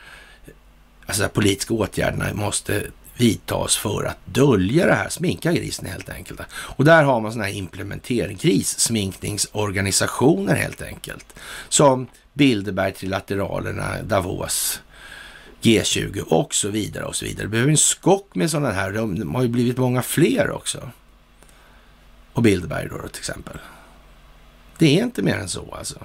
[1.06, 2.84] alltså politiska åtgärderna måste
[3.18, 6.42] vidtas för att dölja det här, sminka grisen helt enkelt.
[6.52, 11.36] Och där har man sådana här implementering, krissminkningsorganisationer helt enkelt.
[11.70, 14.82] Som Bilderberg, Trilateralerna, Davos,
[15.62, 17.46] G20 och så vidare och så vidare.
[17.46, 20.90] Det behöver en skock med sådana här, de har ju blivit många fler också.
[22.34, 23.58] Och Bilderberg då, till exempel.
[24.78, 26.00] Det är inte mer än så alltså.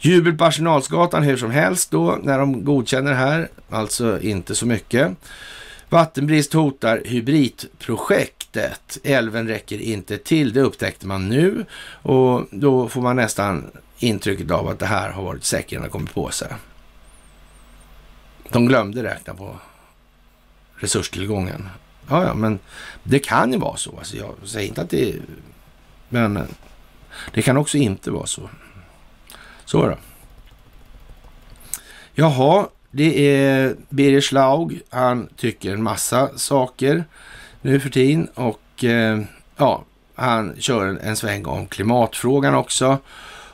[0.00, 4.66] Jubel på Arsenalsgatan hur som helst då när de godkänner det här, alltså inte så
[4.66, 5.16] mycket.
[5.92, 8.98] Vattenbrist hotar hybridprojektet.
[9.02, 11.64] Älven räcker inte till, det upptäckte man nu
[12.02, 16.30] och då får man nästan intrycket av att det här har varit säkerheten kommit på
[16.30, 16.48] sig.
[18.48, 19.56] De glömde räkna på
[20.76, 21.68] resurstillgången.
[22.08, 22.58] Ja, ja, men
[23.02, 23.98] det kan ju vara så.
[23.98, 25.20] Alltså, jag säger inte att det är...
[26.08, 26.46] Men
[27.32, 28.50] det kan också inte vara så.
[29.64, 29.96] Så då.
[32.14, 34.80] Jaha, det är Birger Schlaug.
[34.90, 37.04] Han tycker en massa saker
[37.60, 39.20] nu för tiden och eh,
[39.56, 42.98] ja, han kör en, en sväng om klimatfrågan också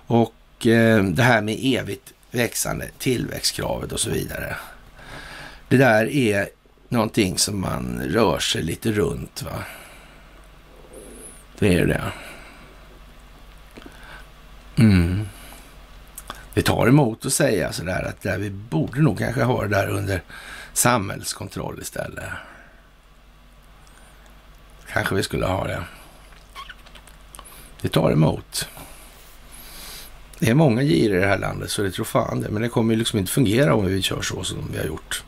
[0.07, 4.57] och eh, det här med evigt växande tillväxtkravet och så vidare.
[5.69, 6.49] Det där är
[6.89, 9.43] någonting som man rör sig lite runt.
[9.43, 9.65] va?
[11.59, 12.03] Det är det.
[14.77, 15.27] Mm.
[16.59, 19.89] Det tar emot att säga sådär att där vi borde nog kanske ha det där
[19.89, 20.23] under
[20.73, 22.25] samhällskontroll istället.
[24.93, 25.83] Kanske vi skulle ha det.
[27.81, 28.69] Det tar emot.
[30.39, 32.49] Det är många gir i det här landet så det tror fan det.
[32.49, 35.25] Men det kommer ju liksom inte fungera om vi kör så som vi har gjort.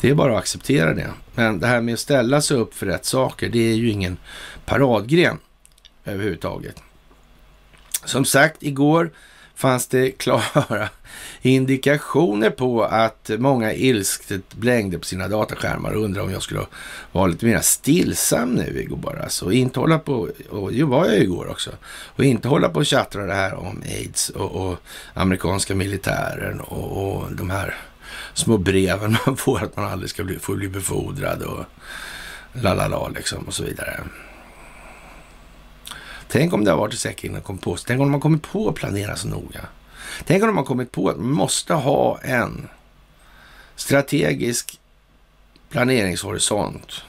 [0.00, 1.10] Det är bara att acceptera det.
[1.34, 4.16] Men det här med att ställa sig upp för rätt saker, det är ju ingen
[4.64, 5.38] paradgren
[6.04, 6.82] överhuvudtaget.
[8.04, 9.10] Som sagt, igår
[9.54, 10.88] fanns det klara
[11.42, 16.60] indikationer på att många ilsket blängde på sina dataskärmar och undrade om jag skulle
[17.12, 19.20] vara lite mer stillsam nu igår.
[19.22, 21.70] Alltså inte hålla på, och det var jag igår också,
[22.16, 24.78] och inte hålla på och tjattra det här om aids och, och
[25.14, 27.74] amerikanska militären och, och de här
[28.34, 31.64] små breven man får att man aldrig ska bli, få bli befordrad och
[32.52, 34.00] la la la liksom och så vidare.
[36.34, 37.76] Tänk om det har varit säkert innan kom på.
[37.76, 39.66] Tänk om man kommit på att planera så noga.
[40.24, 42.68] Tänk om de har kommit på att man måste ha en
[43.76, 44.80] strategisk
[45.68, 47.02] planeringshorisont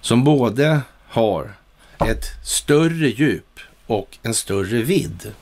[0.00, 1.54] som både har
[1.98, 5.32] ett större djup och en större vidd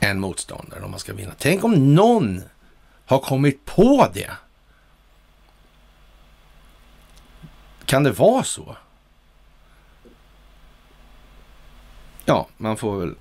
[0.00, 1.32] än motståndaren om man ska vinna.
[1.38, 2.42] Tänk om någon
[3.06, 4.30] har kommit på det.
[7.84, 8.76] Kan det vara så?
[12.28, 13.14] Ja, man får väl...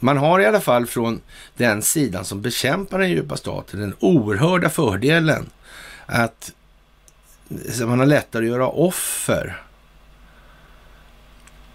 [0.00, 1.20] Man har i alla fall från
[1.56, 5.50] den sidan som bekämpar den djupa staten den oerhörda fördelen
[6.06, 6.52] att
[7.86, 9.62] man har lättare att göra offer.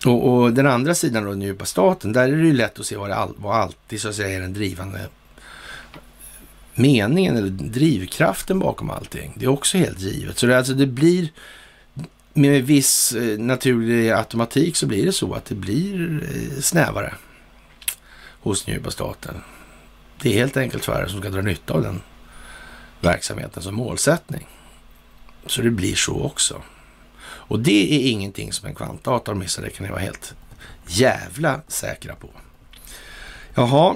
[0.06, 2.86] Och, och den andra sidan, då, den djupa staten, där är det ju lätt att
[2.86, 5.00] se vad det all, vad alltid så att säga är den drivande
[6.74, 9.34] meningen eller drivkraften bakom allting.
[9.36, 10.38] Det är också helt givet.
[10.38, 11.32] Så det, alltså, det blir
[12.34, 17.14] med viss eh, naturlig automatik så blir det så att det blir eh, snävare
[18.41, 19.35] hos den djupa staten.
[20.22, 22.01] Det är helt enkelt färre som ska dra nytta av den
[23.01, 24.47] verksamheten som målsättning.
[25.45, 26.61] Så det blir så också.
[27.23, 30.35] Och det är ingenting som en kvantdator missar, det kan ni vara helt
[30.88, 32.30] jävla säkra på.
[33.55, 33.95] Jaha,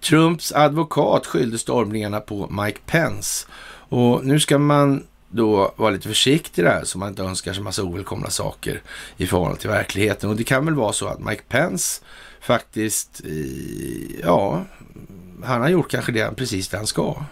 [0.00, 3.46] Trumps advokat skyllde stormningarna på Mike Pence.
[3.88, 7.82] Och nu ska man då vara lite försiktig där så man inte önskar sig massa
[7.82, 8.82] ovälkomna saker
[9.16, 10.30] i förhållande till verkligheten.
[10.30, 12.02] Och det kan väl vara så att Mike Pence
[12.40, 13.20] faktiskt,
[14.22, 14.64] ja,
[15.44, 17.24] han har gjort kanske det, precis det han ska.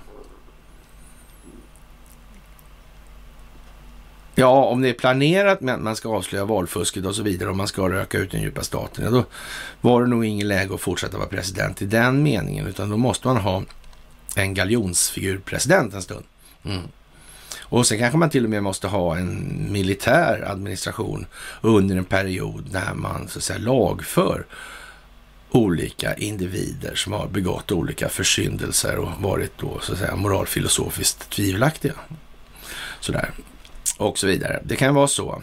[4.37, 7.57] Ja, om det är planerat med att man ska avslöja valfusket och så vidare och
[7.57, 9.25] man ska röka ut den djupa staten, ja, då
[9.81, 13.27] var det nog ingen läge att fortsätta vara president i den meningen, utan då måste
[13.27, 13.63] man ha
[14.37, 16.25] en galjonsfigur president en stund.
[16.65, 16.83] Mm.
[17.75, 21.27] Och sen kanske man till och med måste ha en militär administration
[21.61, 24.47] under en period när man så att säga lagför
[25.51, 31.95] olika individer som har begått olika försyndelser och varit då så att säga moralfilosofiskt tvivelaktiga.
[33.01, 33.31] Sådär.
[33.99, 34.63] Och så vidare.
[34.65, 35.43] Det kan vara så.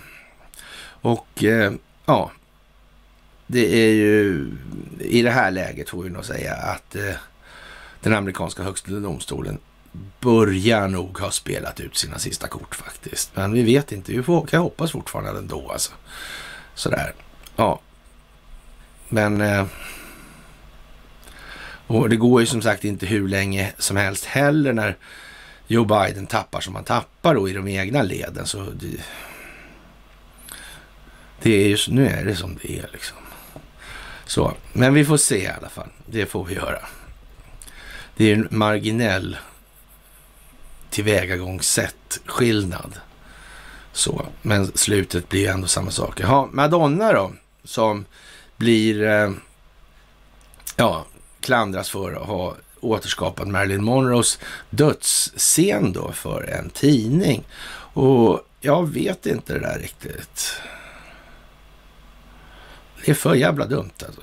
[1.02, 1.74] Och eh,
[2.06, 2.32] ja,
[3.48, 4.52] det är ju
[5.00, 7.16] i det här läget får vi nog säga att eh,
[8.02, 9.60] den amerikanska högsta domstolen
[10.20, 13.32] börjar nog ha spelat ut sina sista kort faktiskt.
[13.36, 14.12] Men vi vet inte.
[14.12, 15.92] Vi får, kan hoppas fortfarande ändå alltså.
[16.76, 17.14] Sådär.
[17.56, 17.80] Ja.
[19.10, 19.42] Men...
[19.42, 19.66] Eh,
[21.88, 24.98] och det går ju som sagt inte hur länge som helst heller när
[25.68, 28.46] Joe Biden tappar som han tappar då i de egna leden.
[28.46, 29.04] Så det,
[31.42, 33.18] det är ju, nu är det som det är liksom.
[34.26, 35.90] Så, men vi får se i alla fall.
[36.06, 36.86] Det får vi göra.
[38.16, 39.38] Det är en marginell
[40.92, 43.00] tillvägagångssätt skillnad.
[43.94, 46.20] Så, men slutet blir ändå samma sak.
[46.20, 47.32] Jaha, Madonna då,
[47.64, 48.06] som
[48.58, 49.32] blir, eh,
[50.76, 51.06] ja,
[51.42, 54.40] klandras för att ha återskapat Marilyn Monroes
[54.70, 57.44] dödsscen då för en tidning.
[57.94, 60.54] Och jag vet inte det där riktigt.
[63.06, 64.22] Det är för jävla dumt alltså.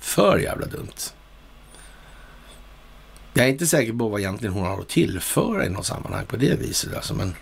[0.00, 1.12] För jävla dumt.
[3.36, 6.36] Jag är inte säker på vad egentligen hon har att tillföra i något sammanhang på
[6.36, 7.34] det viset alltså, men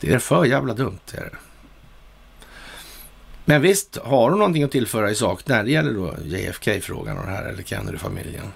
[0.00, 0.98] det är för jävla dumt.
[1.10, 1.36] Det är det.
[3.44, 7.26] Men visst har hon någonting att tillföra i sak när det gäller då JFK-frågan och
[7.26, 8.52] det här, eller Kennedy-familjen.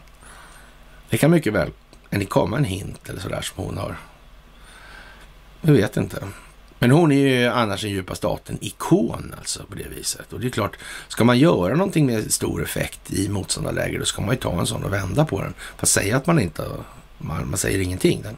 [1.10, 1.70] Det kan mycket väl
[2.28, 3.96] komma en hint eller sådär som hon har.
[5.60, 6.28] Jag vet inte.
[6.84, 10.32] Men hon är ju annars en djupa staten-ikon alltså på det viset.
[10.32, 10.76] Och det är klart,
[11.08, 14.66] ska man göra någonting med stor effekt i motståndarläger då ska man ju ta en
[14.66, 15.54] sån och vända på den.
[15.76, 16.70] Fast säga att man inte,
[17.18, 18.22] man, man säger ingenting.
[18.22, 18.36] Den,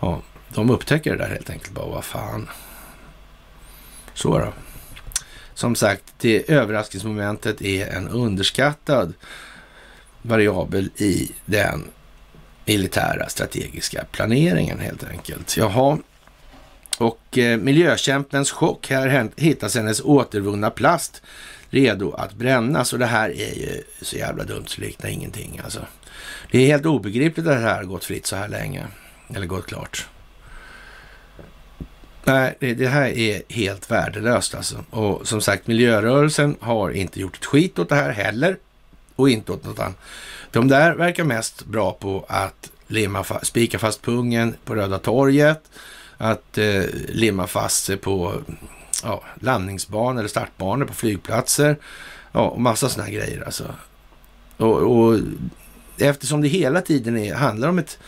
[0.00, 0.22] ja,
[0.54, 2.48] de upptäcker det där helt enkelt bara, vad fan.
[4.14, 4.52] Så då.
[5.54, 9.14] Som sagt, det överraskningsmomentet är en underskattad
[10.22, 11.84] variabel i den
[12.64, 15.56] militära strategiska planeringen helt enkelt.
[15.56, 15.98] Jaha,
[16.98, 18.90] och eh, miljökämpens chock.
[18.90, 21.22] Här hittas hennes återvunna plast
[21.70, 25.80] redo att brännas och det här är ju så jävla dumt så liknar ingenting alltså.
[26.50, 28.86] Det är helt obegripligt att det här har gått fritt så här länge.
[29.34, 30.06] Eller gått klart.
[32.24, 34.84] Nej, det, här är helt värdelöst alltså.
[34.90, 38.56] Och som sagt, miljörörelsen har inte gjort ett skit åt det här heller.
[39.16, 39.98] Och inte åt något annat.
[40.50, 45.62] De där verkar mest bra på att limma, spika fast pungen på Röda torget
[46.18, 48.42] att eh, limma fast sig på
[49.02, 51.76] ja, landningsbanor eller startbanor på flygplatser.
[52.32, 53.74] Ja, och massa sådana grejer alltså.
[54.56, 55.18] Och, och,
[55.98, 57.98] eftersom det hela tiden är, handlar om ett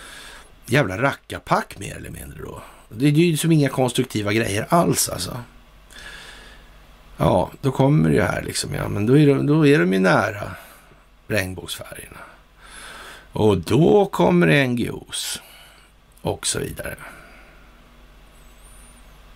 [0.66, 2.62] jävla rackarpack mer eller mindre då.
[2.89, 5.40] Det är ju som inga konstruktiva grejer alls alltså.
[7.16, 8.74] Ja, då kommer det ju här liksom.
[8.74, 10.51] Ja, men då är de, då är de ju nära
[11.26, 12.18] regnbågsfärgerna.
[13.32, 15.40] Och då kommer NGOs
[16.22, 16.97] och så vidare.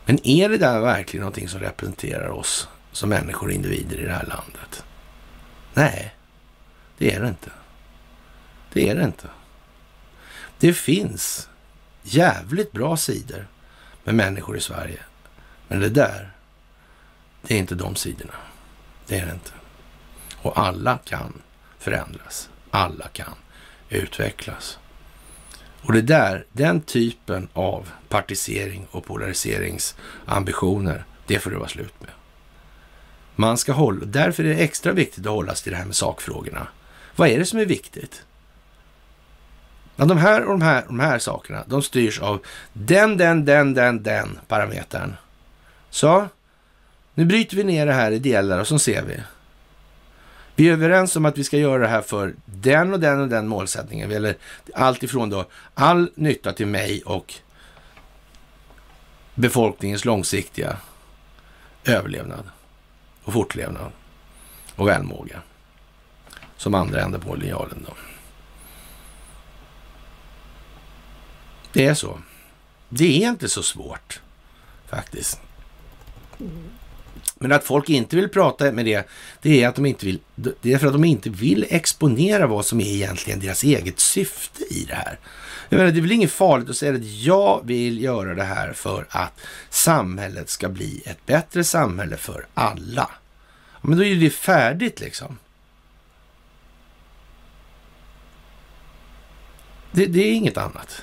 [0.04, 4.12] Men är det där verkligen någonting som representerar oss som människor och individer i det
[4.12, 4.84] här landet?
[5.74, 6.14] Nej,
[6.98, 7.50] det är det inte.
[8.72, 9.28] Det är det inte.
[10.58, 11.48] Det finns
[12.02, 13.46] jävligt bra sidor
[14.04, 15.00] med människor i Sverige.
[15.68, 16.32] Men det där,
[17.42, 18.34] det är inte de sidorna.
[19.06, 19.52] Det är det inte.
[20.36, 21.42] Och alla kan
[21.78, 22.48] förändras.
[22.70, 23.34] Alla kan
[23.88, 24.78] utvecklas.
[25.82, 32.10] Och det där, den typen av partisering och polariseringsambitioner, det får det vara slut med.
[33.36, 35.96] Man ska hålla, därför är det extra viktigt att hålla sig till det här med
[35.96, 36.66] sakfrågorna.
[37.16, 38.24] Vad är det som är viktigt?
[39.96, 42.42] Ja, de här och de här, de här sakerna, de styrs av
[42.72, 45.14] den, den, den, den, den parametern.
[45.90, 46.28] Så,
[47.14, 49.20] nu bryter vi ner det här i delar och så ser vi.
[50.56, 53.28] Vi är överens om att vi ska göra det här för den och den och
[53.28, 54.12] den målsättningen.
[54.12, 54.36] Eller
[54.74, 57.34] allt ifrån då all nytta till mig och
[59.34, 60.76] befolkningens långsiktiga
[61.84, 62.44] överlevnad
[63.24, 63.92] och fortlevnad
[64.76, 65.42] och välmåga.
[66.56, 67.94] Som andra ändar på linjalen då.
[71.72, 72.18] Det är så.
[72.88, 74.20] Det är inte så svårt
[74.86, 75.40] faktiskt.
[77.38, 79.08] Men att folk inte vill prata med det,
[79.42, 82.66] det är, att de inte vill, det är för att de inte vill exponera vad
[82.66, 85.18] som är egentligen deras eget syfte i det här.
[85.68, 88.72] Jag menar, det är väl inget farligt att säga att jag vill göra det här
[88.72, 89.40] för att
[89.70, 93.10] samhället ska bli ett bättre samhälle för alla.
[93.82, 95.38] Men då är det färdigt liksom.
[99.92, 101.02] Det, det är inget annat.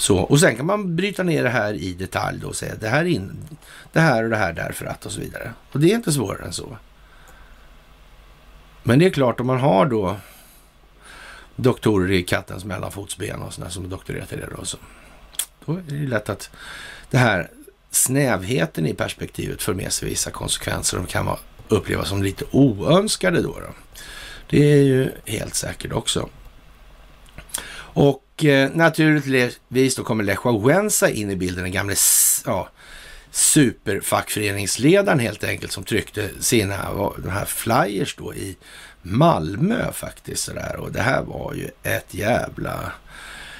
[0.00, 2.88] Så, och sen kan man bryta ner det här i detalj då och säga det
[2.88, 3.48] här, in,
[3.92, 5.52] det här och det här därför att och så vidare.
[5.72, 6.76] Och det är inte svårare än så.
[8.82, 10.16] Men det är klart om man har då
[11.56, 14.78] doktorer i kattens mellanfotsben och sådana som doktorerat i det då, så
[15.64, 16.50] då är det lätt att
[17.10, 17.50] det här
[17.90, 21.28] snävheten i perspektivet för med sig vissa konsekvenser som kan
[21.68, 23.60] upplevas som lite oönskade då.
[23.60, 23.74] då.
[24.50, 26.28] Det är ju helt säkert också.
[28.00, 31.94] Och eh, naturligtvis då kommer Lech Wałęsa in i bilden, den gamle
[32.46, 32.68] ja,
[33.30, 36.76] superfackföreningsledaren helt enkelt som tryckte sina
[37.18, 38.56] de här flyers då i
[39.02, 40.44] Malmö faktiskt.
[40.44, 40.76] Sådär.
[40.76, 42.92] Och det här var ju ett jävla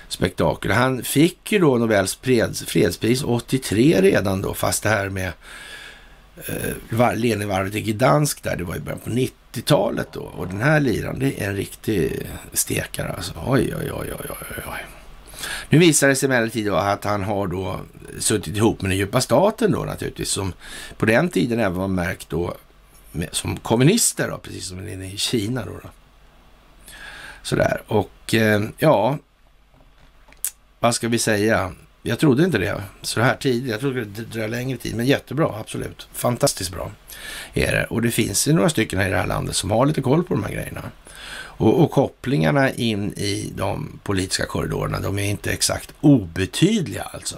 [0.08, 0.70] spektakel.
[0.70, 5.32] Han fick ju då Nobels freds, fredspris 83 redan då, fast det här med
[6.46, 10.20] eh, Leninvarvet i Gdansk där, det var i början på 90 90-talet då.
[10.20, 13.32] Och den här liran, det är en riktig stekare alltså.
[13.46, 14.86] Oj, oj, oj, oj, oj, oj.
[15.68, 17.80] Nu visar det sig emellertid då att han har då
[18.18, 20.52] suttit ihop med den djupa staten då naturligtvis, som
[20.96, 22.54] på den tiden även var märkt då
[23.12, 25.72] med, som kommunister då, precis som i Kina då.
[25.72, 25.88] då.
[27.42, 29.18] Sådär, och eh, ja,
[30.80, 31.72] vad ska vi säga?
[32.02, 33.70] Jag trodde inte det så här tidigt.
[33.70, 36.08] Jag trodde det skulle dröja längre tid, men jättebra, absolut.
[36.12, 36.90] Fantastiskt bra
[37.54, 37.84] är det.
[37.84, 40.24] Och det finns ju några stycken här i det här landet som har lite koll
[40.24, 40.82] på de här grejerna.
[41.60, 47.36] Och, och, kopplingarna in i de politiska korridorerna, de är inte exakt obetydliga alltså.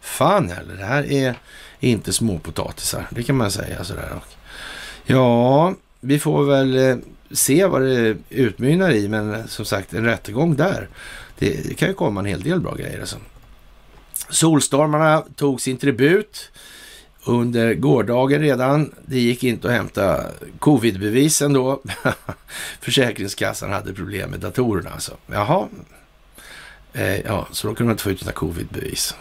[0.00, 1.34] Fan heller, det här är
[1.80, 4.20] inte småpotatisar, det kan man säga sådär.
[5.04, 6.96] Ja, vi får väl eh,
[7.30, 10.88] se vad det utmynnar i, men eh, som sagt en rättegång där,
[11.38, 13.16] det, det kan ju komma en hel del bra grejer alltså.
[14.28, 16.50] Solstormarna tog sin tribut
[17.24, 18.94] under gårdagen redan.
[19.06, 20.26] Det gick inte att hämta
[20.58, 21.82] covidbevisen då.
[22.80, 25.16] Försäkringskassan hade problem med datorerna alltså.
[25.26, 25.68] Jaha,
[26.92, 29.16] eh, ja, så då kunde man inte få ut sina covidbevis.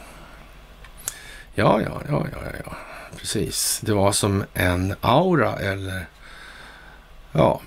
[1.54, 2.76] Ja, ja, ja, ja, ja,
[3.18, 3.80] precis.
[3.84, 6.06] Det var som en aura eller
[7.32, 7.62] ja,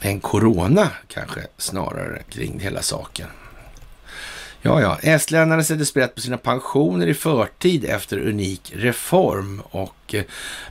[0.00, 3.28] en corona kanske snarare kring hela saken.
[4.66, 4.98] Ja, ja.
[5.02, 10.24] Estländarna sätter sprätt på sina pensioner i förtid efter unik reform och eh,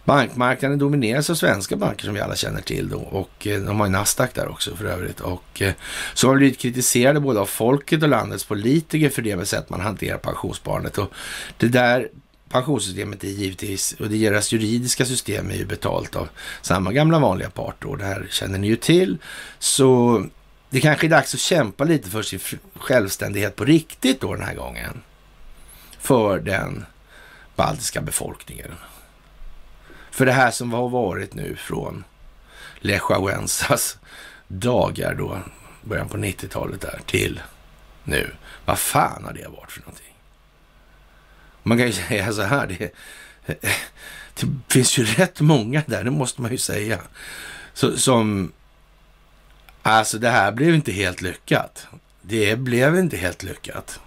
[0.06, 3.88] bankmarknaden domineras av svenska banker som vi alla känner till då och eh, de har
[3.88, 5.74] ju Nasdaq där också för övrigt och eh,
[6.14, 9.82] så har blivit kritiserade både av folket och landets politiker för det med sätt man
[9.82, 11.14] hanterar pensionssparandet och
[11.58, 12.08] det där
[12.50, 16.30] pensionssystemet är givetvis, och det deras juridiska system är ju betalt av
[16.62, 17.96] samma gamla vanliga part då.
[17.96, 19.18] Det här känner ni ju till.
[19.60, 20.24] Så
[20.74, 22.40] det kanske är dags att kämpa lite för sin
[22.76, 25.02] självständighet på riktigt då den här gången.
[26.00, 26.86] För den
[27.56, 28.72] baltiska befolkningen.
[30.12, 32.04] För det här som har varit nu från
[32.80, 33.98] Lech Wałęsas
[34.48, 35.40] dagar då,
[35.82, 37.42] början på 90-talet där, till
[38.04, 38.32] nu.
[38.66, 40.16] Vad fan har det varit för någonting?
[41.64, 42.94] Man kan ju säga så här, det,
[44.36, 47.02] det finns ju rätt många där, det måste man ju säga,
[47.74, 48.52] så, som
[49.86, 51.88] Alltså det här blev inte helt lyckat.
[52.22, 54.00] Det blev inte helt lyckat.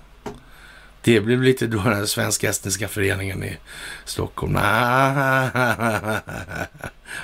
[1.02, 3.58] Det blev lite då den svensk-estniska föreningen i
[4.04, 4.52] Stockholm.
[4.52, 5.50] Nej,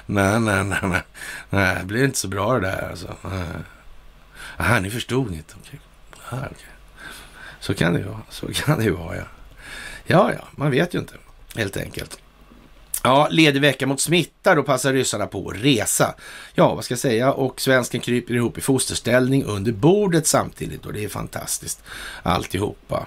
[0.07, 1.03] nej, nej, nej,
[1.51, 1.77] nej.
[1.79, 3.17] det blev inte så bra det där alltså.
[4.57, 5.55] Aha, ni förstod inte.
[5.61, 5.81] Okay.
[6.31, 6.71] Aha, okay.
[7.61, 8.23] Så kan det ju vara.
[8.29, 9.25] Så kan det ju vara, ja.
[10.05, 11.15] Ja, ja, man vet ju inte
[11.57, 12.22] helt enkelt.
[13.05, 16.15] Ja, ledig vecka mot smitta, då passar ryssarna på att resa.
[16.55, 17.33] Ja, vad ska jag säga?
[17.33, 21.83] Och svensken kryper ihop i fosterställning under bordet samtidigt och det är fantastiskt
[22.23, 23.07] alltihopa.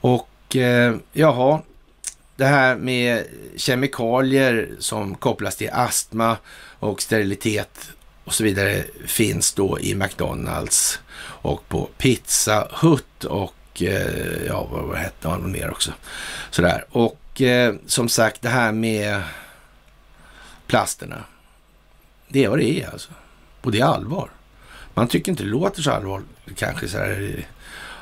[0.00, 1.62] Och eh, jaha,
[2.36, 3.24] det här med
[3.56, 6.36] kemikalier som kopplas till astma
[6.78, 7.90] och sterilitet
[8.24, 14.84] och så vidare finns då i McDonalds och på Pizza Hut och eh, ja, vad,
[14.84, 15.92] vad hette han mer också.
[16.50, 16.84] Sådär.
[16.90, 19.22] Och eh, som sagt, det här med
[20.66, 21.24] plasterna.
[22.28, 23.10] Det är vad det är alltså.
[23.60, 24.30] Och det är allvar.
[24.94, 27.46] Man tycker inte det låter så allvarligt kanske så här.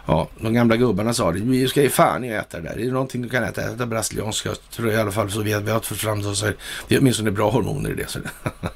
[0.07, 1.41] Ja, de gamla gubbarna sa det.
[1.41, 2.79] Vi ska ju fan i äta det där.
[2.79, 3.63] Är det någonting du kan äta?
[3.63, 4.49] Äta brasilianska.
[4.49, 6.29] Jag tror i alla fall så vet vi har fått fram det.
[6.29, 6.57] här,
[6.89, 8.11] det är åtminstone bra hormoner i det.
[8.11, 8.31] Så det.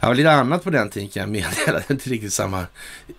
[0.00, 1.78] Jag var lite annat på den tiden kan jag meddela.
[1.78, 2.66] Det är Inte riktigt samma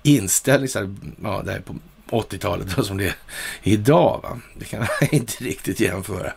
[0.03, 0.69] inställning.
[0.69, 1.75] Så här, ja, där på
[2.13, 3.15] 80-talet som det är
[3.63, 4.19] idag.
[4.23, 4.39] Va?
[4.55, 6.33] Det kan man inte riktigt jämföra.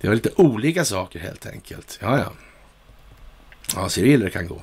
[0.00, 1.98] Det var lite olika saker helt enkelt.
[2.02, 2.32] Ja, ja.
[3.76, 4.62] Ja, ser illa det kan gå.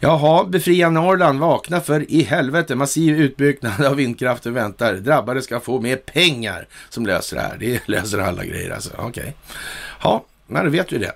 [0.00, 2.74] Jaha, befria Norrland, vakna för i helvete.
[2.74, 4.94] Massiv utbyggnad av vindkraften väntar.
[4.94, 7.56] Drabbade ska få mer pengar som löser det här.
[7.60, 8.90] Det löser alla grejer alltså.
[8.96, 9.08] Okej.
[9.08, 9.32] Okay.
[10.02, 11.12] Ja, men då vet vi det.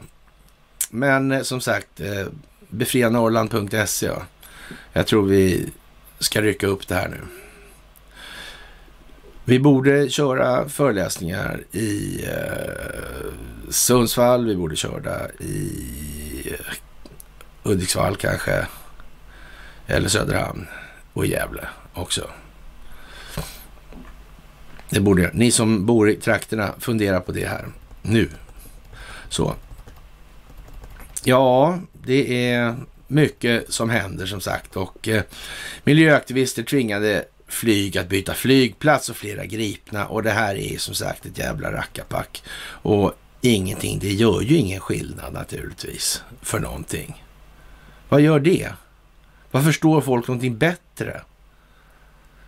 [0.91, 2.27] Men eh, som sagt, eh,
[2.69, 4.07] befrianorrland.se.
[4.07, 4.23] Ja.
[4.93, 5.67] Jag tror vi
[6.19, 7.46] ska rycka upp det här nu.
[9.49, 13.33] Vi borde köra föreläsningar i eh,
[13.69, 15.73] Sundsvall, vi borde köra i
[16.51, 16.75] eh,
[17.63, 18.67] Hudiksvall kanske,
[19.87, 20.67] eller Söderhamn
[21.13, 22.31] och Gävle också.
[24.91, 27.67] Det borde Ni som bor i trakterna, fundera på det här
[28.03, 28.29] nu.
[29.29, 29.55] Så.
[31.25, 35.23] Ja, det är mycket som händer som sagt och eh,
[35.85, 41.27] miljöaktivister tvingade flyg att byta flygplats och flera gripna och det här är som sagt
[41.27, 42.43] ett jävla rackapack.
[42.83, 47.25] Och ingenting, det gör ju ingen skillnad naturligtvis för någonting.
[48.09, 48.73] Vad gör det?
[49.51, 51.21] Vad förstår folk någonting bättre?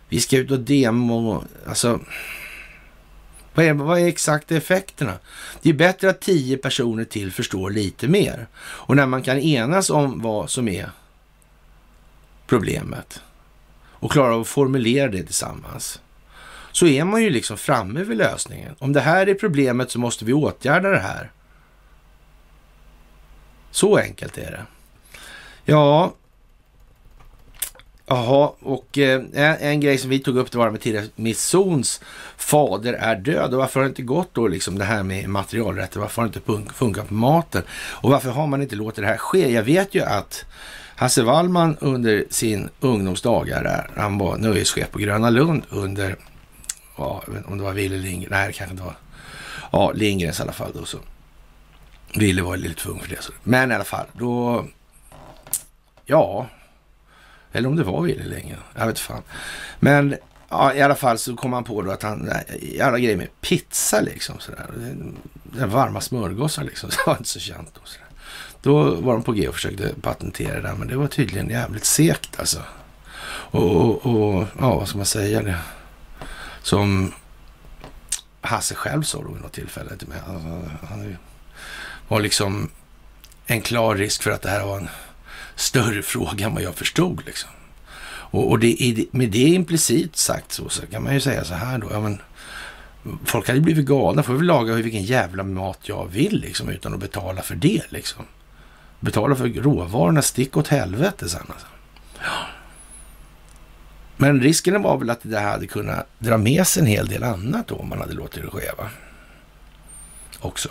[0.09, 1.99] Vi ska ut och demo, alltså.
[3.53, 5.13] Vad är, vad är exakt effekterna?
[5.61, 8.47] Det är bättre att tio personer till förstår lite mer.
[8.57, 10.89] Och när man kan enas om vad som är
[12.47, 13.21] problemet
[13.99, 16.01] och klarar av att formulera det tillsammans,
[16.71, 18.75] så är man ju liksom framme vid lösningen.
[18.79, 21.31] Om det här är problemet så måste vi åtgärda det här.
[23.71, 24.65] Så enkelt är det.
[25.65, 26.13] Ja,
[28.11, 29.23] Jaha, och eh,
[29.59, 32.01] en grej som vi tog upp det var med tiramisons
[32.37, 33.53] fader är död.
[33.53, 35.99] Och varför har det inte gått då liksom det här med materialrätter?
[35.99, 37.63] Varför har det inte funkat på maten?
[37.71, 39.51] Och varför har man inte låtit det här ske?
[39.51, 40.45] Jag vet ju att
[40.99, 46.15] Hasse Wallman under sin ungdomsdagar där, han var nöjeschef på Gröna Lund under,
[46.97, 48.95] ja, om det var Wille Lindgren, nej det kanske inte var,
[49.71, 50.97] ja Lindgrens i alla fall då så.
[52.15, 53.21] Wille var lite för ung för det.
[53.21, 53.31] Så.
[53.43, 54.65] Men i alla fall, då,
[56.05, 56.47] ja,
[57.51, 58.57] eller om det var Wille länge.
[58.75, 59.23] Jag vet fan.
[59.79, 60.15] Men
[60.49, 62.31] ja, i alla fall så kom han på då att han,
[62.81, 64.65] alla grejer med pizza liksom sådär.
[65.43, 66.89] Den varma smörgåsar liksom.
[67.05, 67.81] Det var inte så känt då.
[67.83, 68.08] Sådär.
[68.61, 72.39] Då var de på G och försökte patentera det, men det var tydligen jävligt segt
[72.39, 72.59] alltså.
[73.51, 75.57] Och, och, och ja, vad ska man säga det?
[76.61, 77.13] Som
[78.41, 80.17] Hasse själv sa då vid något tillfälle till mig.
[80.27, 81.17] Alltså, han, han
[82.07, 82.69] var liksom
[83.45, 84.89] en klar risk för att det här var en
[85.55, 87.25] större fråga än vad jag förstod.
[87.25, 87.49] Liksom.
[88.31, 91.77] Och, och det, med det implicit sagt så, så kan man ju säga så här
[91.77, 91.87] då.
[91.91, 92.21] Ja, men,
[93.25, 94.23] folk hade blivit galna.
[94.23, 97.91] Får väl laga vilken jävla mat jag vill liksom, utan att betala för det.
[97.91, 98.25] Liksom.
[98.99, 101.45] Betala för råvarorna, stick åt helvete sen.
[101.49, 101.67] Alltså.
[102.21, 102.45] Ja.
[104.17, 107.67] Men risken var väl att det hade kunnat dra med sig en hel del annat
[107.67, 108.71] då, om man hade låtit det ske.
[108.77, 108.89] Va?
[110.39, 110.69] Också.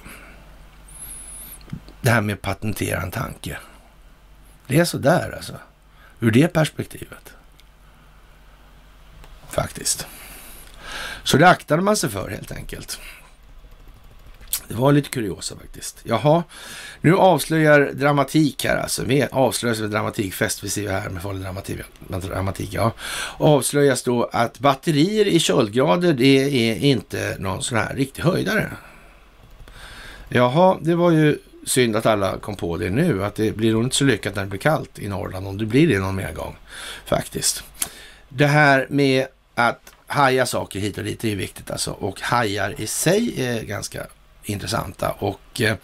[2.01, 3.59] Det här med att patentera en tanke.
[4.67, 5.53] Det är sådär alltså.
[6.21, 7.35] Ur det perspektivet.
[9.49, 10.07] Faktiskt.
[11.23, 13.01] Så det aktade man sig för helt enkelt.
[14.69, 16.01] Det var lite kuriosa faktiskt.
[16.05, 16.43] Jaha,
[17.01, 19.05] nu avslöjar dramatik här alltså.
[19.05, 20.65] Vi avslöjas med dramatikfest.
[20.65, 21.79] Vi ser här med farlig dramatik.
[22.09, 22.93] dramatik ja.
[23.37, 28.71] Avslöjas då att batterier i köldgrader, det är inte någon sån här riktig höjdare.
[30.29, 33.85] Jaha, det var ju synd att alla kom på det nu, att det blir nog
[33.85, 36.33] inte så lyckat när det blir kallt i Norrland, om det blir det någon mer
[36.33, 36.57] gång
[37.07, 37.65] faktiskt.
[38.29, 42.75] Det här med att haja saker hit och dit är ju viktigt alltså och hajar
[42.79, 44.07] i sig är ganska
[44.49, 45.77] intressanta och eh,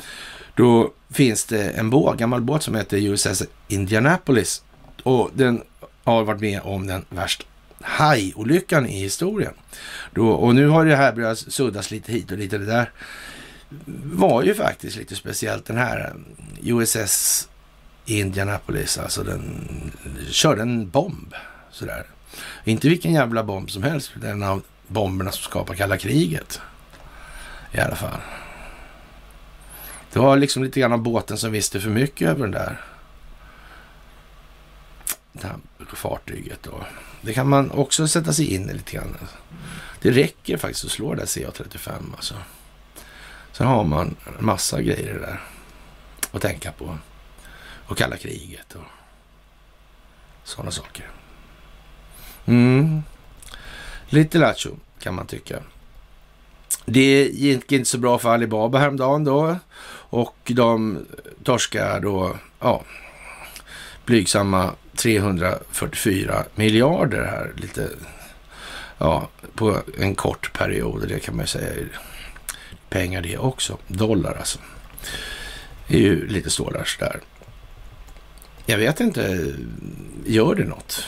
[0.55, 4.63] då finns det en båt, gammal båt som heter USS Indianapolis
[5.03, 5.63] och den
[6.05, 7.45] har varit med om den värsta
[7.81, 9.53] hajolyckan i historien.
[10.15, 12.91] Då, och nu har det här börjat suddas lite hit och lite det där
[14.05, 15.67] var ju faktiskt lite speciellt.
[15.67, 16.13] Den här
[16.63, 17.49] eh, USS
[18.07, 19.93] Indianapolis, alltså den
[20.31, 21.35] körde en bomb
[21.71, 22.07] sådär.
[22.65, 26.61] Inte vilken jävla bomb som helst, den av bomberna som skapar kalla kriget.
[27.73, 28.21] I alla fall.
[30.15, 32.81] Det var liksom lite grann av båten som visste för mycket över den där
[35.33, 35.57] det här
[35.95, 36.63] fartyget.
[36.63, 36.87] då.
[37.21, 39.17] det kan man också sätta sig in i lite grann.
[40.01, 42.35] Det räcker faktiskt att slå det där CA35 alltså.
[43.53, 45.41] Sen har man en massa grejer där
[46.33, 46.99] att tänka på.
[47.87, 48.85] Och kalla kriget och
[50.45, 51.11] sådana saker.
[52.45, 53.03] Mm.
[54.07, 55.63] Lite lattjo kan man tycka.
[56.87, 59.57] Det gick inte så bra för Alibaba häromdagen då.
[60.15, 61.07] Och de
[61.45, 62.83] torskar då, ja,
[64.05, 67.89] blygsamma 344 miljarder här lite,
[68.99, 71.09] ja, på en kort period.
[71.09, 71.87] Det kan man ju säga
[72.89, 73.79] pengar det också.
[73.87, 74.59] Dollar alltså.
[75.89, 77.21] Det är ju lite stålar där.
[78.67, 79.53] Jag vet inte,
[80.27, 81.07] gör det något?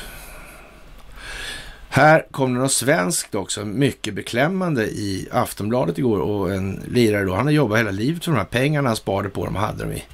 [1.96, 7.34] Här kom det något svenskt också, mycket beklämmande i Aftonbladet igår och en lirare då,
[7.34, 9.84] han har jobbat hela livet för de här pengarna han sparade på dem och hade
[9.84, 10.04] dem i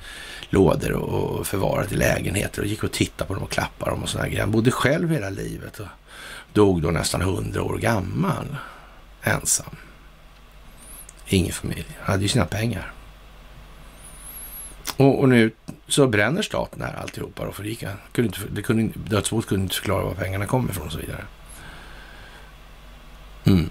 [0.51, 4.09] lådor och förvarat i lägenheter och gick och tittade på dem och klappade dem och
[4.09, 4.41] sådana grejer.
[4.41, 5.87] Han bodde själv hela livet och
[6.53, 8.57] dog då nästan hundra år gammal,
[9.23, 9.77] ensam.
[11.27, 11.87] Ingen familj.
[12.01, 12.93] Han hade ju sina pengar.
[14.97, 15.51] Och, och, nu
[15.89, 17.75] så bränner staten här alltihopa då, för det,
[18.13, 21.25] kunde inte, det kunde, dödsboet kunde inte förklara var pengarna kommer ifrån och så vidare.
[23.45, 23.71] Mm.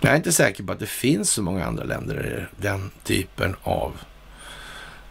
[0.00, 3.56] Jag är inte säker på att det finns så många andra länder där den typen
[3.62, 4.00] av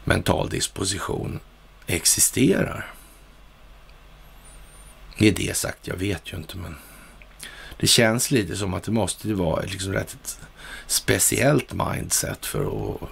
[0.04, 1.40] mental disposition
[1.88, 2.94] existerar.
[5.18, 6.76] Med det sagt, jag vet ju inte, men
[7.78, 10.40] det känns lite som att det måste vara liksom rätt
[10.88, 13.10] speciellt mindset för att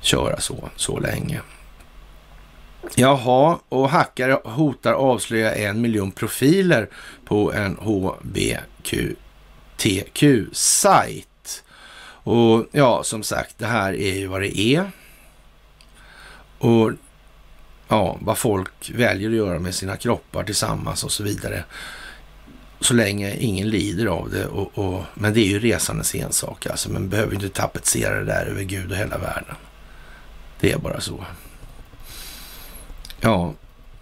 [0.00, 1.40] köra så, så länge.
[2.94, 6.88] Jaha, och hackare hotar avslöja en miljon profiler
[7.24, 8.64] på en HBQTQ-sajt.
[12.22, 14.90] Och ja, som sagt, det här är ju vad det är.
[16.58, 16.92] Och
[17.88, 21.64] ja, vad folk väljer att göra med sina kroppar tillsammans och så vidare
[22.80, 24.46] så länge ingen lider av det.
[24.46, 26.90] Och, och, men det är ju resandes ensak alltså.
[26.90, 29.54] Man behöver inte tapetsera det där över Gud och hela världen.
[30.60, 31.24] Det är bara så.
[33.20, 33.54] Ja,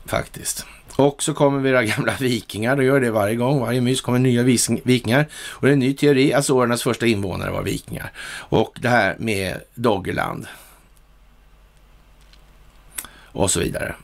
[0.07, 0.66] faktiskt.
[0.97, 4.43] Och så kommer vi gamla vikingar, då gör det varje gång, varje mys kommer nya
[4.85, 5.28] vikingar.
[5.32, 8.12] Och det är en ny teori, alltså Azorernas första invånare var vikingar.
[8.49, 10.47] Och det här med Doggerland.
[13.32, 13.95] Och så vidare.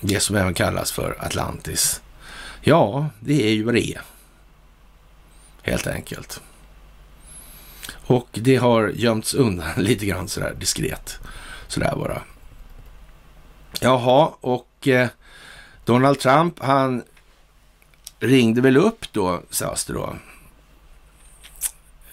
[0.00, 2.02] Det som även kallas för Atlantis.
[2.60, 4.02] Ja, det är ju vad det är.
[5.62, 6.40] Helt enkelt.
[7.90, 11.18] Och det har gömts undan lite grann sådär diskret.
[11.68, 12.22] Sådär bara.
[13.80, 15.08] Jaha, och eh,
[15.84, 17.02] Donald Trump han
[18.20, 20.16] ringde väl upp då, sades det då,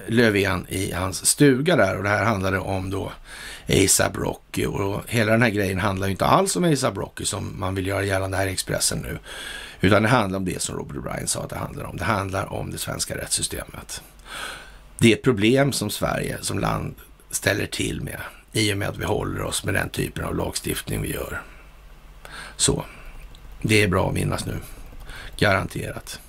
[0.08, 3.12] Löfven i hans stuga där och det här handlade om då
[3.70, 7.60] ASAP Rocky och hela den här grejen handlar ju inte alls om ASAP Rocky som
[7.60, 9.20] man vill göra gällande här i Expressen nu.
[9.82, 11.98] Utan det handlar om det som Robert O'Brien sa att det handlar om.
[11.98, 14.02] Det handlar om det svenska rättssystemet.
[14.98, 16.96] Det problem som Sverige som land
[17.32, 18.20] ställer till med
[18.56, 21.42] i och med att vi håller oss med den typen av lagstiftning vi gör.
[22.56, 22.86] Så,
[23.62, 24.58] det är bra att minnas nu.
[25.38, 26.20] Garanterat.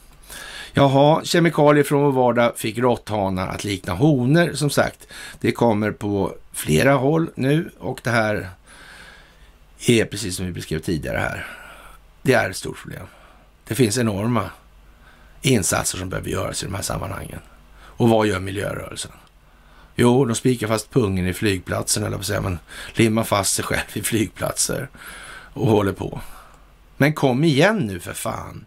[0.72, 4.52] Jaha, kemikalier från vår vardag fick råtthanar att likna honor.
[4.54, 5.06] Som sagt,
[5.40, 8.50] det kommer på flera håll nu och det här
[9.86, 11.46] är precis som vi beskrev tidigare här.
[12.22, 13.06] Det är ett stort problem.
[13.68, 14.50] Det finns enorma
[15.42, 17.40] insatser som behöver göras i de här sammanhangen.
[17.76, 19.12] Och vad gör miljörörelsen?
[19.97, 22.59] Jo, de spikar fast pungen i flygplatsen, eller vad säger man,
[22.94, 24.89] limmar fast sig själv i flygplatser
[25.52, 26.20] och håller på.
[26.97, 28.66] Men kom igen nu för fan.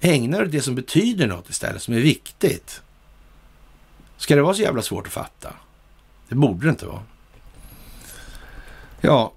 [0.00, 2.82] Ägna dig åt det som betyder något istället, som är viktigt.
[4.16, 5.52] Ska det vara så jävla svårt att fatta?
[6.28, 7.02] Det borde det inte vara.
[9.00, 9.32] Ja,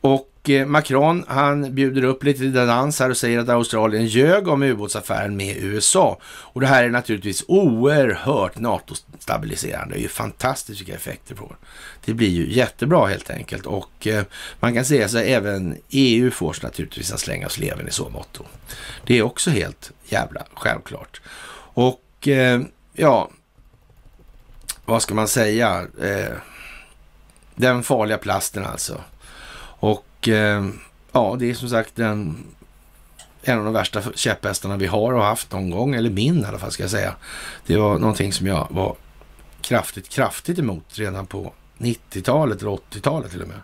[0.00, 4.48] och Eh, Macron han bjuder upp lite till dans här och säger att Australien ljög
[4.48, 6.18] om ubåtsaffären med USA.
[6.24, 9.94] Och det här är naturligtvis oerhört NATO-stabiliserande.
[9.94, 11.56] Det är ju fantastiskt vilka effekter det får.
[12.04, 14.24] Det blir ju jättebra helt enkelt och eh,
[14.60, 18.44] man kan säga så även EU får naturligtvis en släng av sleven i så motto.
[19.04, 21.20] Det är också helt jävla självklart.
[21.74, 22.60] Och eh,
[22.92, 23.30] ja,
[24.84, 25.86] vad ska man säga?
[27.54, 29.00] Den farliga plasten alltså.
[29.84, 30.68] Och eh,
[31.12, 32.44] ja, det är som sagt en,
[33.42, 36.58] en av de värsta käpphästarna vi har och haft någon gång, eller min i alla
[36.58, 37.14] fall ska jag säga.
[37.66, 38.96] Det var någonting som jag var
[39.60, 43.60] kraftigt, kraftigt emot redan på 90-talet eller 80-talet till och med.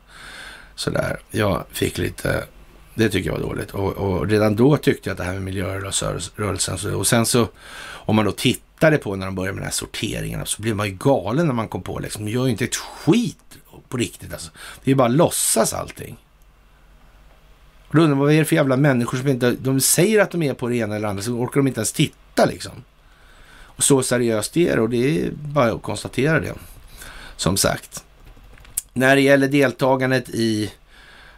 [0.74, 2.45] Sådär, jag fick lite,
[2.95, 3.70] det tycker jag var dåligt.
[3.70, 7.49] Och, och redan då tyckte jag att det här med miljörörelsen, och sen så
[7.82, 10.87] om man då tittade på när de började med den här sorteringen så blev man
[10.87, 13.59] ju galen när man kom på liksom, de gör ju inte ett skit
[13.89, 14.51] på riktigt alltså.
[14.85, 16.16] Det är ju bara låtsas allting.
[17.93, 20.43] Då undrar man, vad är det för jävla människor som inte, de säger att de
[20.43, 22.73] är på det ena eller andra, så orkar de inte ens titta liksom.
[23.53, 26.55] Och så seriöst är det och det är bara att konstatera det.
[27.37, 28.05] Som sagt.
[28.93, 30.73] När det gäller deltagandet i,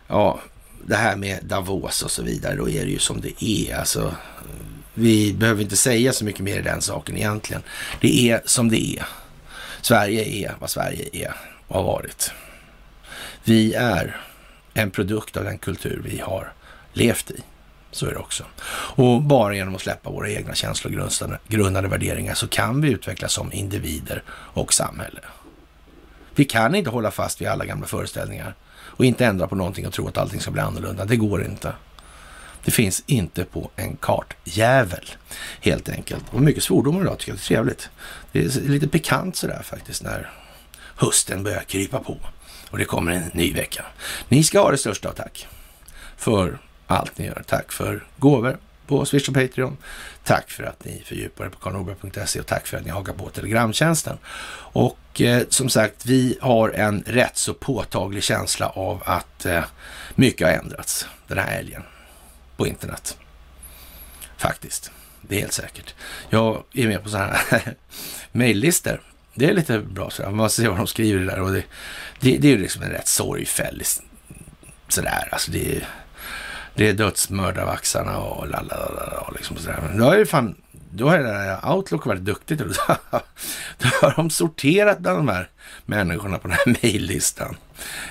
[0.09, 0.41] ja,
[0.87, 3.77] det här med Davos och så vidare, då är det ju som det är.
[3.77, 4.15] Alltså,
[4.95, 7.62] vi behöver inte säga så mycket mer i den saken egentligen.
[8.01, 9.07] Det är som det är.
[9.81, 11.35] Sverige är vad Sverige är
[11.69, 12.33] och har varit.
[13.45, 14.20] Vi är
[14.74, 16.53] en produkt av den kultur vi har
[16.93, 17.40] levt i.
[17.90, 18.44] Så är det också.
[18.97, 24.23] Och bara genom att släppa våra egna känslogrundade värderingar så kan vi utvecklas som individer
[24.28, 25.20] och samhälle.
[26.35, 29.93] Vi kan inte hålla fast vid alla gamla föreställningar och inte ändra på någonting och
[29.93, 31.05] tro att allting ska bli annorlunda.
[31.05, 31.73] Det går inte.
[32.65, 35.11] Det finns inte på en kartjävel
[35.61, 36.24] helt enkelt.
[36.31, 37.90] Och mycket svordomar idag tycker jag det är trevligt.
[38.32, 40.31] Det är lite pikant sådär faktiskt när
[40.97, 42.19] hösten börjar krypa på
[42.73, 43.85] och det kommer en ny vecka.
[44.28, 45.49] Ni ska ha det största av tack
[46.16, 47.43] för allt ni gör.
[47.47, 49.77] Tack för gåvor på Swish och Patreon.
[50.24, 53.31] Tack för att ni fördjupar er på karlnorberg.se och tack för att ni hakar på
[53.31, 54.19] Telegramtjänsten.
[54.73, 59.65] Och eh, som sagt, vi har en rätt så påtaglig känsla av att eh,
[60.15, 61.82] mycket har ändrats den här helgen
[62.57, 63.16] på internet.
[64.36, 64.90] Faktiskt.
[65.20, 65.94] Det är helt säkert.
[66.31, 67.74] Jag är med på sådana här
[68.32, 69.01] mejllistor
[69.34, 71.64] det är lite bra så Man ser vad de skriver där och det,
[72.20, 73.86] det, det är ju liksom en rätt sorgfällig
[74.88, 75.28] sådär.
[75.32, 75.88] Alltså det är,
[76.74, 79.78] det är dödsmördarvaxarna och lalalala liksom sådär.
[79.88, 80.56] Men då är det fan,
[80.90, 82.60] då har det där Outlook varit duktigt.
[83.78, 85.48] Då har de sorterat bland de här
[85.84, 87.56] människorna på den här mejllistan.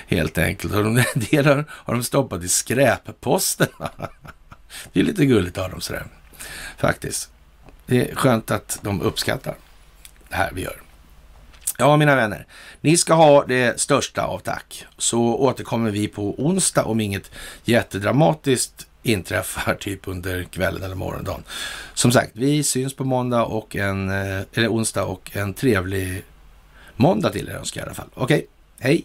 [0.06, 0.74] Helt enkelt.
[0.74, 3.68] Och de delar har de stoppat i skräpposten.
[4.92, 6.06] Det är lite gulligt av dem sådär.
[6.76, 7.30] Faktiskt.
[7.86, 9.54] Det är skönt att de uppskattar
[10.28, 10.81] det här vi gör.
[11.78, 12.46] Ja, mina vänner,
[12.80, 14.86] ni ska ha det största av tack.
[14.98, 17.30] Så återkommer vi på onsdag om inget
[17.64, 21.42] jättedramatiskt inträffar typ under kvällen eller morgondagen.
[21.94, 26.24] Som sagt, vi syns på måndag och en, eh, eller onsdag och en trevlig
[26.96, 28.10] måndag till er önskar jag i alla fall.
[28.14, 28.46] Okej, okay.
[28.78, 29.04] hej!